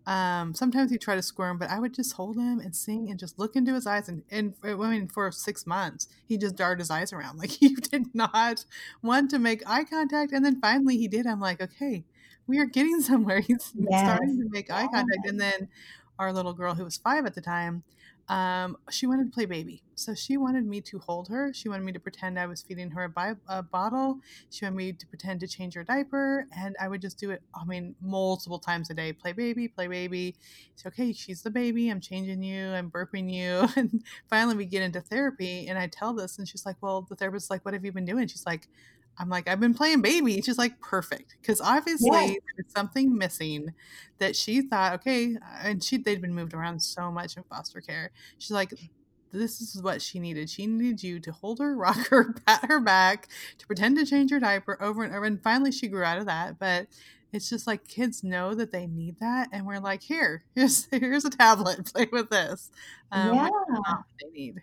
Um, 0.07 0.55
sometimes 0.55 0.91
he'd 0.91 1.03
try 1.03 1.17
to 1.17 1.23
squirm, 1.23 1.59
but 1.59 1.69
I 1.69 1.79
would 1.79 1.93
just 1.93 2.15
hold 2.15 2.37
him 2.39 2.61
and 2.61 2.75
sing 2.75 3.11
and 3.11 3.19
just 3.19 3.39
look 3.39 3.57
into 3.57 3.75
his 3.75 3.87
eyes. 3.87 4.09
And, 4.09 4.25
and 4.31 4.55
I 4.65 4.75
mean, 4.75 5.07
for 5.07 5.31
six 5.31 5.67
months, 5.67 6.09
he 6.27 6.39
just 6.39 6.57
darted 6.57 6.79
his 6.81 6.91
eyes 6.91 7.13
around. 7.13 7.37
Like 7.39 7.51
he 7.51 7.75
did 7.75 8.15
not 8.15 8.65
want 9.03 9.31
to 9.31 9.39
make 9.39 9.63
eye 9.69 9.85
contact. 9.85 10.33
And 10.33 10.45
then 10.45 10.61
finally 10.61 10.97
he 10.97 11.09
did. 11.09 11.27
I'm 11.27 11.41
like, 11.41 11.61
okay, 11.61 12.05
we 12.47 12.59
are 12.59 12.65
getting 12.65 13.01
somewhere. 13.03 13.41
He's 13.41 13.75
Yes. 13.75 14.01
starting 14.01 14.39
to 14.39 14.49
make 14.49 14.71
eye 14.71 14.89
contact. 14.89 15.27
And 15.27 15.39
then 15.41 15.69
our 16.19 16.33
little 16.33 16.55
girl, 16.55 16.75
who 16.75 16.85
was 16.85 16.97
five 16.97 17.27
at 17.27 17.35
the 17.35 17.41
time, 17.43 17.85
um, 18.29 18.77
she 18.91 19.07
wanted 19.07 19.25
to 19.25 19.31
play 19.35 19.47
baby. 19.47 19.83
So 19.95 20.15
she 20.15 20.37
wanted 20.37 20.65
me 20.67 20.81
to 20.83 20.99
hold 20.99 21.29
her. 21.29 21.53
She 21.53 21.69
wanted 21.69 21.85
me 21.85 21.93
to 21.93 21.99
pretend 22.01 22.39
I 22.39 22.47
was 22.47 22.63
feeding 22.63 22.91
her 22.91 23.05
a, 23.05 23.09
bi- 23.09 23.35
a 23.49 23.63
bottle. 23.63 24.19
She 24.51 24.65
wanted 24.65 24.77
me 24.77 24.93
to 24.93 25.07
pretend 25.07 25.41
to 25.41 25.49
change 25.49 25.75
her 25.75 25.83
diaper. 25.83 26.47
And 26.57 26.77
I 26.81 26.89
would 26.89 27.01
just 27.01 27.19
do 27.19 27.31
it, 27.31 27.43
I 27.55 27.65
mean, 27.65 27.97
multiple 28.01 28.59
times 28.59 28.91
a 28.91 28.95
day 28.95 29.13
play 29.13 29.33
baby, 29.33 29.67
play 29.67 29.89
baby. 29.89 30.37
It's 30.75 30.87
okay, 30.87 31.13
she's 31.13 31.43
the 31.43 31.51
baby. 31.51 31.89
I'm 31.89 32.01
changing 32.01 32.43
you. 32.43 32.69
I'm 32.69 32.91
burping 32.91 33.31
you. 33.33 33.67
And 33.79 34.03
finally, 34.29 34.57
we 34.57 34.67
get 34.67 34.83
into 34.83 35.01
therapy. 35.01 35.67
And 35.69 35.79
I 35.79 35.87
tell 35.87 36.13
this, 36.13 36.39
and 36.39 36.49
she's 36.49 36.67
like, 36.67 36.77
Well, 36.81 37.07
the 37.09 37.17
therapist's 37.17 37.51
like, 37.51 37.65
What 37.65 37.75
have 37.75 37.85
you 37.85 37.93
been 37.93 38.05
doing? 38.05 38.27
She's 38.29 38.47
like, 38.47 38.69
I'm 39.19 39.29
like, 39.29 39.49
I've 39.49 39.61
been 39.61 39.75
playing 39.75 40.01
baby. 40.03 40.41
She's 40.43 40.59
like, 40.59 40.81
perfect. 40.81 41.37
Because 41.41 41.61
obviously 41.61 42.11
Yes. 42.13 42.37
there's 42.57 42.73
something 42.75 43.17
missing 43.17 43.75
that 44.19 44.37
she 44.37 44.63
thought, 44.63 44.95
okay, 44.95 45.37
and 45.63 45.83
she 45.83 45.97
they'd 45.97 46.21
been 46.23 46.35
moved 46.35 46.55
around 46.55 46.81
so 46.81 47.11
much 47.11 47.37
in 47.37 47.43
foster 47.45 47.81
care. 47.81 48.11
She's 48.39 48.51
like, 48.53 48.73
this 49.31 49.61
is 49.61 49.83
what 49.83 50.01
she 50.01 50.19
needed. 50.19 50.49
She 50.49 50.67
needed 50.67 51.03
you 51.03 51.21
to 51.21 51.33
hold 51.33 51.59
her, 51.59 51.77
rock 51.77 52.09
her, 52.09 52.33
pat 52.47 52.65
her 52.67 52.81
back, 52.81 53.29
to 53.59 53.67
pretend 53.67 53.99
to 53.99 54.07
change 54.07 54.31
her 54.31 54.41
diaper 54.41 54.77
over 54.81 55.03
and 55.03 55.15
over. 55.15 55.25
And 55.25 55.43
finally 55.43 55.73
she 55.73 55.89
grew 55.89 56.05
out 56.05 56.19
of 56.19 56.27
that. 56.27 56.59
But 56.59 56.87
it's 57.33 57.51
just 57.51 57.67
like 57.67 57.87
kids 57.87 58.25
know 58.25 58.55
that 58.55 58.73
they 58.73 58.87
need 58.87 59.19
that. 59.21 59.49
And 59.53 59.67
we're 59.67 59.81
like, 59.81 60.03
here, 60.03 60.45
here's 60.55 60.87
here's 60.91 61.25
a 61.25 61.31
tablet. 61.31 61.87
Play 61.95 62.09
with 62.11 62.31
this. 62.31 62.71
Um, 63.13 63.35
yeah. 63.35 63.45
which 63.45 63.53
is 63.53 63.69
not 63.87 63.97
what 63.99 64.05
they 64.23 64.31
need. 64.39 64.63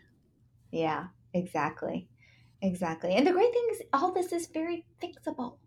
Yeah, 0.71 1.05
exactly. 1.33 2.07
Exactly. 2.65 3.13
And 3.15 3.25
the 3.27 3.31
great 3.31 3.51
thing 3.51 3.67
is, 3.71 3.81
all 3.93 4.11
this 4.11 4.31
is 4.31 4.47
very 4.47 4.85
fixable. 5.01 5.57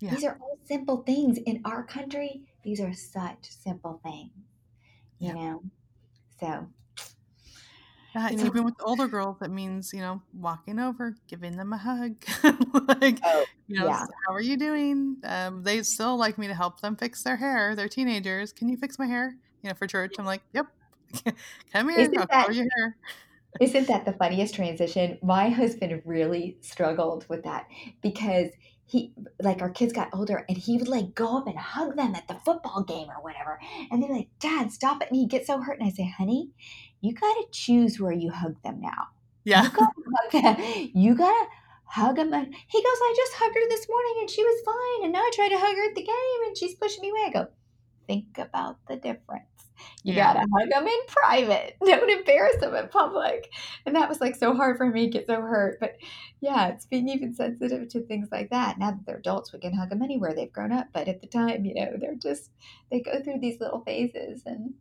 Yeah. 0.00 0.10
These 0.14 0.24
are 0.24 0.38
all 0.40 0.56
simple 0.64 0.98
things. 1.02 1.38
In 1.38 1.60
our 1.64 1.82
country, 1.84 2.42
these 2.62 2.80
are 2.80 2.92
such 2.94 3.50
simple 3.50 4.00
things, 4.02 4.30
you 5.18 5.28
Yeah. 5.28 5.34
know? 5.34 5.62
So, 6.40 6.68
Uh, 8.14 8.28
You 8.32 8.38
know- 8.38 8.46
even 8.46 8.64
with 8.64 8.74
older 8.80 9.06
girls, 9.06 9.38
that 9.38 9.50
means 9.50 9.92
you 9.92 10.00
know 10.00 10.22
walking 10.32 10.78
over, 10.78 11.14
giving 11.28 11.56
them 11.56 11.72
a 11.74 11.76
hug, 11.76 12.14
like 13.02 13.20
Oh, 13.22 13.44
you 13.68 13.78
know, 13.78 13.86
yeah. 13.86 14.06
How 14.26 14.32
are 14.32 14.40
you 14.40 14.56
doing? 14.56 15.18
Um, 15.24 15.62
they 15.62 15.82
still 15.82 16.16
like 16.16 16.38
me 16.38 16.46
to 16.48 16.54
help 16.54 16.80
them 16.80 16.96
fix 16.96 17.22
their 17.22 17.36
hair. 17.36 17.76
They're 17.76 17.86
teenagers. 17.88 18.52
Can 18.52 18.68
you 18.70 18.76
fix 18.78 18.98
my 18.98 19.06
hair? 19.06 19.36
You 19.62 19.68
know, 19.68 19.74
for 19.74 19.86
church. 19.86 20.14
I'm 20.18 20.24
like, 20.24 20.40
yep. 20.54 20.66
Come 21.72 21.90
here. 21.90 22.00
Isn't 22.00 22.18
I'll 22.18 22.26
that- 22.28 22.54
your 22.54 22.66
hair. 22.76 22.96
Isn't 23.60 23.88
that 23.88 24.04
the 24.04 24.12
funniest 24.12 24.54
transition? 24.54 25.18
My 25.22 25.48
husband 25.48 26.02
really 26.04 26.58
struggled 26.60 27.26
with 27.28 27.44
that 27.44 27.66
because 28.02 28.48
he, 28.86 29.12
like, 29.40 29.60
our 29.60 29.70
kids 29.70 29.92
got 29.92 30.08
older 30.12 30.44
and 30.48 30.56
he 30.56 30.78
would, 30.78 30.88
like, 30.88 31.14
go 31.14 31.36
up 31.38 31.46
and 31.46 31.58
hug 31.58 31.96
them 31.96 32.14
at 32.14 32.26
the 32.26 32.36
football 32.44 32.82
game 32.82 33.08
or 33.08 33.22
whatever. 33.22 33.60
And 33.90 34.02
they're 34.02 34.10
like, 34.10 34.28
Dad, 34.38 34.72
stop 34.72 35.02
it. 35.02 35.08
And 35.08 35.16
he'd 35.16 35.30
get 35.30 35.46
so 35.46 35.60
hurt. 35.60 35.78
And 35.78 35.86
I 35.86 35.92
say, 35.92 36.08
honey, 36.16 36.50
you 37.00 37.14
got 37.14 37.34
to 37.34 37.46
choose 37.52 38.00
where 38.00 38.12
you 38.12 38.30
hug 38.30 38.56
them 38.62 38.80
now. 38.80 39.08
Yeah. 39.44 39.64
You 39.64 39.70
gotta 39.70 39.92
hug 40.16 40.42
them. 40.42 40.90
You 40.94 41.14
gotta 41.14 41.46
hug 41.84 42.16
them. 42.16 42.32
And 42.34 42.54
he 42.66 42.78
goes, 42.78 42.86
I 42.86 43.14
just 43.16 43.32
hugged 43.34 43.54
her 43.54 43.68
this 43.68 43.88
morning 43.88 44.16
and 44.20 44.30
she 44.30 44.42
was 44.42 44.62
fine. 44.64 45.04
And 45.04 45.12
now 45.12 45.20
I 45.20 45.30
try 45.34 45.48
to 45.48 45.58
hug 45.58 45.74
her 45.74 45.88
at 45.88 45.94
the 45.94 46.02
game 46.02 46.46
and 46.46 46.56
she's 46.56 46.74
pushing 46.74 47.02
me 47.02 47.10
away. 47.10 47.24
I 47.26 47.30
go, 47.30 47.48
think 48.06 48.38
about 48.38 48.78
the 48.88 48.96
difference. 48.96 49.57
You 50.02 50.14
Yeah. 50.14 50.34
gotta 50.34 50.46
hug 50.52 50.70
them 50.70 50.86
in 50.86 50.98
private. 51.06 51.76
Don't 51.84 52.10
embarrass 52.10 52.56
them 52.60 52.74
in 52.74 52.88
public. 52.88 53.52
And 53.86 53.94
that 53.96 54.08
was 54.08 54.20
like 54.20 54.36
so 54.36 54.54
hard 54.54 54.76
for 54.76 54.86
me 54.86 55.08
get 55.08 55.26
so 55.26 55.40
hurt. 55.40 55.78
But 55.80 55.96
yeah, 56.40 56.68
it's 56.68 56.86
being 56.86 57.08
even 57.08 57.34
sensitive 57.34 57.88
to 57.88 58.00
things 58.02 58.28
like 58.30 58.50
that. 58.50 58.78
Now 58.78 58.90
that 58.92 59.06
they're 59.06 59.18
adults, 59.18 59.52
we 59.52 59.58
can 59.58 59.74
hug 59.74 59.90
them 59.90 60.02
anywhere 60.02 60.34
they've 60.34 60.52
grown 60.52 60.72
up. 60.72 60.88
But 60.92 61.08
at 61.08 61.20
the 61.20 61.26
time, 61.26 61.64
you 61.64 61.74
know, 61.74 61.92
they're 62.00 62.14
just, 62.14 62.50
they 62.90 63.00
go 63.00 63.20
through 63.22 63.40
these 63.40 63.60
little 63.60 63.80
phases 63.80 64.42
and 64.46 64.74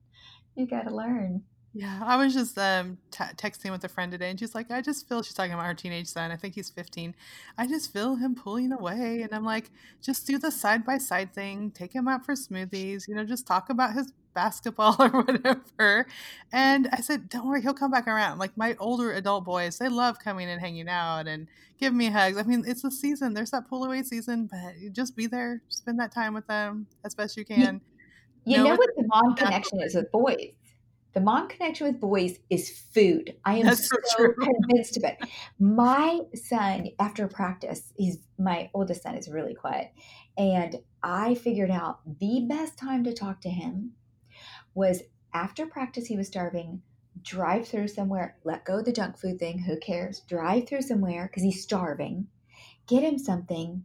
you 0.56 0.68
gotta 0.68 0.93
learn. 0.95 1.43
Yeah, 1.74 2.02
I 2.04 2.16
was 2.18 2.34
just 2.34 2.58
um, 2.58 2.98
t- 3.12 3.24
texting 3.36 3.70
with 3.70 3.84
a 3.84 3.88
friend 3.89 4.12
today, 4.12 4.32
and 4.32 4.39
she's 4.39 4.56
like, 4.56 4.72
"I 4.72 4.82
just 4.82 5.08
feel." 5.08 5.22
She's 5.22 5.36
talking 5.36 5.54
about 5.54 5.68
her 5.68 5.76
teenage 5.76 6.08
son. 6.08 6.32
I 6.32 6.36
think 6.36 6.56
he's 6.56 6.72
15. 6.72 7.14
I 7.56 7.68
just 7.68 7.93
feel 7.93 8.16
him 8.16 8.34
pulling 8.34 8.72
away, 8.72 9.22
and 9.22 9.32
I'm 9.32 9.43
like, 9.43 9.70
"Just 10.02 10.26
do 10.26 10.39
the 10.39 10.50
side 10.50 10.84
by 10.86 10.98
side 10.98 11.36
thing. 11.36 11.70
Take 11.70 11.93
him 11.93 12.08
out 12.08 12.26
for 12.26 12.34
smoothies. 12.34 13.08
You 13.08 13.14
know, 13.14 13.26
just 13.26 13.45
talk 13.45 13.70
about 13.70 13.93
his 13.93 14.12
basketball 14.38 14.96
or 15.00 15.10
whatever." 15.24 16.08
And 16.52 16.88
I 16.94 17.02
said, 17.02 17.30
"Don't 17.30 17.48
worry, 17.48 17.62
he'll 17.62 17.74
come 17.74 17.92
back 17.92 18.08
around." 18.08 18.40
Like 18.40 18.56
my 18.56 18.76
older 18.80 19.12
adult 19.12 19.44
boys, 19.46 19.80
they 19.80 19.90
love 19.90 20.20
coming 20.20 20.50
and 20.50 20.62
hanging 20.62 20.88
out 20.88 21.28
and 21.28 21.48
giving 21.80 21.98
me 21.98 22.10
hugs. 22.10 22.38
I 22.38 22.44
mean, 22.44 22.64
it's 22.68 22.84
the 22.84 22.92
season. 22.92 23.34
There's 23.34 23.52
that 23.52 23.68
pull 23.68 23.84
away 23.84 24.04
season, 24.04 24.48
but 24.52 24.94
just 24.94 25.16
be 25.16 25.28
there, 25.28 25.62
spend 25.70 26.00
that 26.00 26.12
time 26.14 26.34
with 26.34 26.48
them 26.48 26.88
as 27.04 27.16
best 27.16 27.36
you 27.38 27.46
can. 27.46 27.82
You 28.46 28.58
Know 28.58 28.64
know 28.64 28.76
what 28.76 28.90
the 28.96 29.06
mom 29.08 29.36
connection 29.36 29.82
is 29.82 29.96
with 29.96 30.10
boys? 30.12 30.54
The 31.14 31.22
mom 31.22 31.48
connection 31.50 31.88
with 31.88 32.00
boys 32.00 32.38
is 32.50 32.70
food. 32.70 33.36
I 33.44 33.56
am 33.58 33.66
That's 33.66 33.90
so 33.90 33.96
so 34.04 34.18
true. 34.18 34.36
convinced 34.42 34.98
of 34.98 35.04
it. 35.04 35.18
My 35.60 36.22
son, 36.36 36.90
after 37.00 37.28
practice, 37.28 37.92
he's 37.98 38.20
my 38.38 38.70
oldest 38.74 39.04
son 39.04 39.16
is 39.16 39.28
really 39.28 39.56
quiet. 39.56 39.92
And 40.38 40.78
I 41.02 41.34
figured 41.36 41.72
out 41.72 42.00
the 42.20 42.46
best 42.48 42.78
time 42.78 43.04
to 43.04 43.14
talk 43.14 43.42
to 43.42 43.50
him 43.50 43.94
was 44.78 45.01
after 45.34 45.65
practice, 45.65 46.05
he 46.05 46.15
was 46.15 46.28
starving. 46.28 46.84
Drive 47.23 47.67
through 47.67 47.88
somewhere, 47.88 48.38
let 48.43 48.63
go 48.63 48.78
of 48.78 48.86
the 48.86 48.93
junk 48.93 49.17
food 49.17 49.39
thing, 49.39 49.57
who 49.57 49.80
cares? 49.80 50.19
Drive 50.21 50.67
through 50.67 50.84
somewhere 50.84 51.28
because 51.28 51.41
he's 51.41 51.63
starving, 51.63 52.28
get 52.86 53.03
him 53.03 53.17
something, 53.17 53.84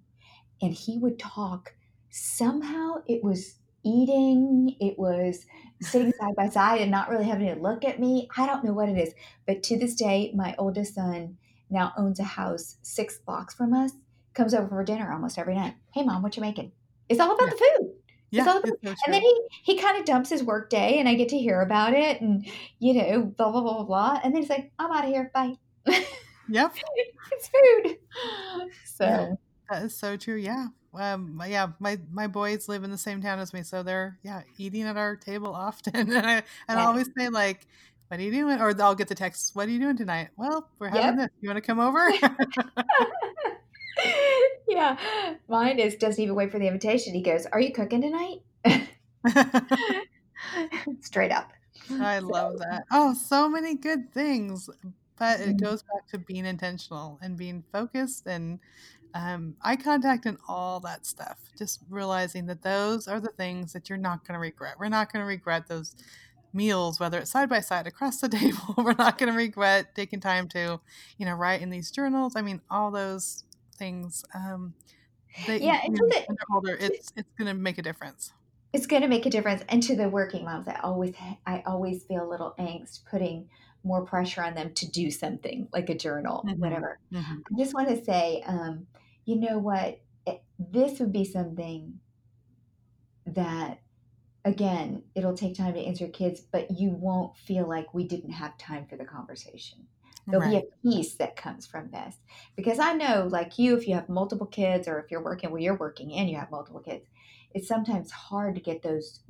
and 0.60 0.74
he 0.74 0.98
would 0.98 1.18
talk. 1.18 1.74
Somehow 2.10 2.96
it 3.06 3.24
was 3.24 3.54
eating, 3.82 4.76
it 4.80 4.98
was 4.98 5.46
sitting 5.80 6.12
side 6.20 6.36
by 6.36 6.50
side 6.50 6.82
and 6.82 6.90
not 6.90 7.08
really 7.08 7.24
having 7.24 7.46
to 7.46 7.60
look 7.60 7.86
at 7.86 7.98
me. 7.98 8.28
I 8.36 8.46
don't 8.46 8.62
know 8.62 8.74
what 8.74 8.90
it 8.90 8.98
is. 8.98 9.14
But 9.46 9.62
to 9.64 9.78
this 9.78 9.94
day, 9.94 10.30
my 10.34 10.54
oldest 10.58 10.94
son 10.94 11.38
now 11.70 11.94
owns 11.96 12.20
a 12.20 12.24
house 12.24 12.76
six 12.82 13.18
blocks 13.18 13.54
from 13.54 13.72
us. 13.72 13.92
comes 14.34 14.52
over 14.52 14.68
for 14.68 14.84
dinner 14.84 15.10
almost 15.10 15.38
every 15.38 15.54
night. 15.54 15.74
Hey, 15.94 16.02
mom, 16.02 16.22
what 16.22 16.36
you 16.36 16.42
making? 16.42 16.72
It's 17.08 17.18
all 17.18 17.34
about 17.34 17.50
the 17.50 17.56
food. 17.56 18.01
Yeah, 18.32 18.46
all 18.48 18.58
about- 18.58 18.68
so 18.82 18.88
And 18.90 18.96
true. 19.04 19.12
then 19.12 19.22
he 19.22 19.40
he 19.62 19.78
kind 19.78 19.96
of 19.98 20.04
dumps 20.04 20.30
his 20.30 20.42
work 20.42 20.70
day, 20.70 20.98
and 20.98 21.08
I 21.08 21.14
get 21.14 21.28
to 21.30 21.38
hear 21.38 21.60
about 21.60 21.92
it, 21.94 22.20
and 22.20 22.44
you 22.80 22.94
know, 22.94 23.22
blah 23.22 23.50
blah 23.52 23.60
blah 23.60 23.74
blah 23.74 23.84
blah. 23.84 24.20
And 24.24 24.34
then 24.34 24.42
he's 24.42 24.50
like, 24.50 24.72
"I'm 24.78 24.90
out 24.90 25.04
of 25.04 25.10
here. 25.10 25.30
Bye." 25.34 25.56
Yep, 26.48 26.74
it's 27.32 27.48
food. 27.48 27.98
So 28.84 29.04
Yeah. 29.04 29.34
that 29.70 29.82
is 29.84 29.94
so 29.96 30.16
true. 30.16 30.36
Yeah. 30.36 30.66
Um, 30.94 31.40
yeah, 31.46 31.68
my 31.78 31.98
my 32.10 32.26
boys 32.26 32.68
live 32.68 32.84
in 32.84 32.90
the 32.90 32.98
same 32.98 33.22
town 33.22 33.38
as 33.38 33.52
me, 33.54 33.62
so 33.62 33.82
they're 33.82 34.18
yeah 34.22 34.42
eating 34.58 34.82
at 34.82 34.96
our 34.98 35.16
table 35.16 35.54
often, 35.54 35.94
and 36.12 36.26
I 36.26 36.42
and 36.68 36.78
I 36.80 36.84
always 36.84 37.08
say 37.16 37.28
like, 37.30 37.66
"What 38.08 38.20
are 38.20 38.22
you 38.22 38.30
doing?" 38.32 38.60
Or 38.60 38.74
I'll 38.82 38.94
get 38.94 39.08
the 39.08 39.14
text, 39.14 39.54
"What 39.56 39.68
are 39.68 39.70
you 39.70 39.78
doing 39.80 39.96
tonight?" 39.96 40.28
Well, 40.36 40.68
we're 40.78 40.88
having 40.88 41.16
this. 41.16 41.28
You 41.40 41.48
want 41.48 41.56
to 41.56 41.66
come 41.66 41.80
over? 41.80 42.12
yeah, 44.68 45.36
mine 45.48 45.78
is 45.78 45.96
doesn't 45.96 46.22
even 46.22 46.34
wait 46.34 46.50
for 46.50 46.58
the 46.58 46.66
invitation. 46.66 47.14
He 47.14 47.22
goes, 47.22 47.46
"Are 47.46 47.60
you 47.60 47.72
cooking 47.72 48.02
tonight?" 48.02 48.40
Straight 51.00 51.32
up. 51.32 51.52
I 51.98 52.18
love 52.20 52.58
that. 52.58 52.84
Oh, 52.90 53.14
so 53.14 53.48
many 53.48 53.76
good 53.76 54.12
things. 54.12 54.68
But 55.18 55.40
it 55.40 55.56
Mhm. 55.56 55.60
goes 55.60 55.82
back 55.82 56.06
to 56.08 56.18
being 56.18 56.46
intentional 56.46 57.18
and 57.22 57.36
being 57.36 57.64
focused 57.70 58.26
and 58.26 58.60
um, 59.14 59.56
eye 59.62 59.76
contact 59.76 60.26
and 60.26 60.38
all 60.48 60.80
that 60.80 61.06
stuff. 61.06 61.40
Just 61.58 61.80
realizing 61.90 62.46
that 62.46 62.62
those 62.62 63.08
are 63.08 63.20
the 63.20 63.30
things 63.30 63.72
that 63.74 63.88
you're 63.88 63.98
not 63.98 64.26
going 64.26 64.34
to 64.34 64.40
regret. 64.40 64.76
We're 64.78 64.88
not 64.88 65.12
going 65.12 65.22
to 65.22 65.26
regret 65.28 65.68
those 65.68 65.94
meals, 66.52 67.00
whether 67.00 67.18
it's 67.18 67.30
side 67.30 67.48
by 67.50 67.60
side 67.60 67.86
across 67.86 68.20
the 68.20 68.28
table. 68.30 68.74
We're 68.78 68.94
not 68.94 69.18
going 69.18 69.30
to 69.32 69.36
regret 69.36 69.94
taking 69.94 70.20
time 70.20 70.48
to, 70.50 70.80
you 71.18 71.26
know, 71.26 71.34
write 71.34 71.62
in 71.62 71.70
these 71.70 71.90
journals. 71.90 72.34
I 72.36 72.42
mean, 72.42 72.62
all 72.70 72.90
those 72.90 73.44
things. 73.82 74.24
Um, 74.34 74.74
they, 75.46 75.58
Yeah, 75.58 75.80
you 75.84 75.90
know, 75.90 75.98
when 76.02 76.36
they're 76.36 76.54
older, 76.54 76.76
it's 76.78 77.12
it's 77.16 77.32
going 77.38 77.48
to 77.48 77.54
make 77.54 77.78
a 77.78 77.82
difference. 77.82 78.32
It's 78.72 78.86
going 78.86 79.02
to 79.02 79.08
make 79.08 79.26
a 79.26 79.30
difference. 79.30 79.62
And 79.68 79.82
to 79.82 79.96
the 79.96 80.08
working 80.08 80.44
moms, 80.44 80.68
I 80.68 80.78
always 80.82 81.14
I 81.46 81.62
always 81.66 82.04
feel 82.04 82.22
a 82.26 82.30
little 82.30 82.54
angst 82.58 83.04
putting 83.10 83.48
more 83.84 84.04
pressure 84.04 84.42
on 84.42 84.54
them 84.54 84.72
to 84.74 84.90
do 84.90 85.10
something 85.10 85.68
like 85.72 85.90
a 85.90 85.96
journal, 85.96 86.44
Mhm. 86.46 86.58
whatever. 86.58 86.98
Mhm. 87.12 87.42
I 87.50 87.58
just 87.58 87.74
want 87.74 87.88
to 87.88 88.02
say, 88.04 88.42
um, 88.46 88.86
you 89.24 89.36
know 89.40 89.58
what? 89.58 90.00
It, 90.26 90.42
this 90.58 91.00
would 91.00 91.12
be 91.12 91.24
something 91.24 91.98
that, 93.26 93.80
again, 94.44 95.04
it'll 95.14 95.36
take 95.36 95.56
time 95.56 95.74
to 95.74 95.80
answer 95.80 96.08
kids, 96.08 96.40
but 96.40 96.70
you 96.70 96.90
won't 96.90 97.36
feel 97.36 97.68
like 97.68 97.92
we 97.94 98.04
didn't 98.06 98.32
have 98.32 98.56
time 98.58 98.86
for 98.86 98.96
the 98.96 99.04
conversation. 99.04 99.86
There'll 100.30 100.42
Right. 100.42 100.50
be 100.50 100.56
a 100.56 100.62
peace 100.82 101.16
that 101.16 101.36
comes 101.36 101.66
from 101.66 101.90
this. 101.90 102.16
Because 102.56 102.78
I 102.78 102.94
know, 102.94 103.28
like 103.30 103.58
you, 103.58 103.76
if 103.76 103.86
you 103.86 103.94
have 103.94 104.08
multiple 104.08 104.46
kids 104.46 104.88
or 104.88 104.98
if 104.98 105.10
you're 105.10 105.22
working 105.24 105.50
where 105.50 105.60
you're 105.60 105.76
working 105.76 106.12
and 106.14 106.28
you 106.30 106.36
have 106.36 106.50
multiple 106.50 106.80
kids, 106.80 107.06
it's 107.52 107.68
sometimes 107.68 108.10
hard 108.10 108.54
to 108.54 108.60
get 108.60 108.82
those 108.82 109.20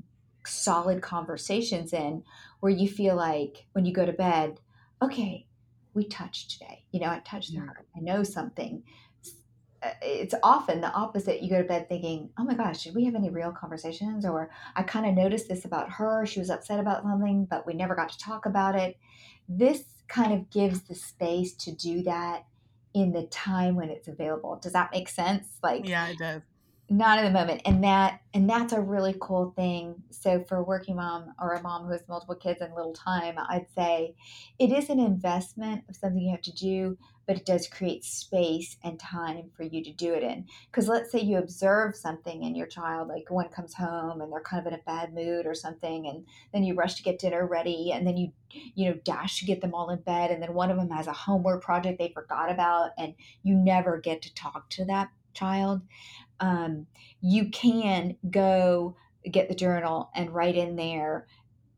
solid 0.47 1.03
conversations 1.03 1.93
in 1.93 2.25
where 2.61 2.73
you 2.73 2.89
feel 2.89 3.17
like 3.17 3.67
when 3.73 3.85
you 3.85 3.93
go 3.93 4.07
to 4.07 4.13
bed, 4.13 4.61
okay, 5.01 5.47
we 5.95 6.05
touched 6.07 6.51
today. 6.53 6.85
You 6.93 7.01
know, 7.01 7.11
I 7.11 7.21
touched 7.21 7.53
Yeah. 7.53 7.63
her. 7.67 7.87
I 7.97 8.01
know 8.01 8.23
something. 8.23 8.85
Uh, 9.83 9.91
It's 10.03 10.35
often 10.43 10.81
the 10.81 10.93
opposite. 10.93 11.43
You 11.43 11.51
go 11.51 11.63
to 11.63 11.69
bed 11.69 11.89
thinking, 11.89 12.31
oh 12.39 12.45
my 12.45 12.55
gosh, 12.55 12.85
did 12.85 12.95
we 12.95 13.05
have 13.05 13.15
any 13.15 13.31
real 13.31 13.53
conversations? 13.53 14.25
Or 14.25 14.51
I 14.77 14.83
kind 14.85 15.07
of 15.07 15.15
noticed 15.15 15.49
this 15.49 15.65
about 15.65 15.91
her. 15.91 16.25
She 16.27 16.39
was 16.41 16.51
upset 16.51 16.79
about 16.81 17.03
something, 17.03 17.47
but 17.47 17.67
we 17.67 17.75
never 17.75 17.95
got 17.95 18.11
to 18.11 18.19
talk 18.19 18.47
about 18.47 18.77
it. 18.77 18.97
This 19.49 20.02
kind 20.13 20.33
of 20.33 20.51
gives 20.51 20.83
the 20.83 20.95
space 20.95 21.55
to 21.55 21.73
do 21.73 22.03
that 22.03 22.45
in 22.95 23.13
the 23.13 23.25
time 23.29 23.75
when 23.77 23.89
it's 23.91 24.09
available. 24.09 24.59
Does 24.63 24.73
that 24.75 24.91
make 24.93 25.09
sense? 25.09 25.59
Like, 25.63 25.87
Yeah, 25.89 26.09
it 26.09 26.19
does. 26.19 26.43
not 26.91 27.19
in 27.19 27.25
the 27.25 27.31
moment 27.31 27.63
and 27.65 27.83
that 27.83 28.21
and 28.35 28.51
that's 28.51 28.73
a 28.73 28.81
really 28.81 29.15
cool 29.21 29.53
thing 29.57 30.03
so 30.11 30.45
for 30.45 30.59
a 30.59 30.63
working 30.63 30.97
mom 30.97 31.33
or 31.41 31.55
a 31.55 31.63
mom 31.63 31.87
who 31.87 31.93
has 31.93 32.07
multiple 32.09 32.35
kids 32.35 32.61
in 32.61 32.75
little 32.75 32.93
time 32.93 33.37
i'd 33.49 33.67
say 33.75 34.15
it 34.59 34.71
is 34.71 34.91
an 34.91 35.01
investment 35.01 35.85
of 35.89 35.97
something 35.97 36.21
you 36.21 36.31
have 36.31 36.43
to 36.43 36.53
do 36.53 36.99
but 37.27 37.37
it 37.37 37.47
does 37.47 37.69
create 37.69 38.05
space 38.05 38.77
and 38.83 38.99
time 38.99 39.51
for 39.57 39.63
you 39.63 39.83
to 39.85 39.93
do 39.93 40.13
it 40.13 40.23
in. 40.23 40.47
Because 40.71 40.89
let's 40.89 41.11
say 41.11 41.21
you 41.21 41.39
observe 41.39 41.97
something 41.97 42.43
in 42.43 42.55
your 42.55 42.67
child 42.67 43.09
like 43.09 43.31
one 43.31 43.49
comes 43.49 43.75
home 43.75 44.21
and 44.21 44.33
they're 44.33 44.41
kind 44.41 44.67
of 44.67 44.73
in 44.73 44.79
a 44.79 44.83
bad 44.83 45.15
mood 45.15 45.47
or 45.47 45.55
something 45.55 46.07
and 46.07 46.25
then 46.53 46.65
you 46.65 46.75
rush 46.75 46.95
to 46.95 47.03
get 47.03 47.19
dinner 47.19 47.47
ready 47.47 47.93
and 47.93 48.07
then 48.07 48.17
you 48.17 48.33
you 48.51 48.89
know 48.89 48.99
dash 49.05 49.39
to 49.39 49.47
get 49.47 49.61
them 49.61 49.75
all 49.75 49.91
in 49.91 50.01
bed 50.01 50.31
and 50.31 50.43
then 50.43 50.55
one 50.55 50.71
of 50.71 50.77
them 50.77 50.91
has 50.91 51.07
a 51.07 51.13
homework 51.13 51.63
project 51.63 51.99
they 51.99 52.13
forgot 52.15 52.51
about 52.51 52.91
and 52.99 53.15
you 53.43 53.55
never 53.55 53.99
get 53.99 54.23
to 54.23 54.35
talk 54.35 54.69
to 54.71 54.85
that 54.85 55.09
child 55.35 55.83
um, 56.41 56.87
you 57.21 57.49
can 57.51 58.17
go 58.31 58.97
get 59.31 59.49
the 59.49 59.55
journal 59.55 60.11
and 60.15 60.35
write 60.35 60.57
in 60.57 60.77
there 60.77 61.27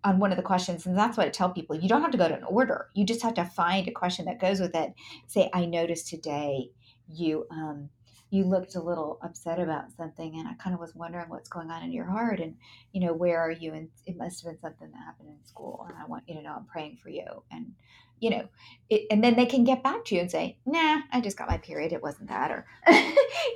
on 0.04 0.18
one 0.18 0.30
of 0.30 0.36
the 0.36 0.42
questions 0.42 0.86
and 0.86 0.96
that's 0.98 1.16
what 1.16 1.26
i 1.26 1.30
tell 1.30 1.50
people 1.50 1.76
you 1.76 1.88
don't 1.88 2.02
have 2.02 2.10
to 2.10 2.18
go 2.18 2.28
to 2.28 2.36
an 2.36 2.44
order. 2.44 2.88
You 2.94 3.04
just 3.04 3.22
have 3.22 3.34
to 3.34 3.44
find 3.44 3.88
a 3.88 3.92
question 3.92 4.26
that 4.26 4.40
goes 4.40 4.60
with 4.60 4.74
it. 4.74 4.94
Say 5.26 5.50
i 5.52 5.64
noticed 5.64 6.08
today 6.08 6.70
you 7.08 7.46
um, 7.50 7.88
you 8.30 8.44
looked 8.44 8.74
a 8.74 8.82
little 8.82 9.18
upset 9.22 9.60
about 9.60 9.92
something 9.96 10.34
and 10.38 10.48
i 10.48 10.54
kind 10.54 10.74
of 10.74 10.80
was 10.80 10.94
wondering 10.94 11.28
what's 11.28 11.48
going 11.48 11.70
on 11.70 11.82
in 11.82 11.92
your 11.92 12.06
heart 12.06 12.40
and 12.40 12.56
you 12.92 13.00
know 13.00 13.12
where 13.12 13.40
are 13.40 13.50
you 13.50 13.72
and 13.74 13.88
it 14.06 14.16
must 14.16 14.42
have 14.44 14.52
been 14.52 14.60
something 14.60 14.90
that 14.90 14.98
happened 15.04 15.28
in 15.28 15.44
school 15.44 15.86
and 15.88 15.96
i 15.98 16.04
want 16.06 16.24
you 16.26 16.34
to 16.34 16.42
know 16.42 16.54
i'm 16.56 16.64
praying 16.66 16.96
for 17.02 17.08
you. 17.10 17.24
And 17.50 17.72
you 18.20 18.30
know 18.30 18.48
it, 18.88 19.06
and 19.10 19.22
then 19.22 19.36
they 19.36 19.46
can 19.46 19.64
get 19.64 19.82
back 19.82 20.04
to 20.06 20.14
you 20.14 20.20
and 20.20 20.30
say 20.30 20.58
nah 20.66 21.00
i 21.12 21.20
just 21.20 21.36
got 21.36 21.48
my 21.48 21.58
period. 21.58 21.92
It 21.92 22.02
wasn't 22.02 22.28
that 22.28 22.50
or 22.50 22.66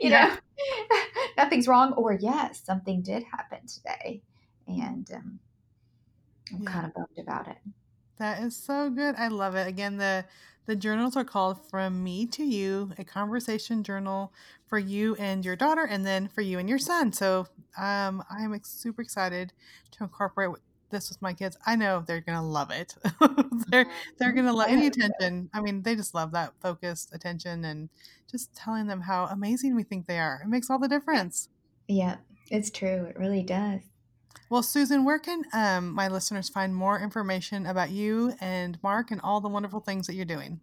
you 0.01 0.11
Yeah. 0.11 0.11
know 0.11 0.36
nothing's 1.36 1.68
wrong 1.68 1.92
or 1.94 2.12
yes 2.14 2.62
something 2.64 3.03
did 3.03 3.22
happen 3.24 3.61
today. 3.66 4.22
And 4.66 5.09
um, 5.14 5.40
i'm 6.53 6.61
Yeah. 6.61 6.72
kind 6.72 6.86
of 6.86 6.94
bummed 6.94 7.18
about 7.18 7.49
it 7.49 7.59
That 8.18 8.42
is 8.42 8.57
so 8.57 8.90
good. 8.90 9.14
I 9.16 9.28
love 9.28 9.55
it. 9.55 9.66
Again, 9.66 9.96
the 9.96 10.24
the 10.66 10.76
journals 10.76 11.16
are 11.16 11.24
called 11.24 11.66
From 11.70 12.05
Me 12.05 12.26
to 12.26 12.44
You, 12.44 12.92
a 12.99 13.05
conversation 13.05 13.82
journal 13.82 14.32
for 14.66 14.78
you 14.78 15.14
and 15.16 15.44
your 15.44 15.57
daughter, 15.57 15.84
and 15.84 16.05
then 16.05 16.28
for 16.28 16.42
you 16.42 16.59
and 16.59 16.68
your 16.68 16.78
son. 16.78 17.12
So 17.12 17.46
um, 17.78 18.22
I'm 18.30 18.59
super 18.64 19.01
excited 19.03 19.53
to 19.92 20.05
incorporate 20.05 20.51
this 20.90 21.09
with 21.09 21.22
my 21.22 21.32
kids. 21.32 21.57
I 21.66 21.76
know 21.76 22.03
they're 22.07 22.20
gonna 22.20 22.46
love 22.46 22.70
it. 22.70 22.94
they're 23.68 23.86
they're 24.18 24.32
gonna 24.32 24.53
love 24.53 24.68
any 24.68 24.86
attention. 24.88 25.49
I 25.55 25.61
mean, 25.61 25.82
they 25.82 25.94
just 25.96 26.14
love 26.14 26.32
that 26.32 26.53
focused 26.61 27.14
attention 27.14 27.64
and 27.64 27.88
just 28.30 28.55
telling 28.55 28.88
them 28.88 29.03
how 29.03 29.26
amazing 29.26 29.74
we 29.76 29.84
think 29.84 30.07
they 30.07 30.18
are. 30.18 30.40
It 30.44 30.49
makes 30.49 30.68
all 30.70 30.78
the 30.78 30.88
difference. 30.88 31.49
yeah 31.88 32.16
it's 32.51 32.70
true 32.70 33.05
it 33.05 33.18
really 33.18 33.42
does 33.42 33.80
Well, 34.50 34.62
Susan, 34.62 35.04
where 35.04 35.18
can 35.18 35.42
um, 35.52 35.92
my 35.92 36.08
listeners 36.08 36.48
find 36.48 36.74
more 36.74 36.98
information 36.98 37.66
about 37.66 37.90
you 37.90 38.34
and 38.40 38.78
Mark 38.82 39.10
and 39.10 39.20
all 39.20 39.40
the 39.40 39.48
wonderful 39.48 39.80
things 39.80 40.06
that 40.06 40.14
you're 40.14 40.24
doing? 40.24 40.60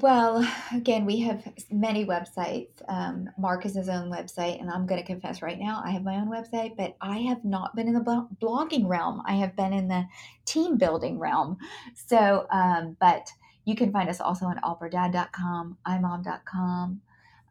Well, 0.00 0.44
again, 0.72 1.04
we 1.04 1.20
have 1.20 1.46
many 1.70 2.04
websites. 2.04 2.82
Um, 2.88 3.30
Mark 3.38 3.62
has 3.62 3.76
his 3.76 3.88
own 3.88 4.10
website, 4.10 4.60
and 4.60 4.68
I'm 4.68 4.86
going 4.86 5.00
to 5.00 5.06
confess 5.06 5.40
right 5.40 5.58
now, 5.58 5.82
I 5.84 5.90
have 5.90 6.02
my 6.02 6.16
own 6.16 6.28
website, 6.28 6.76
but 6.76 6.96
I 7.00 7.18
have 7.18 7.44
not 7.44 7.76
been 7.76 7.86
in 7.86 7.94
the 7.94 8.00
blo- 8.00 8.28
blogging 8.42 8.88
realm. 8.88 9.22
I 9.24 9.34
have 9.34 9.54
been 9.54 9.72
in 9.72 9.86
the 9.86 10.04
team 10.46 10.78
building 10.78 11.20
realm. 11.20 11.58
So, 11.94 12.48
um, 12.50 12.96
but 13.00 13.28
you 13.64 13.76
can 13.76 13.92
find 13.92 14.08
us 14.08 14.20
also 14.20 14.46
on 14.46 14.58
allprodad.com, 14.64 15.78
imom.com, 15.86 17.00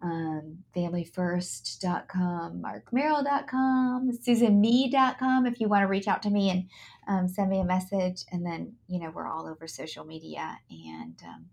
um, 0.03 0.57
familyfirst.com, 0.75 2.61
markmerrill.com, 2.61 4.11
susanme.com 4.11 5.45
if 5.45 5.59
you 5.59 5.69
want 5.69 5.81
to 5.83 5.87
reach 5.87 6.07
out 6.07 6.21
to 6.23 6.29
me 6.29 6.49
and 6.49 6.69
um, 7.07 7.27
send 7.27 7.49
me 7.49 7.61
a 7.61 7.65
message. 7.65 8.25
And 8.31 8.45
then, 8.45 8.73
you 8.87 8.99
know, 8.99 9.11
we're 9.11 9.27
all 9.27 9.47
over 9.47 9.65
social 9.65 10.03
media 10.03 10.59
and 10.69 11.15
um, 11.25 11.45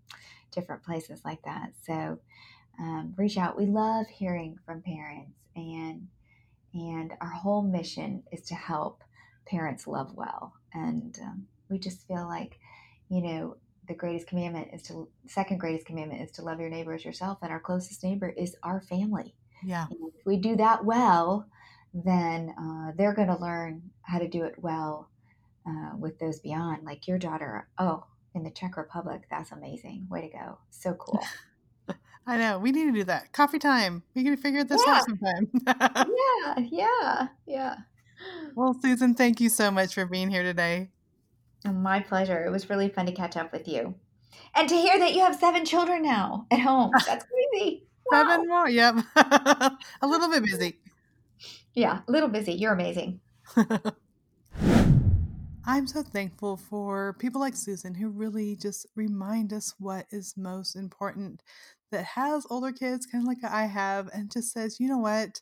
different 0.51 0.83
places 0.83 1.21
like 1.23 1.41
that. 1.43 1.71
So 1.85 2.19
um, 2.79 3.13
reach 3.17 3.37
out. 3.37 3.57
We 3.57 3.65
love 3.67 4.07
hearing 4.07 4.57
from 4.65 4.81
parents, 4.81 5.37
and 5.55 6.07
and 6.73 7.13
our 7.21 7.29
whole 7.29 7.61
mission 7.61 8.23
is 8.31 8.41
to 8.43 8.55
help 8.55 9.03
parents 9.45 9.87
love 9.87 10.13
well. 10.15 10.53
And 10.73 11.17
um, 11.21 11.47
we 11.69 11.79
just 11.79 12.07
feel 12.07 12.27
like, 12.27 12.57
you 13.09 13.21
know, 13.21 13.57
the 13.91 13.97
greatest 13.97 14.27
commandment 14.27 14.69
is 14.73 14.81
to 14.83 15.09
second 15.27 15.57
greatest 15.57 15.85
commandment 15.85 16.21
is 16.21 16.31
to 16.31 16.41
love 16.41 16.61
your 16.61 16.69
neighbor 16.69 16.93
as 16.93 17.03
yourself, 17.03 17.39
and 17.41 17.51
our 17.51 17.59
closest 17.59 18.03
neighbor 18.03 18.29
is 18.29 18.55
our 18.63 18.79
family. 18.81 19.35
Yeah. 19.63 19.87
And 19.89 19.99
if 20.07 20.25
we 20.25 20.37
do 20.37 20.55
that 20.55 20.85
well, 20.85 21.45
then 21.93 22.53
uh, 22.57 22.93
they're 22.97 23.13
going 23.13 23.27
to 23.27 23.37
learn 23.37 23.81
how 24.01 24.19
to 24.19 24.29
do 24.29 24.45
it 24.45 24.55
well 24.57 25.09
uh, 25.67 25.91
with 25.97 26.17
those 26.19 26.39
beyond, 26.39 26.85
like 26.85 27.05
your 27.05 27.19
daughter. 27.19 27.67
Oh, 27.77 28.05
in 28.33 28.43
the 28.43 28.49
Czech 28.49 28.77
Republic, 28.77 29.23
that's 29.29 29.51
amazing. 29.51 30.07
Way 30.09 30.21
to 30.21 30.37
go. 30.37 30.59
So 30.69 30.93
cool. 30.93 31.21
I 32.25 32.37
know. 32.37 32.59
We 32.59 32.71
need 32.71 32.85
to 32.85 32.93
do 32.93 33.03
that. 33.03 33.33
Coffee 33.33 33.59
time. 33.59 34.03
We 34.15 34.23
can 34.23 34.37
figure 34.37 34.63
this 34.63 34.81
Yeah. 34.87 34.93
out 34.93 35.03
sometime. 35.05 35.49
yeah, 35.67 36.59
yeah, 36.71 37.27
yeah. 37.45 37.75
well, 38.55 38.73
Susan, 38.81 39.15
thank 39.15 39.41
you 39.41 39.49
so 39.49 39.69
much 39.69 39.93
for 39.93 40.05
being 40.05 40.29
here 40.29 40.43
today. 40.43 40.91
My 41.65 41.99
pleasure. 41.99 42.43
It 42.43 42.51
was 42.51 42.69
really 42.69 42.89
fun 42.89 43.05
to 43.05 43.11
catch 43.11 43.37
up 43.37 43.51
with 43.51 43.67
you. 43.67 43.95
And 44.55 44.67
to 44.67 44.75
hear 44.75 44.97
that 44.99 45.13
you 45.13 45.21
have 45.21 45.35
seven 45.35 45.65
children 45.65 46.01
now 46.03 46.47
at 46.51 46.59
home. 46.59 46.91
That's 47.05 47.25
crazy. 47.25 47.83
Wow. 48.11 48.23
Seven 48.29 48.47
more. 48.47 48.69
Yep. 48.69 48.95
a 49.15 49.77
little 50.03 50.29
bit 50.29 50.43
busy. 50.43 50.79
Yeah, 51.73 51.99
a 52.07 52.11
little 52.11 52.29
busy. 52.29 52.53
You're 52.53 52.73
amazing. 52.73 53.19
I'm 55.63 55.85
so 55.87 56.01
thankful 56.01 56.57
for 56.57 57.15
people 57.19 57.39
like 57.39 57.55
Susan 57.55 57.93
who 57.93 58.09
really 58.09 58.55
just 58.55 58.87
remind 58.95 59.53
us 59.53 59.75
what 59.79 60.07
is 60.11 60.35
most 60.35 60.75
important. 60.75 61.43
That 61.91 62.05
has 62.05 62.47
older 62.49 62.71
kids, 62.71 63.05
kind 63.05 63.23
of 63.23 63.27
like 63.27 63.43
I 63.43 63.65
have, 63.65 64.09
and 64.13 64.31
just 64.31 64.53
says, 64.53 64.79
you 64.79 64.87
know 64.87 64.97
what? 64.97 65.41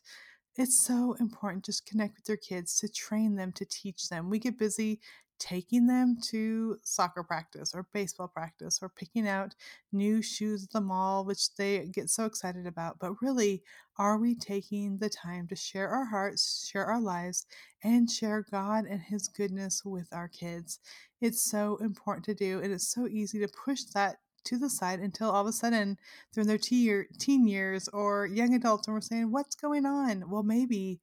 It's 0.56 0.84
so 0.84 1.16
important 1.20 1.64
just 1.64 1.86
connect 1.86 2.16
with 2.16 2.28
your 2.28 2.36
kids 2.36 2.76
to 2.80 2.88
train 2.88 3.36
them, 3.36 3.52
to 3.52 3.64
teach 3.64 4.08
them. 4.08 4.28
We 4.28 4.40
get 4.40 4.58
busy 4.58 5.00
taking 5.40 5.86
them 5.86 6.16
to 6.22 6.76
soccer 6.84 7.24
practice 7.24 7.74
or 7.74 7.88
baseball 7.92 8.28
practice 8.28 8.78
or 8.80 8.88
picking 8.88 9.26
out 9.26 9.54
new 9.90 10.22
shoes 10.22 10.62
at 10.62 10.70
the 10.70 10.80
mall, 10.80 11.24
which 11.24 11.54
they 11.56 11.86
get 11.86 12.10
so 12.10 12.26
excited 12.26 12.66
about. 12.66 12.98
But 13.00 13.20
really, 13.20 13.62
are 13.98 14.18
we 14.18 14.34
taking 14.34 14.98
the 14.98 15.08
time 15.08 15.48
to 15.48 15.56
share 15.56 15.88
our 15.88 16.04
hearts, 16.04 16.68
share 16.70 16.86
our 16.86 17.00
lives, 17.00 17.46
and 17.82 18.08
share 18.08 18.44
God 18.48 18.84
and 18.84 19.00
His 19.00 19.26
goodness 19.26 19.82
with 19.84 20.08
our 20.12 20.28
kids? 20.28 20.78
It's 21.20 21.50
so 21.50 21.76
important 21.78 22.24
to 22.26 22.34
do, 22.34 22.60
and 22.60 22.72
it's 22.72 22.92
so 22.92 23.08
easy 23.08 23.40
to 23.40 23.48
push 23.48 23.82
that 23.94 24.18
to 24.44 24.58
the 24.58 24.70
side 24.70 25.00
until 25.00 25.30
all 25.30 25.42
of 25.42 25.46
a 25.46 25.52
sudden 25.52 25.98
they're 26.32 26.42
in 26.42 26.48
their 26.48 26.58
teen 26.58 27.46
years 27.46 27.88
or 27.88 28.26
young 28.26 28.54
adults 28.54 28.86
and 28.86 28.94
we're 28.94 29.00
saying, 29.00 29.30
What's 29.30 29.54
going 29.54 29.84
on? 29.84 30.30
Well, 30.30 30.42
maybe 30.42 31.00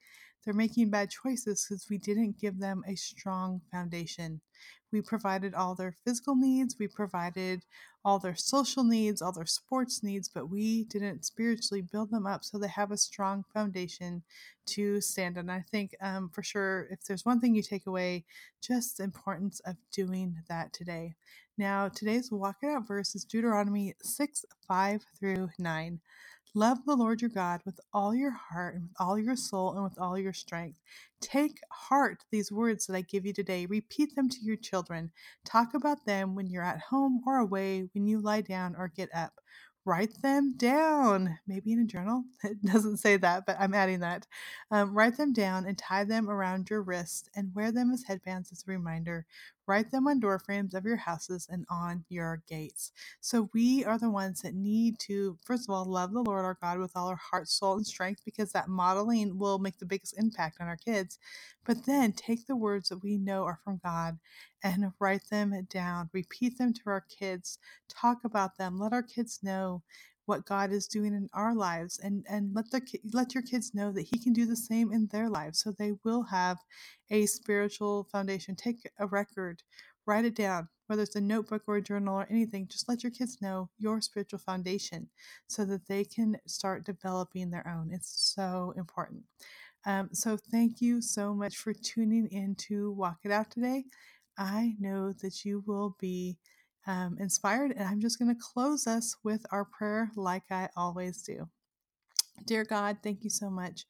they're 0.48 0.54
making 0.54 0.90
bad 0.90 1.10
choices 1.10 1.66
because 1.68 1.88
we 1.90 1.98
didn't 1.98 2.40
give 2.40 2.58
them 2.58 2.82
a 2.88 2.96
strong 2.96 3.60
foundation. 3.70 4.40
We 4.94 5.02
provided 5.02 5.54
all 5.54 5.76
their 5.76 5.94
physical 6.06 6.38
needs, 6.38 6.78
we 6.80 6.88
provided 6.88 7.64
all 8.06 8.18
their 8.18 8.38
social 8.38 8.86
needs, 8.86 9.22
all 9.22 9.34
their 9.34 9.46
sports 9.46 10.02
needs, 10.04 10.30
but 10.30 10.50
we 10.50 10.86
didn't 10.86 11.26
spiritually 11.26 11.82
build 11.82 12.12
them 12.12 12.26
up 12.26 12.46
so 12.46 12.58
they 12.58 12.70
have 12.70 12.92
a 12.92 12.98
strong 12.98 13.44
foundation 13.54 14.24
to 14.68 15.02
stand 15.02 15.38
on. 15.38 15.50
I 15.50 15.66
think 15.70 15.94
um, 16.00 16.30
for 16.30 16.44
sure, 16.44 16.88
if 16.92 17.04
there's 17.04 17.26
one 17.26 17.42
thing 17.42 17.54
you 17.54 17.62
take 17.62 17.86
away, 17.86 18.24
just 18.64 18.96
the 18.96 19.04
importance 19.04 19.60
of 19.66 19.76
doing 19.92 20.38
that 20.48 20.72
today. 20.72 21.16
Now, 21.58 21.90
today's 21.90 22.32
walk 22.32 22.56
it 22.64 22.68
out 22.68 22.88
verse 22.88 23.16
is 23.16 23.26
Deuteronomy 23.26 23.96
6 24.02 24.46
5 24.66 25.06
through 25.20 25.50
9. 25.60 26.00
Love 26.54 26.80
the 26.86 26.96
Lord 26.96 27.22
your 27.22 27.30
God 27.30 27.62
with 27.66 27.80
all 27.94 28.16
your 28.16 28.32
heart 28.32 28.76
and 28.76 28.84
with 28.84 28.96
all 29.00 29.18
your 29.20 29.36
soul 29.36 29.74
and 29.74 29.84
with 29.84 30.00
all 30.00 30.18
your 30.18 30.34
strength. 30.34 30.80
Take 31.22 31.60
heart 31.72 32.24
these 32.32 32.52
words 32.52 32.88
that 32.88 32.96
I 32.96 33.02
give 33.02 33.26
you 33.26 33.34
today. 33.34 33.66
Repeat 33.66 34.16
them 34.16 34.30
to 34.30 34.38
your 34.42 34.58
children. 34.58 35.12
Talk 35.46 35.74
about 35.74 36.06
them 36.06 36.36
when 36.36 36.48
you're 36.50 36.64
at 36.64 36.80
home 36.82 37.22
or 37.26 37.38
away, 37.38 37.90
when 37.94 38.08
you 38.08 38.20
lie 38.20 38.42
down 38.42 38.76
or 38.78 38.88
get 38.90 39.10
up. 39.14 39.34
Write 39.86 40.22
them 40.22 40.56
down, 40.58 41.40
maybe 41.48 41.72
in 41.72 41.80
a 41.80 41.86
journal. 41.86 42.24
It 42.44 42.62
doesn't 42.66 42.98
say 42.98 43.18
that, 43.18 43.46
but 43.46 43.56
I'm 43.60 43.74
adding 43.74 44.00
that. 44.02 44.28
Um, 44.70 44.94
write 44.94 45.16
them 45.18 45.32
down 45.34 45.66
and 45.66 45.78
tie 45.78 46.04
them 46.04 46.30
around 46.30 46.70
your 46.70 46.82
wrist 46.82 47.30
and 47.36 47.56
wear 47.56 47.72
them 47.72 47.92
as 47.92 48.04
headbands 48.04 48.52
as 48.52 48.66
a 48.68 48.72
reminder. 48.72 49.26
Write 49.68 49.92
them 49.92 50.08
on 50.08 50.20
door 50.20 50.40
frames 50.40 50.74
of 50.74 50.86
your 50.86 50.98
houses 50.98 51.48
and 51.52 51.66
on 51.70 52.06
your 52.10 52.44
gates. 52.50 52.92
So 53.22 53.50
we 53.54 53.86
are 53.86 54.00
the 54.00 54.10
ones 54.10 54.42
that 54.42 54.56
need 54.56 55.00
to, 55.02 55.38
first 55.46 55.70
of 55.70 55.76
all, 55.76 55.86
love 55.86 56.14
the 56.14 56.22
Lord 56.24 56.46
our 56.46 56.58
God 56.62 56.80
with 56.80 56.94
all 56.96 57.10
our 57.10 57.18
heart, 57.18 57.50
soul, 57.50 57.76
and 57.76 57.88
strength 57.88 58.22
because 58.26 58.52
that 58.54 58.70
modeling 58.70 59.38
will 59.38 59.60
make 59.60 59.78
the 59.80 59.86
biggest 59.86 60.18
impact 60.18 60.58
on 60.62 60.68
our 60.68 60.78
kids. 60.78 61.20
But 61.66 61.86
then 61.86 62.14
take 62.14 62.48
the 62.48 62.56
words 62.56 62.90
that 62.90 63.04
we 63.04 63.18
know 63.18 63.44
are 63.44 63.60
from 63.64 63.80
God 63.84 64.20
and 64.64 64.92
write 65.00 65.30
them 65.30 65.54
down, 65.70 66.10
repeat 66.14 66.58
them 66.58 66.74
to 66.74 66.82
our 66.88 67.02
kids, 67.02 67.60
talk 67.90 68.24
about 68.24 68.58
them, 68.58 68.80
let 68.80 68.94
our 68.94 69.04
kids 69.04 69.40
know 69.44 69.84
what 70.28 70.46
God 70.46 70.72
is 70.74 70.88
doing 70.88 71.16
in 71.16 71.30
our 71.34 71.56
lives 71.56 72.00
and 72.04 72.26
and 72.30 72.56
let 72.56 72.72
the 72.72 72.82
let 73.14 73.36
your 73.36 73.44
kids 73.44 73.76
know 73.76 73.92
that 73.94 74.04
he 74.14 74.20
can 74.20 74.34
do 74.34 74.48
the 74.48 74.58
same 74.58 74.94
in 74.94 75.10
their 75.12 75.30
lives 75.30 75.62
so 75.62 75.72
they 75.74 75.94
will 76.06 76.24
have 76.26 76.60
a 77.12 77.28
spiritual 77.28 78.06
foundation. 78.12 78.56
Take 78.56 78.90
a 79.00 79.08
record 79.08 79.64
write 80.08 80.26
it 80.26 80.36
down 80.36 80.70
whether 80.88 81.04
it's 81.04 81.16
a 81.18 81.22
notebook 81.22 81.64
or 81.68 81.78
a 81.78 81.84
journal 81.84 82.16
or 82.16 82.28
anything 82.32 82.68
just 82.68 82.90
let 82.90 83.04
your 83.04 83.12
kids 83.12 83.40
know 83.42 83.70
your 83.80 84.02
spiritual 84.02 84.40
foundation 84.40 85.10
so 85.48 85.66
that 85.66 85.88
they 85.88 86.06
can 86.06 86.38
start 86.48 86.86
developing 86.86 87.50
their 87.52 87.68
own. 87.68 87.92
It's 87.94 88.34
so 88.36 88.74
important. 88.78 89.24
Um, 89.86 90.10
so 90.14 90.38
thank 90.52 90.82
you 90.82 91.02
so 91.02 91.34
much 91.34 91.58
for 91.58 91.74
tuning 91.74 92.28
in 92.32 92.56
to 92.70 92.92
walk 92.94 93.20
it 93.24 93.32
out 93.32 93.52
today. 93.52 93.86
I 94.38 94.76
know 94.80 95.14
that 95.22 95.46
you 95.46 95.64
will 95.68 95.96
be 96.00 96.38
um, 96.88 97.18
inspired. 97.20 97.72
And 97.72 97.88
I'm 97.88 98.02
just 98.02 98.20
going 98.20 98.34
to 98.34 98.42
close 98.42 98.88
us 98.88 99.16
with 99.24 99.46
our 99.52 99.66
prayer 99.66 100.12
like 100.16 100.44
I 100.50 100.70
always 100.76 101.22
do. 101.22 101.48
Dear 102.46 102.64
God, 102.64 102.98
thank 103.04 103.24
you 103.24 103.30
so 103.30 103.50
much 103.50 103.86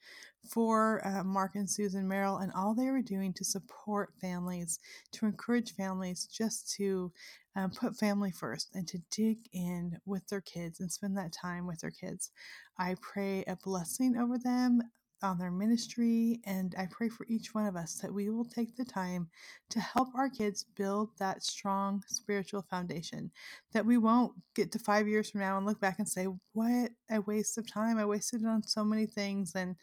for 0.50 1.06
uh, 1.06 1.24
Mark 1.24 1.56
and 1.56 1.70
Susan 1.70 2.08
Merrill 2.08 2.38
and 2.38 2.52
all 2.54 2.74
they 2.74 2.90
were 2.90 3.02
doing 3.02 3.34
to 3.34 3.44
support 3.44 4.14
families, 4.22 4.80
to 5.12 5.26
encourage 5.26 5.76
families 5.76 6.26
just 6.26 6.74
to 6.76 7.12
um, 7.56 7.72
put 7.72 7.98
family 7.98 8.32
first 8.32 8.70
and 8.74 8.88
to 8.88 9.00
dig 9.12 9.40
in 9.52 9.98
with 10.06 10.26
their 10.28 10.42
kids 10.42 10.80
and 10.80 10.92
spend 10.92 11.18
that 11.18 11.34
time 11.34 11.68
with 11.68 11.82
their 11.82 11.92
kids. 11.92 12.32
I 12.80 12.96
pray 13.02 13.44
a 13.48 13.58
blessing 13.58 14.16
over 14.18 14.38
them, 14.38 14.82
on 15.24 15.38
their 15.40 15.52
ministry. 15.52 16.42
And 16.46 16.76
I 16.78 16.88
pray 16.92 17.10
for 17.10 17.26
each 17.30 17.54
one 17.56 17.66
of 17.66 17.76
us 17.76 17.96
that 17.96 18.14
we 18.14 18.30
will 18.30 18.46
take 18.46 18.76
the 18.76 18.86
time 18.86 19.30
to 19.72 19.80
help 19.80 20.10
our 20.16 20.30
kids 20.30 20.66
build 20.76 21.12
that 21.20 21.44
strong 21.44 22.04
spiritual 22.08 22.64
foundation, 22.64 23.32
that 23.74 23.86
we 23.86 23.98
won't 23.98 24.34
get 24.56 24.72
to 24.74 24.80
five 24.80 25.08
years 25.08 25.30
from 25.32 25.42
now 25.42 25.58
and 25.58 25.66
look 25.66 25.80
back 25.82 26.00
and 26.00 26.10
say, 26.10 26.28
What 26.54 26.92
a 27.12 27.22
waste 27.22 27.58
of 27.58 27.72
time. 27.72 27.98
I 27.98 28.06
wasted 28.06 28.42
it 28.44 28.48
on 28.48 28.64
so 28.64 28.84
many 28.86 29.06
things. 29.08 29.54
And 29.56 29.76